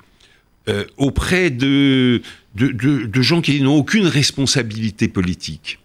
euh, 0.68 0.84
auprès 0.98 1.50
de, 1.50 2.20
de, 2.54 2.68
de- 2.68 3.06
de 3.06 3.22
gens 3.22 3.40
qui 3.40 3.60
n'ont 3.62 3.76
aucune 3.76 4.06
responsabilité 4.06 5.08
politique. 5.08 5.78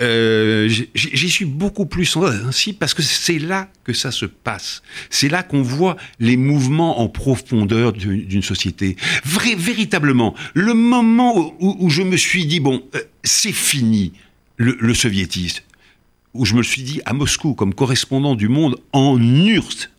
Euh, 0.00 0.68
J'y 0.94 1.30
suis 1.30 1.44
beaucoup 1.44 1.84
plus 1.84 2.06
sensible 2.06 2.78
parce 2.78 2.94
que 2.94 3.02
c'est 3.02 3.38
là 3.38 3.68
que 3.84 3.92
ça 3.92 4.10
se 4.10 4.24
passe. 4.24 4.82
C'est 5.10 5.28
là 5.28 5.42
qu'on 5.42 5.62
voit 5.62 5.96
les 6.18 6.36
mouvements 6.36 7.00
en 7.00 7.08
profondeur 7.08 7.92
d'une 7.92 8.42
société. 8.42 8.96
Vrai, 9.24 9.54
véritablement, 9.54 10.34
le 10.54 10.72
moment 10.74 11.54
où, 11.60 11.90
je 11.90 12.02
me 12.02 12.16
suis 12.16 12.46
dit, 12.46 12.60
bon, 12.60 12.82
euh, 12.94 13.00
c'est 13.24 13.52
fini 13.52 14.12
le, 14.56 14.94
soviétisme, 14.94 15.62
où 16.34 16.44
je 16.44 16.54
me 16.54 16.62
suis 16.62 16.82
dit 16.82 17.00
à 17.04 17.12
Moscou 17.12 17.54
comme 17.54 17.74
correspondant 17.74 18.34
du 18.34 18.48
monde 18.48 18.76
en 18.92 19.20
URSS, 19.20 19.90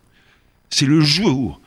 c'est 0.70 0.86
le 0.86 1.02
jour 1.02 1.60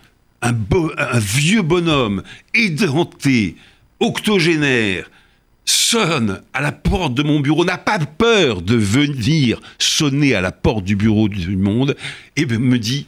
un, 0.43 0.55
un 0.99 1.19
vieux 1.19 1.63
bonhomme 1.63 2.23
édenté, 2.55 3.57
octogénaire, 4.01 5.11
sonne 5.65 6.43
à 6.53 6.61
la 6.61 6.73
porte 6.73 7.15
de 7.15 7.23
mon 7.23 7.41
bureau, 7.41 7.65
n'a 7.65 7.79
pas 7.79 7.99
peur 7.99 8.63
de 8.63 8.77
venir 8.77 9.61
sonner 9.79 10.35
à 10.35 10.41
la 10.41 10.53
porte 10.53 10.85
du 10.85 10.97
bureau 10.97 11.29
du 11.29 11.57
monde 11.57 11.97
et 12.37 12.47
me 12.47 12.79
dit 12.79 13.07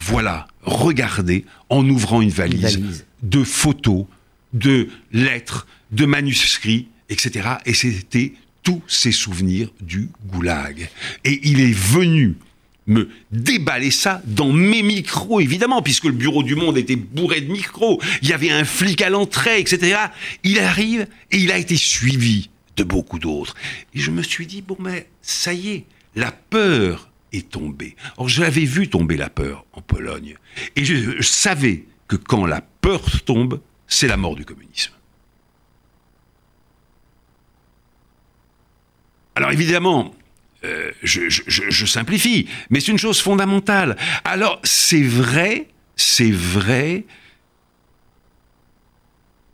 voilà, 0.00 0.46
regardez, 0.62 1.44
en 1.70 1.88
ouvrant 1.88 2.20
une 2.20 2.30
valise, 2.30 2.76
valise. 2.76 3.06
de 3.22 3.42
photos, 3.42 4.04
de 4.52 4.88
lettres, 5.12 5.66
de 5.92 6.04
manuscrits, 6.04 6.88
etc. 7.08 7.48
Et 7.64 7.72
c'était 7.72 8.34
tous 8.62 8.82
ces 8.86 9.12
souvenirs 9.12 9.70
du 9.80 10.10
goulag. 10.26 10.90
Et 11.24 11.40
il 11.44 11.60
est 11.60 11.74
venu 11.74 12.36
me 12.86 13.08
déballer 13.30 13.90
ça 13.90 14.20
dans 14.26 14.52
mes 14.52 14.82
micros, 14.82 15.40
évidemment, 15.40 15.82
puisque 15.82 16.04
le 16.04 16.12
bureau 16.12 16.42
du 16.42 16.54
monde 16.54 16.76
était 16.76 16.96
bourré 16.96 17.40
de 17.40 17.50
micros. 17.50 18.00
Il 18.22 18.28
y 18.28 18.32
avait 18.32 18.50
un 18.50 18.64
flic 18.64 19.02
à 19.02 19.10
l'entrée, 19.10 19.60
etc. 19.60 19.98
Il 20.42 20.58
arrive 20.58 21.06
et 21.30 21.38
il 21.38 21.50
a 21.50 21.58
été 21.58 21.76
suivi 21.76 22.50
de 22.76 22.84
beaucoup 22.84 23.18
d'autres. 23.18 23.54
Et 23.94 24.00
je 24.00 24.10
me 24.10 24.22
suis 24.22 24.46
dit, 24.46 24.62
bon, 24.62 24.76
mais 24.80 25.08
ça 25.22 25.52
y 25.52 25.70
est, 25.70 25.84
la 26.14 26.32
peur 26.32 27.08
est 27.32 27.48
tombée. 27.50 27.96
Or, 28.16 28.28
je 28.28 28.42
l'avais 28.42 28.64
vu 28.64 28.88
tomber 28.88 29.16
la 29.16 29.30
peur 29.30 29.64
en 29.72 29.80
Pologne. 29.80 30.36
Et 30.76 30.84
je, 30.84 30.94
je 30.94 31.22
savais 31.22 31.84
que 32.06 32.16
quand 32.16 32.46
la 32.46 32.60
peur 32.60 33.02
tombe, 33.24 33.60
c'est 33.88 34.08
la 34.08 34.16
mort 34.16 34.36
du 34.36 34.44
communisme. 34.44 34.92
Alors 39.36 39.50
évidemment, 39.50 40.14
euh, 40.64 40.90
je, 41.02 41.28
je- 41.28 41.86
simplifie, 41.86 42.48
mais 42.70 42.80
c'est 42.80 42.90
une 42.92 42.98
chose 42.98 43.20
fondamentale. 43.20 43.96
Alors 44.24 44.60
c'est 44.64 45.02
vrai, 45.02 45.68
c'est 45.96 46.30
vrai. 46.32 47.04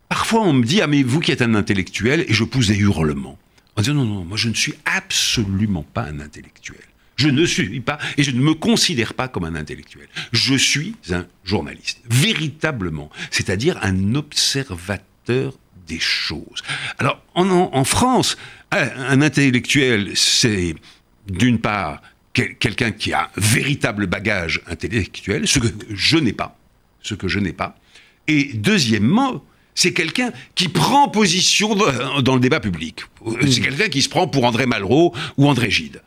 Parfois 0.08 0.42
on 0.42 0.52
me 0.52 0.64
dit 0.64 0.80
ah 0.80 0.86
mais 0.86 1.02
vous 1.02 1.20
qui 1.20 1.30
êtes 1.32 1.42
un 1.42 1.54
intellectuel 1.54 2.24
et 2.28 2.32
je 2.34 2.44
pousse 2.44 2.68
des 2.68 2.78
hurlements. 2.78 3.38
On 3.76 3.82
dit 3.82 3.92
non 3.92 4.04
non 4.04 4.24
moi 4.24 4.36
je 4.36 4.48
ne 4.48 4.54
suis 4.54 4.74
absolument 4.84 5.82
pas 5.84 6.02
un 6.04 6.20
intellectuel. 6.20 6.80
Je 7.16 7.28
ne 7.28 7.44
suis 7.44 7.80
pas 7.80 7.98
et 8.16 8.22
je 8.22 8.30
ne 8.30 8.40
me 8.40 8.54
considère 8.54 9.12
pas 9.14 9.28
comme 9.28 9.44
un 9.44 9.54
intellectuel. 9.54 10.08
Je 10.32 10.54
suis 10.54 10.96
un 11.10 11.26
journaliste, 11.44 12.00
véritablement, 12.08 13.10
c'est-à-dire 13.30 13.78
un 13.82 14.14
observateur 14.14 15.52
des 15.86 15.98
choses. 15.98 16.62
Alors 16.98 17.22
en, 17.34 17.48
en- 17.50 17.70
en 17.74 17.84
France, 17.84 18.36
un 18.72 19.20
intellectuel, 19.20 20.12
c'est 20.14 20.74
d'une 21.30 21.58
part 21.58 22.02
quel- 22.32 22.56
quelqu'un 22.56 22.90
qui 22.92 23.12
a 23.12 23.24
un 23.24 23.40
véritable 23.40 24.06
bagage 24.06 24.62
intellectuel, 24.66 25.46
ce 25.46 25.58
que 25.58 25.68
je 25.90 26.16
n'ai 26.18 26.32
pas, 26.32 26.58
ce 27.02 27.14
que 27.14 27.28
je 27.28 27.38
n'ai 27.38 27.52
pas. 27.52 27.76
Et 28.28 28.52
deuxièmement, 28.54 29.42
c'est 29.74 29.92
quelqu'un 29.92 30.30
qui 30.54 30.68
prend 30.68 31.08
position 31.08 31.74
dans, 31.74 32.34
le 32.34 32.40
débat 32.40 32.60
public. 32.60 33.04
C'est 33.48 33.60
quelqu'un 33.60 33.88
qui 33.88 34.02
se 34.02 34.08
prend 34.08 34.28
pour 34.28 34.44
André 34.44 34.66
Malraux 34.66 35.14
ou 35.36 35.48
André 35.48 35.70
Gide. 35.70 36.02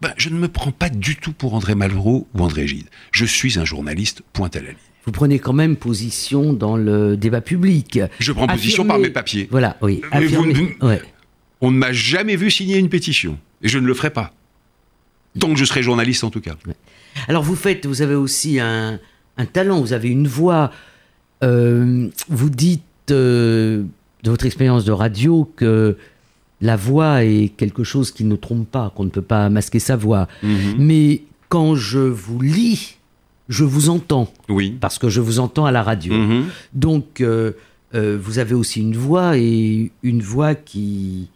Ben, 0.00 0.14
je 0.16 0.28
ne 0.28 0.36
me 0.36 0.46
prends 0.46 0.70
pas 0.70 0.88
du 0.88 1.16
tout 1.16 1.32
pour 1.32 1.54
André 1.54 1.74
Malraux 1.74 2.28
ou 2.34 2.42
André 2.42 2.68
Gide. 2.68 2.86
Je 3.10 3.24
suis 3.24 3.58
un 3.58 3.64
journaliste 3.64 4.22
point 4.32 4.50
à 4.54 4.60
la 4.60 4.68
ligne. 4.68 4.76
Vous 5.04 5.12
prenez 5.12 5.38
quand 5.38 5.52
même 5.52 5.76
position 5.76 6.52
dans 6.52 6.76
le 6.76 7.16
débat 7.16 7.40
public. 7.40 7.98
Je 8.20 8.30
prends 8.32 8.46
position 8.46 8.84
par 8.84 8.98
mes 8.98 9.10
papiers. 9.10 9.48
Voilà, 9.50 9.76
oui. 9.80 10.02
Vous 10.12 10.86
ouais. 10.86 11.02
On 11.60 11.70
ne 11.70 11.76
m'a 11.78 11.92
jamais 11.92 12.36
vu 12.36 12.50
signer 12.50 12.78
une 12.78 12.88
pétition. 12.88 13.38
Et 13.62 13.68
je 13.68 13.78
ne 13.78 13.86
le 13.86 13.94
ferai 13.94 14.10
pas. 14.10 14.32
Tant 15.38 15.52
que 15.52 15.58
je 15.58 15.64
serai 15.64 15.82
journaliste, 15.82 16.24
en 16.24 16.30
tout 16.30 16.40
cas. 16.40 16.56
Alors 17.28 17.42
vous 17.42 17.56
faites, 17.56 17.86
vous 17.86 18.02
avez 18.02 18.14
aussi 18.14 18.60
un, 18.60 18.98
un 19.36 19.46
talent, 19.46 19.80
vous 19.80 19.92
avez 19.92 20.08
une 20.08 20.26
voix. 20.28 20.70
Euh, 21.44 22.08
vous 22.28 22.50
dites 22.50 22.82
euh, 23.10 23.84
de 24.24 24.30
votre 24.30 24.46
expérience 24.46 24.84
de 24.84 24.92
radio 24.92 25.50
que 25.56 25.96
la 26.60 26.74
voix 26.76 27.24
est 27.24 27.52
quelque 27.56 27.84
chose 27.84 28.10
qui 28.10 28.24
ne 28.24 28.34
trompe 28.36 28.68
pas, 28.68 28.92
qu'on 28.96 29.04
ne 29.04 29.10
peut 29.10 29.22
pas 29.22 29.48
masquer 29.48 29.78
sa 29.78 29.96
voix. 29.96 30.26
Mhm. 30.42 30.74
Mais 30.78 31.22
quand 31.48 31.76
je 31.76 32.00
vous 32.00 32.40
lis, 32.40 32.96
je 33.48 33.64
vous 33.64 33.88
entends, 33.90 34.32
Oui. 34.48 34.76
parce 34.80 34.98
que 34.98 35.08
je 35.08 35.20
vous 35.20 35.38
entends 35.38 35.66
à 35.66 35.70
la 35.72 35.82
radio. 35.84 36.12
Mhm. 36.14 36.46
Donc, 36.74 37.20
euh, 37.20 37.52
euh, 37.94 38.18
vous 38.20 38.38
avez 38.40 38.54
aussi 38.54 38.80
une 38.80 38.96
voix 38.96 39.38
et 39.38 39.90
une 40.02 40.20
voix 40.20 40.54
qui, 40.56 41.28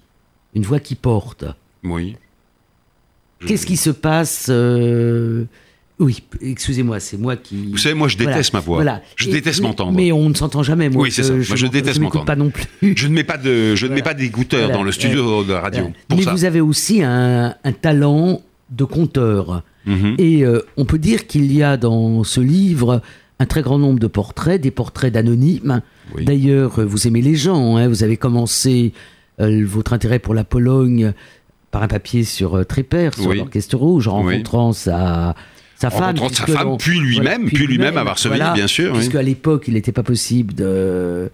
une 0.54 0.64
voix 0.64 0.80
qui 0.80 0.96
porte. 0.96 1.44
Oui. 1.84 2.16
Qu'est-ce 3.46 3.66
qui 3.66 3.76
se 3.76 3.90
passe 3.90 4.46
euh, 4.50 5.44
Oui, 5.98 6.22
excusez-moi, 6.40 7.00
c'est 7.00 7.16
moi 7.18 7.36
qui. 7.36 7.70
Vous 7.70 7.76
savez, 7.78 7.94
moi, 7.94 8.08
je 8.08 8.16
Voilà, 8.16 8.32
déteste 8.32 8.52
ma 8.52 8.60
voix. 8.60 8.76
voilà. 8.76 9.02
Je 9.16 9.28
Et- 9.28 9.32
déteste 9.32 9.60
m'entendre. 9.62 9.92
Mais 9.92 10.12
on 10.12 10.28
ne 10.28 10.34
s'entend 10.34 10.62
jamais, 10.62 10.88
moi. 10.88 11.02
Oui, 11.04 11.10
c'est 11.12 11.22
ça. 11.22 11.32
Moi, 11.32 11.42
je 11.42 11.66
déteste 11.66 12.00
m'entendre. 12.00 12.24
pas 12.24 12.36
non 12.36 12.50
plus. 12.50 12.64
Je 12.96 13.06
ne 13.08 13.12
mets 13.14 13.24
pas 13.24 13.36
de, 13.38 13.74
je 13.74 13.86
ne 13.86 13.94
mets 13.94 14.02
pas 14.02 14.14
d'écouteurs 14.14 14.70
dans 14.70 14.82
le 14.82 14.92
studio 14.92 15.44
de 15.44 15.52
la 15.52 15.60
radio. 15.60 15.90
Pour 16.08 16.18
mais 16.18 16.24
ça. 16.24 16.32
vous 16.32 16.44
avez 16.44 16.60
aussi 16.60 17.02
un, 17.02 17.54
un 17.64 17.72
talent 17.72 18.42
de 18.70 18.84
conteur. 18.84 19.62
Mhm. 19.86 20.14
Et 20.18 20.44
euh, 20.44 20.60
on 20.76 20.84
peut 20.84 20.98
dire 20.98 21.26
qu'il 21.26 21.52
y 21.52 21.62
a 21.62 21.76
dans 21.76 22.22
ce 22.24 22.40
livre 22.40 23.02
un 23.40 23.46
très 23.46 23.62
grand 23.62 23.78
nombre 23.78 23.98
de 23.98 24.06
portraits, 24.06 24.60
des 24.60 24.70
portraits 24.70 25.12
d'anonymes. 25.12 25.82
Oui. 26.14 26.24
D'ailleurs, 26.24 26.78
euh, 26.78 26.84
vous 26.84 27.06
aimez 27.08 27.20
les 27.22 27.34
gens. 27.34 27.76
hein. 27.76 27.88
Vous 27.88 28.04
avez 28.04 28.16
commencé 28.16 28.92
euh, 29.40 29.64
votre 29.66 29.92
intérêt 29.92 30.20
pour 30.20 30.34
la 30.34 30.44
Pologne 30.44 31.12
par 31.72 31.82
un 31.82 31.88
papier 31.88 32.22
sur 32.22 32.56
euh, 32.58 32.64
Trépère, 32.64 33.14
sur 33.14 33.26
Oui. 33.26 33.38
l'Orchestre 33.38 33.76
Rouge, 33.76 34.06
en 34.06 34.22
Oui. 34.24 34.34
rencontrant 34.34 34.72
sa, 34.72 35.34
sa 35.76 35.90
femme. 35.90 36.16
rencontrant 36.16 36.46
sa 36.46 36.46
femme, 36.46 36.76
puis 36.78 37.00
lui-même, 37.00 37.46
puis 37.46 37.66
lui-même 37.66 37.96
à 37.98 38.04
Varsovie, 38.04 38.38
bien 38.54 38.66
sûr, 38.68 38.92
oui. 38.92 38.98
Puisque 38.98 39.16
à 39.16 39.22
l'époque, 39.22 39.64
il 39.66 39.74
n'était 39.74 39.90
pas 39.90 40.02
possible 40.04 40.54
de 40.54 41.30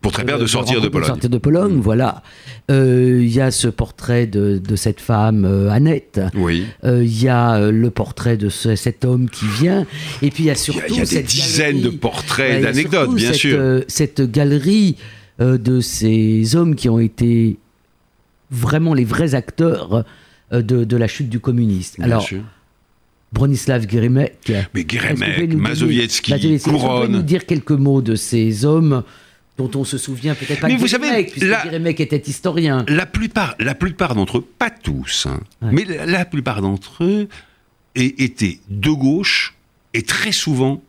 Pour 0.00 0.12
très 0.12 0.24
bien 0.24 0.38
de 0.38 0.44
euh, 0.44 0.46
sortir 0.46 0.80
de 0.80 0.88
Pologne. 0.88 1.08
sortir 1.08 1.28
de 1.28 1.36
Pologne, 1.38 1.80
voilà. 1.80 2.22
Euh, 2.70 3.18
Il 3.20 3.28
y 3.28 3.40
a 3.40 3.50
ce 3.50 3.68
portrait 3.68 4.26
de, 4.26 4.56
de 4.58 4.76
cette 4.76 5.00
femme, 5.00 5.44
euh, 5.44 5.68
Annette. 5.70 6.20
Oui. 6.36 6.64
Euh, 6.84 7.02
Il 7.04 7.22
y 7.22 7.28
a 7.28 7.56
euh, 7.56 7.70
le 7.72 7.90
portrait 7.90 8.36
de 8.38 8.48
ce- 8.48 8.76
cet 8.76 9.04
homme 9.04 9.28
qui 9.28 9.44
vient. 9.60 9.84
Et 10.22 10.30
puis 10.30 10.44
il 10.44 10.46
y 10.46 10.50
a 10.50 10.54
surtout 10.54 10.80
il 10.88 10.94
y 10.94 10.98
a 10.98 11.00
des 11.00 11.06
cette 11.06 11.26
dizaines 11.26 11.76
galerie- 11.80 11.82
de 11.82 11.98
portraits, 11.98 12.54
Ouais, 12.58 12.62
d'anecdotes, 12.62 13.14
bien 13.14 13.26
cette, 13.32 13.36
sûr. 13.40 13.58
euh, 13.60 13.80
cette 13.88 14.22
galerie 14.30 14.96
euh, 15.40 15.58
de 15.58 15.80
ces 15.80 16.54
hommes 16.56 16.76
qui 16.76 16.88
ont 16.88 17.00
été 17.00 17.58
vraiment 18.50 18.94
les 18.94 19.04
vrais 19.04 19.34
acteurs 19.34 20.04
euh, 20.52 20.62
de, 20.62 20.84
de 20.84 20.96
la 20.96 21.06
chute 21.08 21.28
du 21.28 21.40
communisme. 21.40 21.96
Bien 22.02 22.06
Alors, 22.12 22.22
sûr. 22.22 22.42
Bronislav 23.32 23.88
Geremek. 23.88 24.52
Mais 24.74 24.84
donner- 25.46 25.54
Mazowiecki, 25.54 26.32
pouvez 26.32 26.78
nous 26.78 26.78
Couronne. 26.78 27.22
dire 27.22 27.46
quelques 27.46 27.70
mots 27.70 28.02
de 28.02 28.16
ces 28.16 28.64
hommes 28.64 29.04
dont 29.56 29.70
on 29.76 29.84
se 29.84 29.98
souvient 29.98 30.34
peut-être 30.34 30.60
pas 30.60 30.66
Mais 30.68 30.76
vous 30.76 30.88
savez, 30.88 31.06
Geremek, 31.08 31.30
puisque 31.32 31.46
la- 31.46 31.64
était 32.00 32.22
historien. 32.26 32.84
La 32.88 33.06
plupart, 33.06 33.54
la 33.60 33.74
plupart 33.76 34.14
d'entre 34.16 34.38
eux, 34.38 34.46
pas 34.58 34.70
tous, 34.70 35.26
hein, 35.26 35.38
Ouais. 35.62 35.68
mais 35.72 35.84
la, 35.84 36.06
la 36.06 36.24
plupart 36.24 36.60
d'entre 36.60 37.04
eux 37.04 37.28
étaient 37.94 38.58
de 38.68 38.90
gauche 38.90 39.54
et 39.94 40.02
très 40.02 40.32
souvent 40.32 40.82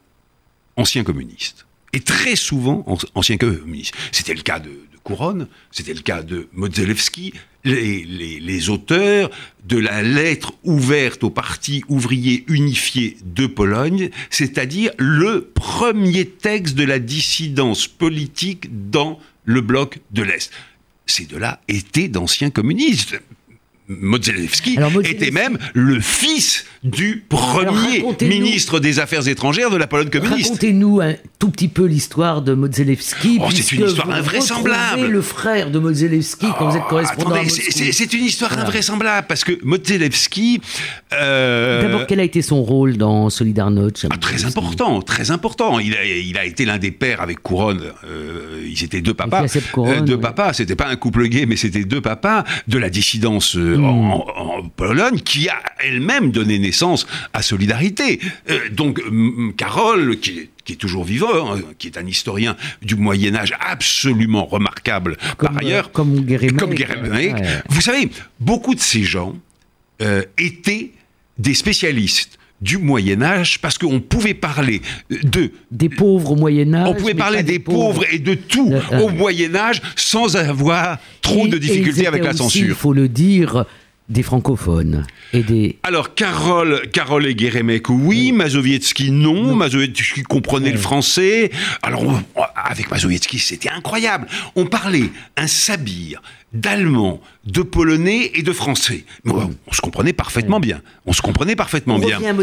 anciens 0.77 1.03
communistes. 1.03 1.65
Et 1.93 1.99
très 1.99 2.35
souvent 2.35 2.83
an- 2.87 2.97
anciens 3.15 3.37
communistes. 3.37 3.93
C'était 4.11 4.33
le 4.33 4.41
cas 4.41 4.59
de 4.59 4.69
Couronne, 5.03 5.47
c'était 5.71 5.93
le 5.93 6.01
cas 6.01 6.21
de 6.23 6.47
Modzelewski, 6.53 7.33
les, 7.63 8.03
les- 8.03 8.69
auteurs 8.69 9.29
de 9.67 9.77
la 9.77 10.01
lettre 10.01 10.53
ouverte 10.63 11.23
au 11.23 11.29
Parti 11.29 11.83
ouvrier 11.87 12.43
unifié 12.47 13.17
de 13.23 13.45
Pologne, 13.47 14.09
c'est-à-dire 14.29 14.91
le 14.97 15.49
premier 15.53 16.25
texte 16.25 16.75
de 16.75 16.83
la 16.83 16.99
dissidence 16.99 17.87
politique 17.87 18.89
dans 18.89 19.19
le 19.45 19.61
bloc 19.61 19.99
de 20.11 20.23
l'Est. 20.23 20.51
Ces 21.05 21.25
deux-là 21.25 21.61
étaient 21.67 22.07
d'anciens 22.07 22.49
communistes. 22.51 23.19
Modzelewski 23.99 24.77
était 25.03 25.31
même 25.31 25.57
le 25.73 25.99
fils 25.99 26.65
du 26.83 27.23
premier 27.29 28.03
ministre 28.21 28.79
des 28.79 28.99
Affaires 28.99 29.27
étrangères 29.27 29.69
de 29.69 29.77
la 29.77 29.87
Pologne 29.87 30.09
communiste. 30.09 30.49
Racontez-nous 30.49 31.01
un 31.01 31.13
tout 31.37 31.49
petit 31.49 31.67
peu 31.67 31.85
l'histoire 31.85 32.41
de 32.41 32.53
Modzelewski. 32.53 33.39
Oh, 33.41 33.49
c'est 33.51 33.71
une 33.73 33.85
histoire 33.85 34.09
invraisemblable. 34.09 35.07
le 35.07 35.21
frère 35.21 35.69
de 35.69 35.79
Modzelewski 35.79 36.47
quand 36.57 36.69
vous 36.69 36.77
êtes 36.77 36.83
oh, 36.85 36.89
correspondant 36.89 37.35
C'est 37.47 38.13
une 38.13 38.23
histoire 38.23 38.57
invraisemblable 38.57 39.27
parce 39.27 39.43
que 39.43 39.53
Modzelewski... 39.63 40.61
Euh, 41.13 41.81
D'abord, 41.83 42.07
quel 42.07 42.19
a 42.19 42.23
été 42.23 42.41
son 42.41 42.63
rôle 42.63 42.97
dans 42.97 43.29
Solidarność 43.29 44.07
ah, 44.09 44.17
Très 44.17 44.45
important, 44.45 45.01
très 45.01 45.31
important. 45.31 45.79
Il 45.79 45.95
a, 45.95 46.05
il 46.05 46.37
a, 46.37 46.45
été 46.45 46.65
l'un 46.65 46.77
des 46.77 46.91
pères 46.91 47.21
avec 47.21 47.41
Couronne. 47.41 47.83
Euh, 48.05 48.65
ils 48.65 48.83
étaient 48.83 49.01
deux 49.01 49.13
papas. 49.13 49.45
Euh, 49.77 50.01
deux 50.01 50.19
papas, 50.19 50.53
c'était 50.53 50.75
pas 50.75 50.87
un 50.87 50.95
couple 50.95 51.27
gay, 51.27 51.45
mais 51.45 51.57
c'était 51.57 51.83
deux 51.83 52.01
papas 52.01 52.43
de 52.67 52.77
la 52.77 52.89
dissidence 52.89 53.55
en, 53.85 54.69
Pologne, 54.75 55.19
qui 55.19 55.49
a 55.49 55.61
elle-même 55.83 56.31
donné 56.31 56.59
naissance 56.59 57.07
à 57.33 57.41
Solidarité. 57.41 58.19
Euh, 58.49 58.69
donc, 58.71 59.01
Carole, 59.57 60.19
qui 60.19 60.49
est 60.73 60.75
toujours 60.75 61.03
vivant, 61.03 61.55
hein, 61.55 61.61
qui 61.77 61.87
est 61.87 61.97
un 61.97 62.05
historien 62.05 62.55
du 62.81 62.95
Moyen 62.95 63.35
Âge 63.35 63.53
absolument 63.59 64.45
remarquable 64.45 65.17
par 65.37 65.57
ailleurs. 65.57 65.87
Euh, 65.87 65.89
comme 65.93 66.21
Guérémec. 66.21 66.57
Comme 66.57 66.75
Vous 67.69 67.81
savez, 67.81 68.09
beaucoup 68.39 68.75
de 68.75 68.79
ces 68.79 69.03
gens 69.03 69.35
euh, 70.01 70.23
étaient 70.37 70.91
des 71.37 71.53
spécialistes 71.53 72.37
du 72.61 72.77
Moyen 72.77 73.21
Âge 73.21 73.59
parce 73.59 73.77
qu'on 73.77 73.99
pouvait 73.99 74.33
parler 74.33 74.81
de 75.09 75.51
des 75.71 75.89
pauvres 75.89 76.31
au 76.31 76.35
Moyen 76.35 76.73
Âge. 76.73 76.87
On 76.87 76.93
pouvait 76.93 77.13
parler 77.13 77.43
des, 77.43 77.59
pauvres. 77.59 78.03
et 78.11 78.19
de 78.19 78.35
tout 78.35 78.71
au 79.01 79.09
Moyen 79.09 79.55
Âge 79.55 79.81
sans 79.95 80.35
avoir 80.35 80.99
trop 81.21 81.47
de 81.47 81.57
difficultés 81.57 82.07
avec 82.07 82.23
la 82.23 82.33
censure. 82.33 82.67
Il 82.67 82.75
faut 82.75 82.93
le 82.93 83.09
dire, 83.09 83.65
des 84.11 84.23
francophones 84.23 85.05
et 85.33 85.41
des... 85.41 85.77
Alors, 85.83 86.13
Carole, 86.13 86.81
Carole 86.91 87.25
et 87.25 87.35
Guérémec, 87.35 87.89
oui. 87.89 88.31
Mazowiecki, 88.31 89.11
non. 89.11 89.55
Mazowiecki 89.55 90.23
comprenait 90.23 90.71
le 90.71 90.77
français. 90.77 91.51
Alors, 91.81 92.03
avec 92.55 92.91
Mazowiecki, 92.91 93.39
c'était 93.39 93.69
incroyable. 93.69 94.27
On 94.55 94.65
parlait 94.65 95.09
un 95.37 95.47
sabir 95.47 96.21
d'allemand, 96.53 97.21
de 97.45 97.61
polonais 97.61 98.31
et 98.35 98.43
de 98.43 98.51
français. 98.51 99.05
on, 99.25 99.49
se 99.71 99.81
comprenait 99.81 100.13
parfaitement 100.13 100.59
bien. 100.59 100.81
On 101.05 101.13
se 101.13 101.21
comprenait 101.21 101.55
parfaitement 101.55 101.97
bien. 101.97 102.17
On 102.17 102.27
revient 102.27 102.27
à 102.27 102.33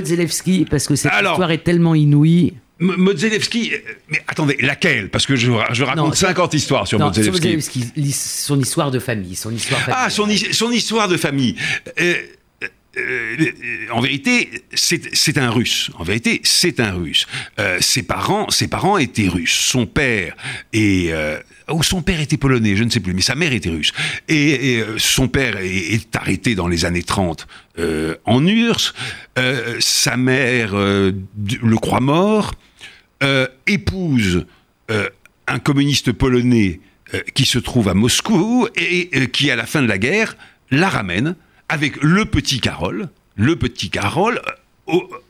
parce 0.70 0.86
que 0.86 0.96
cette 0.96 1.12
histoire 1.12 1.50
est 1.50 1.64
tellement 1.64 1.94
inouïe. 1.94 2.54
Modzelewski, 2.80 3.72
euh, 3.72 3.78
mais 4.08 4.22
attendez, 4.28 4.56
laquelle? 4.60 5.08
Parce 5.10 5.26
que 5.26 5.34
je, 5.36 5.50
je 5.72 5.84
raconte 5.84 6.14
50 6.14 6.54
histoires 6.54 6.86
sur 6.86 6.98
non, 6.98 7.12
son 7.12 8.60
histoire 8.60 8.90
de 8.90 8.98
famille, 8.98 9.34
son 9.34 9.50
histoire 9.50 9.80
Ah, 9.88 10.10
son, 10.10 10.28
son 10.52 10.70
histoire 10.70 11.08
de 11.08 11.16
famille. 11.16 11.56
Euh, 12.00 12.14
en 13.92 14.00
vérité, 14.00 14.64
c'est 14.74 15.38
un 15.38 15.50
Russe. 15.50 15.90
En 15.98 16.04
vérité, 16.04 16.40
c'est 16.42 16.80
un 16.80 16.92
Russe. 16.92 17.26
ses 17.80 18.02
parents, 18.02 18.50
ses 18.50 18.68
parents 18.68 18.98
étaient 18.98 19.28
Russes. 19.28 19.54
Son 19.54 19.86
père 19.86 20.36
ou 20.74 21.82
son 21.82 22.02
père 22.02 22.20
était 22.20 22.38
polonais, 22.38 22.76
je 22.76 22.84
ne 22.84 22.90
sais 22.90 23.00
plus, 23.00 23.14
mais 23.14 23.20
sa 23.20 23.34
mère 23.34 23.52
était 23.52 23.68
russe. 23.68 23.92
Et, 24.28 24.82
son 24.96 25.28
père 25.28 25.58
est, 25.58 26.16
arrêté 26.16 26.54
dans 26.54 26.66
les 26.66 26.86
années 26.86 27.02
30 27.02 27.46
en 28.24 28.46
URSS. 28.46 28.94
sa 29.80 30.16
mère 30.16 30.74
le 30.74 31.76
croit 31.76 32.00
mort. 32.00 32.54
Euh, 33.24 33.48
épouse 33.66 34.46
euh, 34.92 35.08
un 35.48 35.58
communiste 35.58 36.12
polonais 36.12 36.78
euh, 37.14 37.20
qui 37.34 37.46
se 37.46 37.58
trouve 37.58 37.88
à 37.88 37.94
Moscou 37.94 38.68
et 38.76 39.26
qui, 39.32 39.50
à 39.50 39.56
la 39.56 39.66
fin 39.66 39.82
de 39.82 39.88
la 39.88 39.98
guerre, 39.98 40.36
la 40.70 40.88
ramène 40.88 41.34
avec 41.68 42.02
le 42.02 42.24
petit 42.24 42.60
Carole, 42.60 43.08
le 43.36 43.56
petit 43.56 43.90
Carole, 43.90 44.40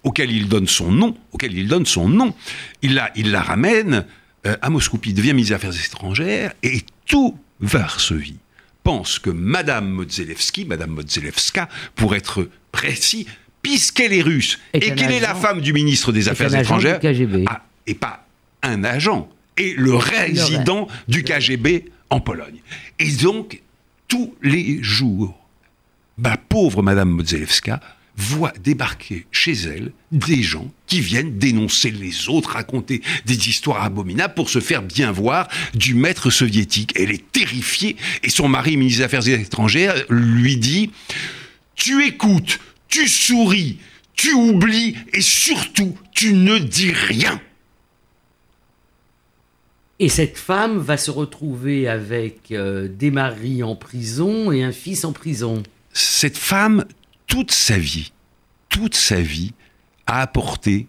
auquel 0.03 0.31
il 0.31 0.49
donne 0.49 0.69
son 0.69 0.91
nom, 0.91 1.17
auquel 1.33 1.53
il 1.57 1.69
donne 1.69 1.87
son 1.87 2.09
nom. 2.09 2.35
Il 2.83 2.95
la, 2.95 3.11
il 3.17 3.31
la 3.33 3.43
ramène 3.43 4.05
à 4.45 4.71
Moscou, 4.71 4.99
il 5.05 5.15
devient 5.15 5.35
ministre 5.35 5.59
des 5.59 5.67
Affaires 5.67 5.85
étrangères, 5.85 6.53
et 6.63 6.83
tout 7.07 7.37
Varsovie 7.61 8.39
pense 8.89 9.19
que 9.19 9.29
Madame 9.29 9.91
Modzelewski, 9.91 10.65
Madame 10.65 10.91
Modzelewska, 10.93 11.69
pour 11.95 12.15
être 12.15 12.49
précis, 12.73 13.27
puisqu'elle 13.61 14.15
est 14.15 14.23
russe 14.23 14.59
et, 14.73 14.81
qu'elle 14.81 15.13
est 15.13 15.21
la 15.21 15.35
femme 15.35 15.61
du 15.61 15.75
ministre 15.75 16.11
des 16.11 16.29
Affaires 16.29 16.55
étrangères, 16.55 16.99
et 17.87 17.95
pas 17.95 18.27
un 18.63 18.85
agent, 18.85 19.29
et 19.59 19.75
le 19.77 19.95
résident 19.95 20.89
du 21.07 21.23
KGB 21.23 21.85
en 22.09 22.21
Pologne. 22.21 22.61
Et 22.99 23.11
donc, 23.11 23.61
tous 24.07 24.35
les 24.43 24.83
jours, 24.83 25.48
ma 26.19 26.37
pauvre 26.37 26.83
Madame 26.83 27.11
Modzelewska 27.11 27.81
voit 28.17 28.53
débarquer 28.63 29.27
chez 29.31 29.53
elle 29.53 29.93
des 30.11 30.43
gens 30.43 30.69
qui 30.89 31.01
viennent 31.01 31.39
dénoncer 31.39 31.93
les 31.93 32.29
autres, 32.29 32.51
raconter 32.51 33.01
des 33.27 33.49
histoires 33.49 33.85
abominables 33.85 34.35
pour 34.35 34.51
se 34.51 34.59
faire 34.59 34.83
bien 34.83 35.13
voir 35.13 35.49
du 35.75 35.95
maître 35.95 36.29
soviétique. 36.31 36.93
Elle 36.97 37.13
est 37.13 37.31
terrifiée 37.31 37.97
et 38.25 38.31
son 38.31 38.49
mari, 38.49 38.77
ministre 38.77 38.99
des 38.99 39.05
Affaires 39.05 39.29
étrangères, 39.29 39.95
lui 40.11 40.57
dit 40.57 40.91
Tu 41.77 42.05
écoutes, 42.07 42.59
tu 42.89 43.07
souris, 43.07 43.79
tu 44.15 44.33
oublies 44.33 44.97
et 45.13 45.21
surtout 45.21 45.97
tu 46.13 46.33
ne 46.33 46.59
dis 46.59 46.91
rien. 46.91 47.41
Et 50.01 50.09
cette 50.09 50.39
femme 50.39 50.79
va 50.79 50.97
se 50.97 51.13
retrouver 51.13 51.89
avec 51.89 52.51
euh, 52.51 52.89
des 52.89 53.11
maris 53.11 53.63
en 53.63 53.77
prison 53.77 54.51
et 54.51 54.65
un 54.65 54.73
fils 54.73 55.05
en 55.05 55.13
prison. 55.13 55.63
Cette 55.99 56.39
femme, 56.39 56.85
toute 57.27 57.51
sa 57.51 57.77
vie, 57.77 58.13
toute 58.69 58.95
sa 58.95 59.21
vie, 59.21 59.53
a 60.07 60.23
apporté 60.23 60.87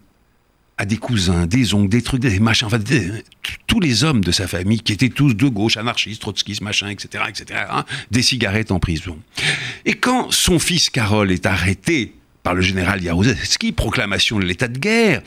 à 0.77 0.85
des 0.85 0.97
cousins, 0.97 1.47
des 1.47 1.73
oncles, 1.73 1.89
des 1.89 2.03
trucs, 2.03 2.21
des 2.21 2.39
machins, 2.39 2.67
enfin, 2.67 2.79
tous 3.65 3.79
les 3.79 4.03
hommes 4.03 4.23
de 4.23 4.31
sa 4.31 4.47
famille 4.47 4.79
qui 4.79 4.93
étaient 4.93 5.09
tous 5.09 5.33
de 5.33 5.47
gauche, 5.47 5.77
anarchistes, 5.77 6.21
trotskistes, 6.21 6.61
machin, 6.61 6.89
etc., 6.89 7.23
etc., 7.27 7.61
hein, 7.71 7.85
des 8.11 8.21
cigarettes 8.21 8.71
en 8.71 8.79
prison. 8.79 9.17
Et 9.85 9.95
quand 9.95 10.31
son 10.31 10.59
fils 10.59 10.91
Carole 10.91 11.31
est 11.31 11.47
arrêté 11.47 12.13
par 12.43 12.53
le 12.53 12.61
général 12.61 13.01
Jaruzelski, 13.01 13.71
proclamation 13.71 14.39
de 14.39 14.45
l'état 14.45 14.67
de 14.67 14.77
guerre, 14.77 15.23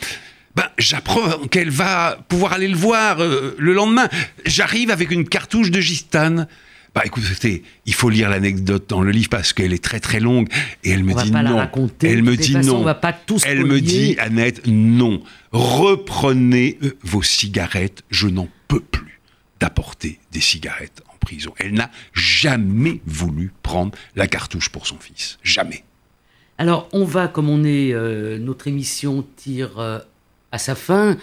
ben, 0.55 0.69
j'apprends 0.79 1.47
qu'elle 1.49 1.71
va 1.71 2.19
pouvoir 2.29 2.53
aller 2.53 2.69
le 2.69 2.77
voir 2.77 3.21
euh, 3.21 3.57
le 3.59 3.73
lendemain. 3.73 4.09
J'arrive 4.47 4.91
avec 4.91 5.11
une 5.11 5.29
cartouche 5.29 5.73
de 5.73 5.81
gistane. 5.81 6.47
Bah 6.95 7.03
écoutez, 7.07 7.63
il 7.87 7.95
faut 7.95 8.11
lire 8.11 8.29
l'anecdote 8.29 8.85
dans 8.89 9.01
le 9.01 9.11
livre 9.11 9.31
parce 9.31 9.53
qu'elle 9.55 9.73
est 9.73 9.83
très 9.83 9.99
très 9.99 10.21
longue 10.21 10.49
et 10.85 10.91
elle 10.91 11.05
me 11.05 11.15
dit 11.15 11.31
non. 11.31 11.69
elle 12.03 12.23
me 12.23 12.37
dit 12.37 12.57
non. 12.57 12.83
va 12.83 12.95
pas 12.95 13.15
tous 13.15 13.43
elle 13.47 13.65
me 13.65 13.81
dit 13.81 14.17
Annette 14.19 14.67
non. 14.67 15.23
Reprenez 15.53 16.79
euh, 16.83 16.97
vos 17.03 17.23
cigarettes. 17.23 18.03
Je 18.11 18.29
n'en 18.29 18.49
peux 18.69 18.81
plus 18.81 19.21
d'apporter 19.59 20.19
des 20.33 20.41
cigarettes 20.41 21.03
en 21.13 21.17
prison. 21.19 21.55
Elle 21.59 21.73
n'a 21.73 21.91
jamais 22.13 23.01
voulu 23.07 23.53
prendre 23.63 23.93
la 24.15 24.27
cartouche 24.27 24.69
pour 24.69 24.87
son 24.87 24.99
fils. 24.99 25.39
Jamais. 25.43 25.85
Alors 26.59 26.89
on 26.93 27.05
va, 27.05 27.27
comme 27.27 27.49
on 27.49 27.65
est, 27.65 27.93
euh, 27.93 28.39
notre 28.39 28.69
émission 28.69 29.25
tire 29.37 29.79
à 30.53 30.59
sa 30.59 30.75
fin, 30.75 31.17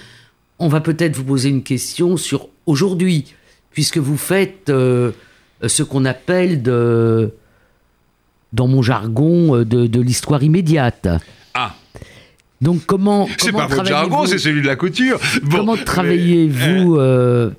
on 0.60 0.68
va 0.68 0.82
peut-être 0.82 1.16
vous 1.16 1.24
poser 1.24 1.50
une 1.50 1.64
question 1.64 2.18
sur 2.18 2.50
aujourd'hui, 2.66 3.34
puisque 3.72 3.98
vous 3.98 4.18
faites 4.18 4.70
euh, 4.70 5.12
ce 5.68 5.84
qu'on 5.84 6.05
appelle 6.05 6.62
de, 6.62 7.34
dans 8.53 8.68
mon 8.68 8.82
jargon, 8.82 9.55
euh, 9.55 9.66
de, 9.66 10.01
l'histoire 10.01 10.43
immédiate. 10.43 11.07
Ah. 11.53 11.76
Donc 12.62 12.86
comment, 12.86 13.28
c'est 13.38 13.51
pas 13.51 13.68
votre 13.68 13.86
jargon, 13.86 14.26
c'est 14.26 14.38
celui 14.38 14.62
de 14.62 14.68
la 14.68 14.76
couture. 14.76 15.20
comment 15.49 15.78
travaillez-vous 15.78 16.97
euh, 16.97 17.51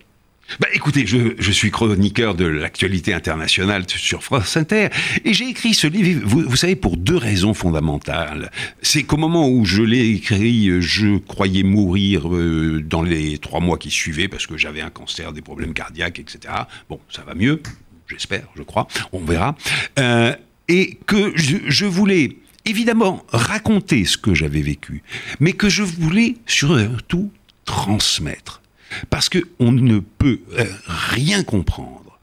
bah, 0.58 0.66
écoutez, 0.72 1.06
je, 1.06 1.52
suis 1.52 1.70
chroniqueur 1.70 2.34
de 2.34 2.44
l'actualité 2.44 3.14
internationale 3.14 3.84
sur 3.86 4.24
France 4.24 4.56
Inter 4.56 4.88
et 5.24 5.32
j'ai 5.32 5.48
écrit 5.48 5.74
ce 5.74 5.86
livre, 5.86 6.22
vous, 6.26 6.56
savez, 6.56 6.74
pour 6.74 6.96
deux 6.96 7.16
raisons 7.16 7.54
fondamentales. 7.54 8.50
C'est 8.82 9.04
qu'au 9.04 9.16
moment 9.16 9.48
où 9.48 9.64
je 9.64 9.82
l'ai 9.82 10.08
écrit, 10.08 10.80
je 10.80 11.18
croyais 11.18 11.62
mourir 11.62 12.34
euh, 12.34 12.82
dans 12.84 13.02
les 13.02 13.38
trois 13.38 13.60
mois 13.60 13.78
qui 13.78 13.90
suivaient 13.90 14.26
parce 14.26 14.48
que 14.48 14.56
j'avais 14.56 14.80
un 14.80 14.90
cancer, 14.90 15.32
des 15.32 15.40
problèmes 15.40 15.72
cardiaques, 15.72 16.18
etc. 16.18 16.52
Bon, 16.88 16.98
ça 17.10 17.22
va 17.22 17.36
mieux, 17.36 17.62
j'espère, 18.10 18.48
je 18.56 18.62
crois, 18.62 18.88
on 19.12 19.20
verra. 19.20 19.56
Euh, 19.98 20.34
et 20.68 20.98
que 21.06 21.32
je 21.36 21.86
voulais 21.86 22.36
évidemment 22.64 23.24
raconter 23.32 24.04
ce 24.04 24.16
que 24.16 24.34
j'avais 24.34 24.62
vécu, 24.62 25.02
mais 25.40 25.52
que 25.52 25.68
je 25.68 25.82
voulais 25.82 26.36
surtout 26.46 27.32
transmettre 27.64 28.60
parce 29.08 29.28
qu'on 29.28 29.72
ne 29.72 30.00
peut 30.00 30.40
euh, 30.58 30.64
rien 30.86 31.42
comprendre 31.42 32.18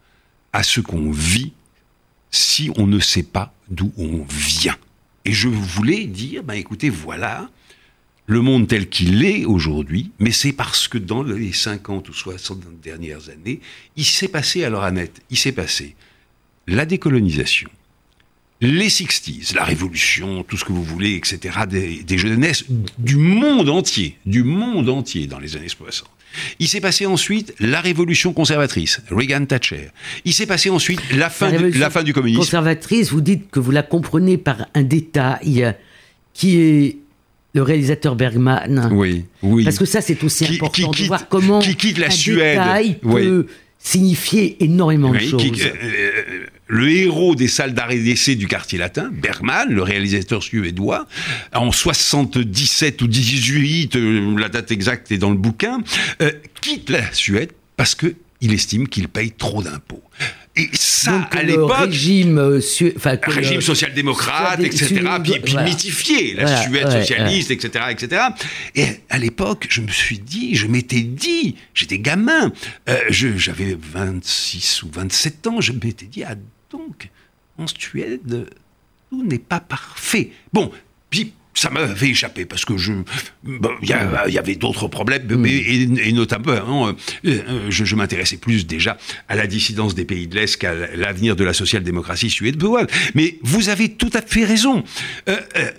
à 0.54 0.64
ce 0.64 0.82
qu'on 0.82 1.12
vit 1.12 1.54
si 2.32 2.72
on 2.78 2.88
ne 2.88 3.00
sait 3.00 3.24
pas 3.24 3.54
d'où 3.70 3.92
on 3.98 4.26
vient. 4.30 4.78
Et 5.26 5.34
je 5.34 5.48
voulais 5.48 6.06
dire, 6.06 6.44
ben 6.44 6.54
écoutez, 6.54 6.90
voilà, 6.90 7.50
le 8.28 8.42
monde 8.42 8.68
tel 8.68 8.90
qu'il 8.90 9.24
est 9.24 9.46
aujourd'hui, 9.46 10.12
mais 10.20 10.32
c'est 10.32 10.52
parce 10.52 10.88
que 10.90 10.98
dans 10.98 11.24
les 11.24 11.54
50 11.54 12.10
ou 12.10 12.14
60 12.14 12.60
dernières 12.84 13.30
années, 13.30 13.62
il 13.96 14.06
s'est 14.06 14.28
passé, 14.28 14.66
alors 14.66 14.84
Annette, 14.84 15.22
il 15.30 15.38
s'est 15.38 15.54
passé 15.54 15.96
la 16.68 16.86
décolonisation, 16.86 17.70
les 18.60 18.90
60s, 18.90 19.56
la 19.56 19.64
révolution, 19.64 20.44
tout 20.44 20.58
ce 20.58 20.66
que 20.66 20.74
vous 20.74 20.84
voulez, 20.84 21.16
etc., 21.16 21.60
des, 21.70 22.04
des 22.04 22.18
jeunesses 22.18 22.66
du 22.98 23.16
monde 23.16 23.70
entier, 23.70 24.18
du 24.26 24.44
monde 24.44 24.90
entier 24.90 25.28
dans 25.28 25.40
les 25.40 25.56
années 25.56 25.70
60. 25.70 26.10
Il 26.60 26.68
s'est 26.68 26.82
passé 26.82 27.06
ensuite 27.06 27.54
la 27.62 27.80
révolution 27.80 28.34
conservatrice, 28.34 29.02
Reagan 29.10 29.46
Thatcher. 29.46 29.92
Il 30.26 30.34
s'est 30.34 30.46
passé 30.46 30.70
ensuite 30.70 31.00
la 31.16 31.30
fin, 31.30 31.50
La 31.50 31.58
du, 31.58 31.72
la 31.78 31.90
fin 31.90 32.04
du 32.04 32.14
communisme. 32.14 32.42
Conservatrice, 32.42 33.12
vous 33.12 33.22
dites 33.22 33.50
que 33.50 33.62
vous 33.62 33.72
la 33.72 33.84
comprenez 33.84 34.38
par 34.38 34.68
un 34.74 34.84
détail 34.84 35.74
qui 36.34 36.60
est 36.60 36.98
le 37.54 37.62
réalisateur 37.64 38.16
Bergman. 38.16 38.90
Oui, 38.94 39.26
oui. 39.42 39.64
Parce 39.64 39.78
que 39.80 39.86
ça, 39.86 40.02
c'est 40.02 40.24
aussi 40.24 40.46
Qui- 40.46 40.56
important 40.56 40.74
qui 40.74 40.82
de 40.92 40.96
quitte- 40.98 41.08
voir 41.08 41.28
comment 41.28 41.60
qui 41.60 41.76
quitte 41.76 41.98
la 41.98 42.08
un 42.08 42.12
Suède. 42.12 42.58
détail 42.60 42.98
Oui. 43.04 43.22
peut 43.24 43.48
signifier 43.80 44.58
énormément 44.64 45.12
de 45.12 45.20
choses. 45.20 45.42
qui- 45.42 45.62
euh, 45.64 46.46
le 46.68 46.90
héros 46.90 47.36
des 47.36 47.48
salles 47.48 47.74
d'arrêt 47.74 47.98
d'essai 48.00 48.36
du 48.36 48.48
quartier 48.48 48.78
latin, 48.78 49.10
Bergman, 49.14 49.70
le 49.70 49.82
réalisateur 49.82 50.44
suédois, 50.44 51.08
en 51.54 51.72
77 51.72 53.02
ou 53.02 53.08
18, 53.08 53.96
euh, 53.96 54.38
la 54.38 54.50
date 54.50 54.72
exacte 54.72 55.12
est 55.12 55.18
dans 55.18 55.30
le 55.30 55.38
bouquin, 55.38 55.80
euh, 56.22 56.32
quitte 56.62 56.90
la 56.90 57.12
Suède 57.14 57.52
parce 57.78 57.96
que 57.96 58.14
il 58.42 58.54
estime 58.54 58.88
qu'il 58.88 59.08
paye 59.08 59.32
trop 59.32 59.62
d'impôts. 59.64 60.04
Et 60.56 60.70
ça, 60.74 61.12
Donc, 61.12 61.36
à 61.36 61.44
l'époque, 61.44 61.78
régime, 61.90 62.40
euh, 62.40 62.62
su- 62.62 62.94
régime 63.28 63.62
social-démocrate, 63.62 64.60
etc., 64.60 64.86
Suède- 64.88 65.06
puis, 65.24 65.40
puis 65.40 65.52
voilà. 65.54 65.70
mythifié, 65.70 66.34
la 66.34 66.44
Voilà, 66.46 66.62
Suède 66.64 66.86
ouais, 66.88 66.92
socialiste, 67.02 67.52
etc., 67.52 67.86
etc. 67.92 68.22
Et 68.74 68.86
à 69.10 69.20
l'époque, 69.20 69.68
je 69.70 69.82
me 69.82 69.90
suis 69.90 70.18
dit, 70.18 70.56
je 70.56 70.66
m'étais 70.66 71.02
dit, 71.02 71.56
j'étais 71.76 72.00
gamin, 72.00 72.52
euh, 72.90 72.98
j'avais 73.10 73.78
26 73.80 74.82
ou 74.84 74.90
27 74.92 75.46
ans, 75.48 75.62
je 75.62 75.74
m'étais 75.74 76.08
dit, 76.08 76.24
ah 76.24 76.36
donc, 76.72 77.10
en 77.60 77.66
Suède, 77.68 78.48
tout 79.12 79.24
n'est 79.24 79.38
pas 79.40 79.60
parfait. 79.60 80.32
Bon, 80.54 80.72
puis 81.12 81.34
ça 81.58 81.70
m'avait 81.72 82.10
échappé 82.10 82.46
parce 82.46 82.66
que 82.66 82.78
je, 82.78 82.94
bon, 83.44 83.72
il 83.82 83.90
y, 83.90 83.94
avait 84.38 84.56
d'autres 84.56 84.88
problèmes, 84.88 85.26
mais- 85.38 85.50
et, 85.56 85.82
et 86.10 86.12
notamment, 86.14 86.88
euh, 86.90 86.94
euh, 87.26 87.68
je, 87.70 87.84
je 87.84 87.96
m'intéressais 87.96 88.38
plus 88.38 88.68
déjà 88.68 88.98
à 89.28 89.36
la 89.36 89.48
dissidence 89.48 89.96
des 89.96 90.06
pays 90.06 90.28
de 90.28 90.36
l'Est 90.36 90.58
qu'à 90.58 90.74
l'avenir 90.96 91.36
de 91.36 91.44
la 91.44 91.54
social-démocratie 91.54 92.30
suédoise. 92.30 92.88
Mais 93.16 93.40
vous 93.42 93.70
avez 93.70 93.90
tout 93.94 94.12
à 94.14 94.22
fait 94.22 94.46
raison. 94.46 94.84
Euh, 95.30 95.40
euh, 95.58 95.72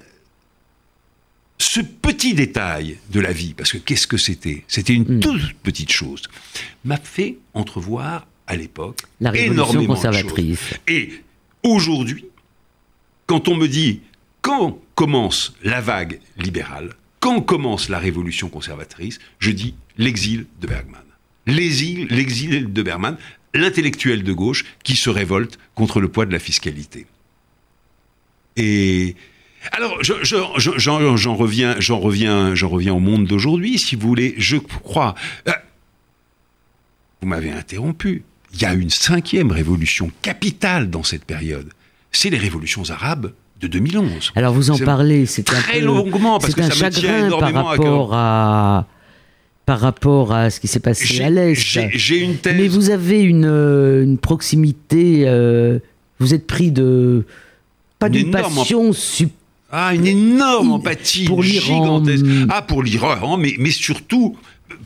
ce 1.59 1.81
petit 1.81 2.35
détail 2.35 2.99
de 3.11 3.21
la 3.21 3.33
vie, 3.33 3.55
parce 3.55 3.73
que 3.73 3.79
qu'est-ce 3.79 4.07
que 4.07 4.17
c'était? 4.17 4.65
C'était 4.69 4.95
une 4.95 5.21
toute 5.21 5.55
petite 5.63 5.91
chose, 5.93 6.23
m'a 6.85 6.97
fait 6.97 7.37
entrevoir 7.55 8.27
à 8.47 8.57
l'époque 8.57 9.01
La 9.21 9.31
révolution 9.31 9.53
énormément 9.65 9.83
de 9.83 9.87
conservatrice. 9.89 10.59
choses. 10.59 10.79
Et 10.89 11.11
aujourd'hui, 11.63 12.25
quand 13.27 13.49
on 13.49 13.57
me 13.57 13.67
dit 13.69 14.01
quand 14.49 14.79
commence 14.95 15.53
la 15.63 15.83
vague 15.83 16.21
libérale, 16.39 16.95
quand 17.21 17.43
commence 17.43 17.91
la 17.91 17.99
révolution 17.99 18.49
conservatrice, 18.49 19.19
je 19.41 19.51
dis 19.51 19.75
l'exil 19.99 20.47
de 20.63 20.67
Bergman. 20.67 21.03
L'exil, 21.47 22.07
de 22.73 22.83
Bergman, 22.83 23.19
l'intellectuel 23.53 24.23
de 24.23 24.33
gauche 24.33 24.65
qui 24.85 24.97
se 24.97 25.11
révolte 25.11 25.59
contre 25.75 26.01
le 26.01 26.09
poids 26.09 26.25
de 26.25 26.33
la 26.33 26.39
fiscalité. 26.39 27.05
Et 28.57 29.17
alors, 29.73 30.03
je- 30.03 30.15
je- 30.25 30.37
je- 30.57 30.79
j'en 30.79 31.15
j'en 31.19 31.37
reviens, 31.37 31.79
j'en 31.79 31.99
reviens, 32.01 32.55
j'en 32.55 32.71
reviens 32.71 32.95
au 32.95 33.01
monde 33.01 33.27
d'aujourd'hui, 33.27 33.79
si 33.79 33.97
vous 33.97 34.09
voulez. 34.09 34.35
Je 34.39 34.57
crois. 34.57 35.15
euh, 35.47 35.53
vous 37.21 37.29
m'avez 37.29 37.51
interrompu. 37.51 38.23
Il 38.55 38.63
y 38.63 38.65
a 38.65 38.73
une 38.73 38.89
cinquième 38.89 39.53
révolution 39.53 40.11
capitale 40.23 40.89
dans 40.89 41.03
cette 41.03 41.27
période. 41.27 41.71
C'est 42.13 42.31
les 42.31 42.39
révolutions 42.39 42.89
arabes 42.89 43.35
de 43.61 43.67
2011. 43.67 44.33
Alors 44.37 44.53
vous 44.55 44.71
en 44.71 44.79
parlez, 44.79 45.27
c'est 45.27 45.51
un 45.51 45.55
très 45.57 45.81
peu, 45.81 45.87
longuement, 45.87 46.39
parce 46.39 46.55
que 46.55 46.61
un 46.61 46.71
ça 46.71 46.87
me 46.87 46.91
tient 46.91 47.01
chagrin 47.03 47.29
par 47.39 47.49
énormément 47.49 47.61
à 47.69 47.71
rapport 47.71 48.11
à, 48.15 48.87
par 49.67 49.81
rapport 49.81 50.33
à 50.33 50.51
ce 50.51 50.61
qui 50.61 50.69
s'est 50.69 50.81
passé 50.81 51.23
à 51.23 51.31
l'Est. 51.31 51.55
J'ai 51.93 52.19
une 52.19 52.37
thèse. 52.37 52.55
Mais 52.57 52.69
vous 52.69 52.91
avez 52.91 53.21
une, 53.21 53.45
euh, 53.47 54.05
une 54.05 54.19
proximité, 54.19 55.25
euh, 55.27 55.79
vous 56.21 56.35
êtes 56.35 56.47
pris 56.47 56.71
de 56.71 57.25
pas 57.99 58.07
Une 58.07 58.13
d'une 58.13 58.31
passion 58.31 58.93
sup- 58.93 59.33
Ah, 59.73 59.93
une 59.95 60.07
énorme 60.07 60.71
empathie 60.73 61.25
pour 61.25 61.43
gigantesque. 61.43 62.25
Ah, 62.49 62.63
pour 62.63 62.83
l'Iran, 62.83 63.37
mais, 63.37 63.55
mais 63.59 63.71
surtout, 63.71 64.37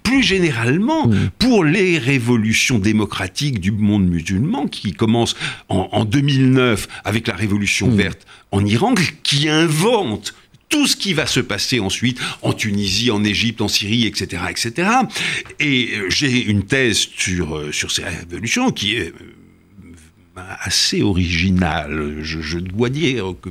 plus 0.03 0.23
généralement, 0.23 1.05
Hum. 1.05 1.31
pour 1.39 1.65
les 1.65 1.99
révolutions 1.99 2.79
démocratiques 2.79 3.61
du 3.61 3.73
monde 3.73 4.07
musulman 4.09 4.67
qui 4.67 4.93
commencent 4.93 5.37
en, 5.69 5.89
en 5.93 6.05
2009 6.05 6.89
avec 7.05 7.27
la 7.29 7.35
révolution 7.35 7.89
Hum. 7.89 7.97
verte 7.97 8.27
en 8.51 8.65
Iran, 8.65 8.95
qui 9.23 9.49
invente 9.49 10.35
tout 10.69 10.87
ce 10.87 10.97
qui 10.97 11.13
va 11.13 11.27
se 11.27 11.41
passer 11.41 11.81
ensuite 11.81 12.19
en 12.43 12.53
Tunisie, 12.55 13.11
en 13.11 13.23
Égypte, 13.25 13.61
en 13.61 13.69
Syrie, 13.69 14.07
etc., 14.07 14.43
etc. 14.51 14.89
Et 15.61 15.91
euh, 15.97 16.09
j'ai 16.11 16.43
une 16.45 16.63
thèse 16.65 16.97
sur, 17.17 17.57
euh, 17.59 17.73
sur 17.73 17.91
ces 17.91 18.05
révolutions 18.05 18.71
qui 18.71 18.97
est 18.97 19.09
euh, 19.09 20.43
assez 20.63 21.03
originale. 21.03 22.19
Je, 22.23 22.41
je 22.41 22.59
dois 22.59 22.89
dire 22.89 23.35
que 23.43 23.51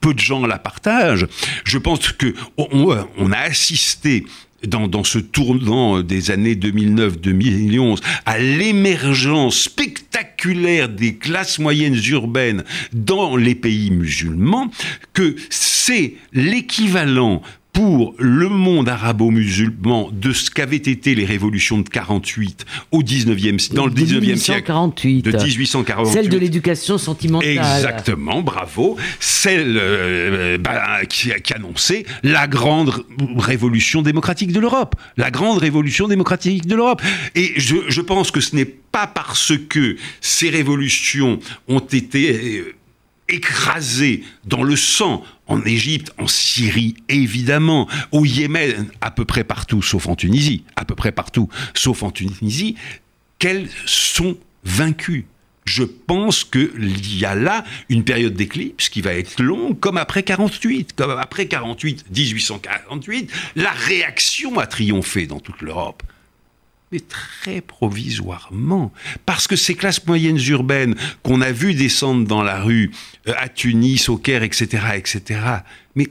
peu 0.00 0.14
de 0.14 0.20
gens 0.20 0.46
la 0.46 0.58
partagent. 0.58 1.26
Je 1.64 1.78
pense 1.78 2.12
que 2.12 2.34
on, 2.56 2.68
on- 2.70 3.08
on 3.18 3.32
a 3.32 3.38
assisté 3.38 4.24
dans, 4.66 4.88
dans 4.88 5.04
ce 5.04 5.18
tournant 5.18 6.02
des 6.02 6.30
années 6.30 6.54
2009-2011 6.54 8.00
à 8.26 8.38
l'émergence 8.38 9.60
spectaculaire 9.60 10.88
des 10.88 11.16
classes 11.16 11.58
moyennes 11.58 11.98
urbaines 12.10 12.64
dans 12.92 13.36
les 13.36 13.54
pays 13.54 13.90
musulmans, 13.90 14.70
que 15.14 15.36
c'est 15.50 16.14
l'équivalent 16.32 17.42
pour 17.78 18.12
le 18.18 18.48
monde 18.48 18.88
arabo-musulman 18.88 20.10
de 20.12 20.32
ce 20.32 20.50
qu'avaient 20.50 20.74
été 20.74 21.14
les 21.14 21.24
révolutions 21.24 21.78
de 21.78 21.88
48 21.88 22.66
au 22.90 23.04
19e, 23.04 23.60
si- 23.60 23.72
dans 23.72 23.86
le 23.86 23.92
de 23.92 24.00
19e 24.00 24.34
siècle. 24.34 24.72
1848. 24.72 25.22
De 25.22 25.30
1848. 25.30 26.12
Celle 26.12 26.28
de 26.28 26.38
l'éducation 26.38 26.98
sentimentale. 26.98 27.48
Exactement, 27.50 28.42
bravo. 28.42 28.96
Celle 29.20 29.76
euh, 29.80 30.58
bah, 30.58 31.04
qui, 31.08 31.30
qui 31.44 31.54
annonçait 31.54 32.04
la 32.24 32.48
grande 32.48 33.04
révolution 33.36 34.02
démocratique 34.02 34.50
de 34.50 34.58
l'Europe. 34.58 34.96
La 35.16 35.30
grande 35.30 35.58
révolution 35.58 36.08
démocratique 36.08 36.66
de 36.66 36.74
l'Europe. 36.74 37.00
Et 37.36 37.52
je, 37.58 37.76
je 37.86 38.00
pense 38.00 38.32
que 38.32 38.40
ce 38.40 38.56
n'est 38.56 38.64
pas 38.64 39.06
parce 39.06 39.52
que 39.68 39.96
ces 40.20 40.50
révolutions 40.50 41.38
ont 41.68 41.78
été 41.78 42.64
écrasées 43.28 44.24
dans 44.44 44.62
le 44.62 44.76
sang 44.76 45.22
en 45.46 45.64
Égypte, 45.64 46.12
en 46.18 46.26
Syrie, 46.26 46.96
évidemment, 47.08 47.88
au 48.12 48.24
Yémen, 48.24 48.88
à 49.00 49.10
peu 49.10 49.24
près 49.24 49.44
partout, 49.44 49.82
sauf 49.82 50.06
en 50.06 50.16
Tunisie, 50.16 50.64
à 50.76 50.84
peu 50.84 50.94
près 50.94 51.12
partout, 51.12 51.48
sauf 51.74 52.02
en 52.02 52.10
Tunisie, 52.10 52.76
qu'elles 53.38 53.68
sont 53.86 54.36
vaincues. 54.64 55.26
Je 55.64 55.84
pense 55.84 56.44
qu'il 56.44 57.18
y 57.18 57.26
a 57.26 57.34
là 57.34 57.64
une 57.90 58.02
période 58.02 58.32
d'éclipse 58.32 58.88
qui 58.88 59.02
va 59.02 59.12
être 59.12 59.42
longue, 59.42 59.78
comme 59.78 59.98
après 59.98 60.22
48. 60.22 60.94
Comme 60.94 61.10
après 61.10 61.46
48, 61.46 62.06
1848, 62.10 63.30
la 63.56 63.70
réaction 63.70 64.58
a 64.58 64.66
triomphé 64.66 65.26
dans 65.26 65.40
toute 65.40 65.60
l'Europe 65.60 66.02
mais 66.92 67.00
très 67.00 67.60
provisoirement. 67.60 68.92
Parce 69.26 69.46
que 69.46 69.56
ces 69.56 69.74
classes 69.74 70.04
moyennes 70.06 70.40
urbaines 70.48 70.94
qu'on 71.22 71.40
a 71.40 71.52
vues 71.52 71.74
descendre 71.74 72.26
dans 72.26 72.42
la 72.42 72.62
rue, 72.62 72.90
euh, 73.26 73.32
à 73.38 73.48
Tunis, 73.48 74.08
au 74.08 74.16
Caire, 74.16 74.42
etc., 74.42 74.82
etc., 74.96 75.40
mais 75.94 76.08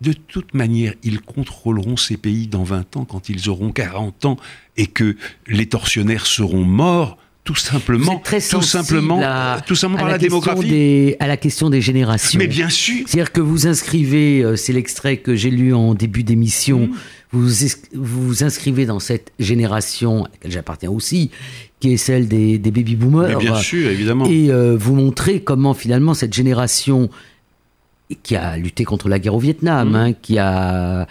de 0.00 0.12
toute 0.12 0.54
manière, 0.54 0.94
ils 1.02 1.20
contrôleront 1.20 1.96
ces 1.96 2.16
pays 2.16 2.46
dans 2.46 2.64
20 2.64 2.96
ans 2.96 3.04
quand 3.04 3.28
ils 3.28 3.48
auront 3.50 3.70
40 3.70 4.24
ans 4.24 4.36
et 4.76 4.86
que 4.86 5.16
les 5.46 5.66
tortionnaires 5.66 6.26
seront 6.26 6.64
morts, 6.64 7.18
tout 7.44 7.54
simplement, 7.54 8.18
très 8.18 8.40
tout 8.40 8.62
simplement, 8.62 9.20
à, 9.22 9.60
tout 9.66 9.74
simplement 9.74 9.98
à 9.98 10.02
par 10.02 10.10
la, 10.10 10.18
question 10.18 10.38
démographie. 10.40 10.68
des- 10.68 11.16
à 11.20 11.26
la 11.26 11.36
question 11.36 11.70
des 11.70 11.80
générations. 11.80 12.38
Mais 12.38 12.46
bien 12.46 12.68
sûr. 12.68 13.04
C'est-à-dire 13.06 13.32
que 13.32 13.40
vous 13.40 13.66
inscrivez, 13.66 14.42
euh, 14.42 14.56
c'est 14.56 14.72
l'extrait 14.72 15.16
que 15.18 15.34
j'ai 15.34 15.50
lu 15.50 15.74
en 15.74 15.94
début 15.94 16.22
d'émission, 16.22 16.86
Mmh. 16.86 16.96
Vous 17.32 17.48
vous 17.94 18.44
inscrivez 18.44 18.86
dans 18.86 18.98
cette 18.98 19.32
génération, 19.38 20.24
à 20.24 20.28
laquelle 20.28 20.50
j'appartiens 20.52 20.90
aussi, 20.90 21.30
qui 21.78 21.92
est 21.92 21.96
celle 21.96 22.28
des, 22.28 22.58
des 22.58 22.70
baby-boomers. 22.70 23.38
Bien 23.38 23.54
sûr, 23.56 23.88
évidemment. 23.88 24.26
Et 24.26 24.50
euh, 24.50 24.76
vous 24.76 24.94
montrez 24.94 25.40
comment 25.40 25.74
finalement 25.74 26.14
cette 26.14 26.34
génération 26.34 27.08
qui 28.22 28.34
a 28.34 28.56
lutté 28.56 28.84
contre 28.84 29.08
la 29.08 29.18
guerre 29.18 29.34
au 29.34 29.38
Vietnam, 29.38 29.94
hein, 29.94 30.12
qui 30.12 30.38
a 30.38 31.06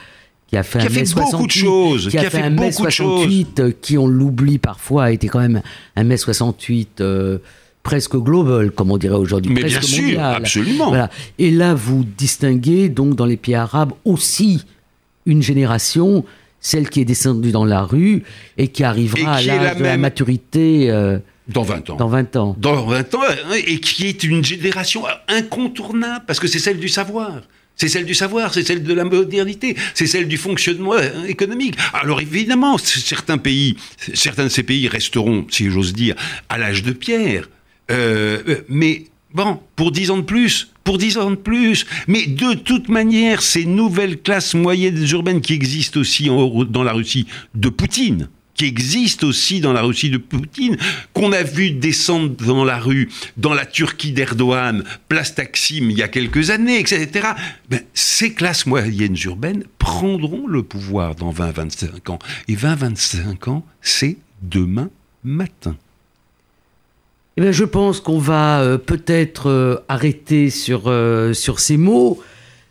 qui 0.48 0.58
a 0.58 0.64
fait 0.64 0.80
Mmh. 0.80 0.82
Qui 0.82 0.88
a 0.88 1.02
un 1.02 1.06
fait 1.06 1.16
mai 1.20 1.22
beaucoup 1.22 1.48
de 1.48 1.52
68, 1.52 1.62
choses, 1.62 2.08
qui 2.10 2.18
a, 2.18 2.30
fait, 2.30 2.42
un 2.42 2.50
mai 2.50 2.70
beaucoup 2.70 2.86
de 2.86 2.90
choses. 2.90 3.20
68, 3.20 3.60
euh, 3.60 3.72
qui 3.82 3.98
on 3.98 4.08
l'oublie 4.08 4.58
parfois, 4.58 5.06
a 5.06 5.12
été 5.12 5.28
quand 5.28 5.40
même 5.40 5.62
un 5.96 6.04
mai 6.04 6.18
68 6.18 7.02
euh, 7.02 7.38
presque 7.84 8.18
global, 8.18 8.72
comme 8.72 8.92
on 8.92 8.98
dirait 8.98 9.16
aujourd'hui, 9.16 9.54
Mais 9.54 9.62
presque 9.62 9.80
bien 9.80 9.88
sûr, 9.88 10.04
mondial. 10.04 10.36
absolument. 10.36 10.90
Voilà. 10.90 11.10
Et 11.38 11.52
là, 11.52 11.76
vous 11.76 12.04
distinguez 12.18 12.90
donc 12.90 13.16
dans 13.16 13.26
les 13.26 13.38
pays 13.38 13.56
arabes 13.56 13.94
aussi 14.06 14.66
une 15.30 15.42
génération, 15.42 16.26
celle 16.60 16.90
qui 16.90 17.02
est 17.02 17.06
descendue 17.06 17.52
dans 17.52 17.66
la 17.66 17.84
rue 17.84 18.24
et 18.58 18.68
qui 18.68 18.84
arrivera 18.84 19.36
à 19.36 19.42
l'âge 19.42 19.78
de 19.78 19.84
la 19.84 19.98
maturité. 19.98 20.90
Euh, 20.90 21.20
dans 21.48 21.64
20 21.64 21.90
ans. 21.90 21.96
Dans 21.96 22.08
20 22.08 22.36
ans. 22.36 22.56
Dans 22.60 22.86
20 22.86 23.16
ans, 23.16 23.20
hein, 23.24 23.56
et 23.66 23.80
qui 23.80 24.08
est 24.08 24.24
une 24.24 24.44
génération 24.44 25.04
incontournable, 25.28 26.26
parce 26.28 26.40
que 26.40 26.48
c'est 26.48 26.60
celle 26.60 26.80
du 26.80 26.90
savoir. 26.90 27.42
C'est 27.76 27.88
celle 27.88 28.06
du 28.06 28.14
savoir, 28.14 28.54
c'est 28.54 28.64
celle 28.64 28.84
de 28.84 28.94
la 28.94 29.06
modernité, 29.06 29.76
c'est 29.94 30.06
celle 30.06 30.28
du 30.28 30.38
fonctionnement 30.38 30.96
euh, 30.96 31.24
économique. 31.28 31.76
Alors 31.94 32.20
évidemment, 32.20 32.78
certains 32.78 33.38
pays, 33.38 33.78
certains 34.14 34.44
de 34.44 34.50
ces 34.50 34.64
pays 34.64 34.88
resteront, 34.90 35.48
si 35.50 35.70
j'ose 35.70 35.94
dire, 35.94 36.16
à 36.50 36.58
l'âge 36.58 36.84
de 36.84 36.92
pierre. 36.92 37.50
Euh, 37.90 38.58
mais 38.68 39.06
bon, 39.34 39.60
pour 39.76 39.92
dix 39.92 40.12
ans 40.12 40.18
de 40.18 40.24
plus, 40.24 40.72
pour 40.84 40.98
dix 40.98 41.18
ans 41.18 41.32
de 41.32 41.36
plus. 41.36 41.86
Mais 42.08 42.26
de 42.26 42.54
toute 42.54 42.90
manière, 42.90 43.42
ces 43.42 43.66
nouvelles 43.66 44.22
classes 44.22 44.54
moyennes 44.54 45.06
urbaines 45.12 45.42
qui 45.42 45.54
existent 45.54 46.00
aussi 46.00 46.30
dans 46.70 46.84
la 46.84 46.94
Russie 46.94 47.28
de 47.56 47.70
Poutine, 47.70 48.30
qui 48.56 48.66
existe 48.66 49.24
aussi 49.24 49.62
dans 49.62 49.72
la 49.72 49.82
Russie 49.82 50.10
de 50.10 50.18
Poutine, 50.18 50.78
qu'on 51.14 51.32
a 51.32 51.44
vu 51.44 51.72
descendre 51.72 52.30
dans 52.46 52.66
la 52.66 52.78
rue, 52.78 53.10
dans 53.38 53.54
la 53.54 53.66
Turquie 53.66 54.12
d'Erdogan, 54.12 54.84
place 55.08 55.36
Taksim 55.36 55.90
il 55.90 55.98
y 55.98 56.04
a 56.04 56.08
quelques 56.08 56.50
années, 56.50 56.80
etc. 56.80 57.30
Ben, 57.70 57.82
ces 57.94 58.34
classes 58.34 58.66
moyennes 58.66 59.16
urbaines 59.24 59.64
prendront 59.78 60.48
le 60.48 60.64
pouvoir 60.64 61.16
dans 61.16 61.32
20-25 61.32 62.12
ans. 62.12 62.20
Et 62.48 62.56
20-25 62.56 63.50
ans, 63.50 63.66
c'est 63.82 64.18
demain 64.42 64.90
matin. 65.24 65.78
Eh 67.40 67.42
bien, 67.42 67.52
je 67.54 67.64
pense 67.64 68.02
qu'on 68.02 68.20
va 68.20 68.60
euh, 68.60 68.78
peut-être 68.78 69.48
euh, 69.48 69.78
arrêter 69.88 70.50
sur, 70.50 70.88
euh, 70.88 71.32
sur 71.32 71.62
ces 71.62 71.78
mots. 71.78 72.22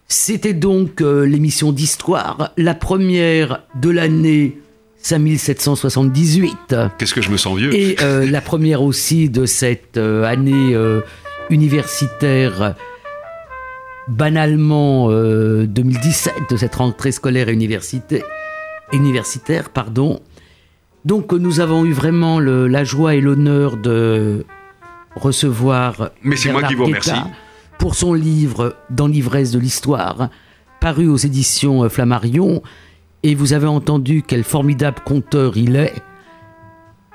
C'était 0.08 0.52
donc 0.52 1.00
l'émission 1.00 1.72
d'histoire, 1.72 2.52
la 2.58 2.74
première 2.74 3.62
de 3.80 3.88
l'année 3.88 4.58
5778. 4.98 6.76
Qu'est-ce 6.98 7.14
que 7.14 7.22
je 7.22 7.30
me 7.30 7.38
sens 7.38 7.56
vieux? 7.56 7.74
Et 7.74 7.96
la 8.30 8.40
première 8.40 8.82
aussi 8.82 9.28
de 9.28 9.44
cette 9.44 9.98
année 9.98 10.74
universitaire 11.50 12.74
banalement 14.08 15.10
2017, 15.10 16.32
de 16.50 16.56
cette 16.56 16.74
rentrée 16.74 17.12
scolaire 17.12 17.50
et 17.50 17.52
universitaire. 18.92 19.68
Pardon. 19.68 20.20
Donc 21.04 21.34
nous 21.34 21.60
avons 21.60 21.84
eu 21.84 21.92
vraiment 21.92 22.40
la 22.40 22.82
joie 22.82 23.14
et 23.14 23.20
l'honneur 23.20 23.76
de 23.76 24.46
recevoir 25.18 26.10
Mais 26.22 26.36
c'est 26.36 26.50
moi 26.52 26.62
qui 26.62 26.74
vous 26.74 26.84
remercie. 26.86 27.12
pour 27.78 27.94
son 27.94 28.14
livre 28.14 28.76
Dans 28.90 29.06
l'ivresse 29.06 29.50
de 29.50 29.58
l'histoire, 29.58 30.28
paru 30.80 31.08
aux 31.08 31.16
éditions 31.16 31.88
Flammarion 31.88 32.62
et 33.22 33.34
vous 33.34 33.52
avez 33.52 33.66
entendu 33.66 34.22
quel 34.26 34.44
formidable 34.44 34.98
conteur 35.04 35.56
il 35.56 35.76
est, 35.76 35.94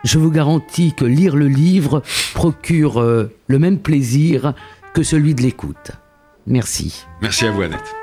je 0.04 0.20
vous 0.20 0.32
garantis 0.32 0.94
que 0.94 1.06
lire 1.06 1.36
le 1.36 1.48
livre 1.48 2.04
procure 2.34 3.00
euh, 3.02 3.32
le 3.48 3.58
même 3.60 3.80
plaisir 3.80 4.54
que 4.94 5.02
celui 5.02 5.34
de 5.34 5.42
l'écoute. 5.42 5.92
Merci. 6.46 7.06
Merci 7.22 7.46
à 7.46 7.52
vous, 7.52 7.62
Annette. 7.62 7.96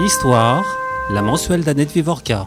Histoire, 0.00 0.64
la 1.10 1.20
mensuelle 1.22 1.62
d'Annette 1.62 1.92
Vivorca. 1.92 2.46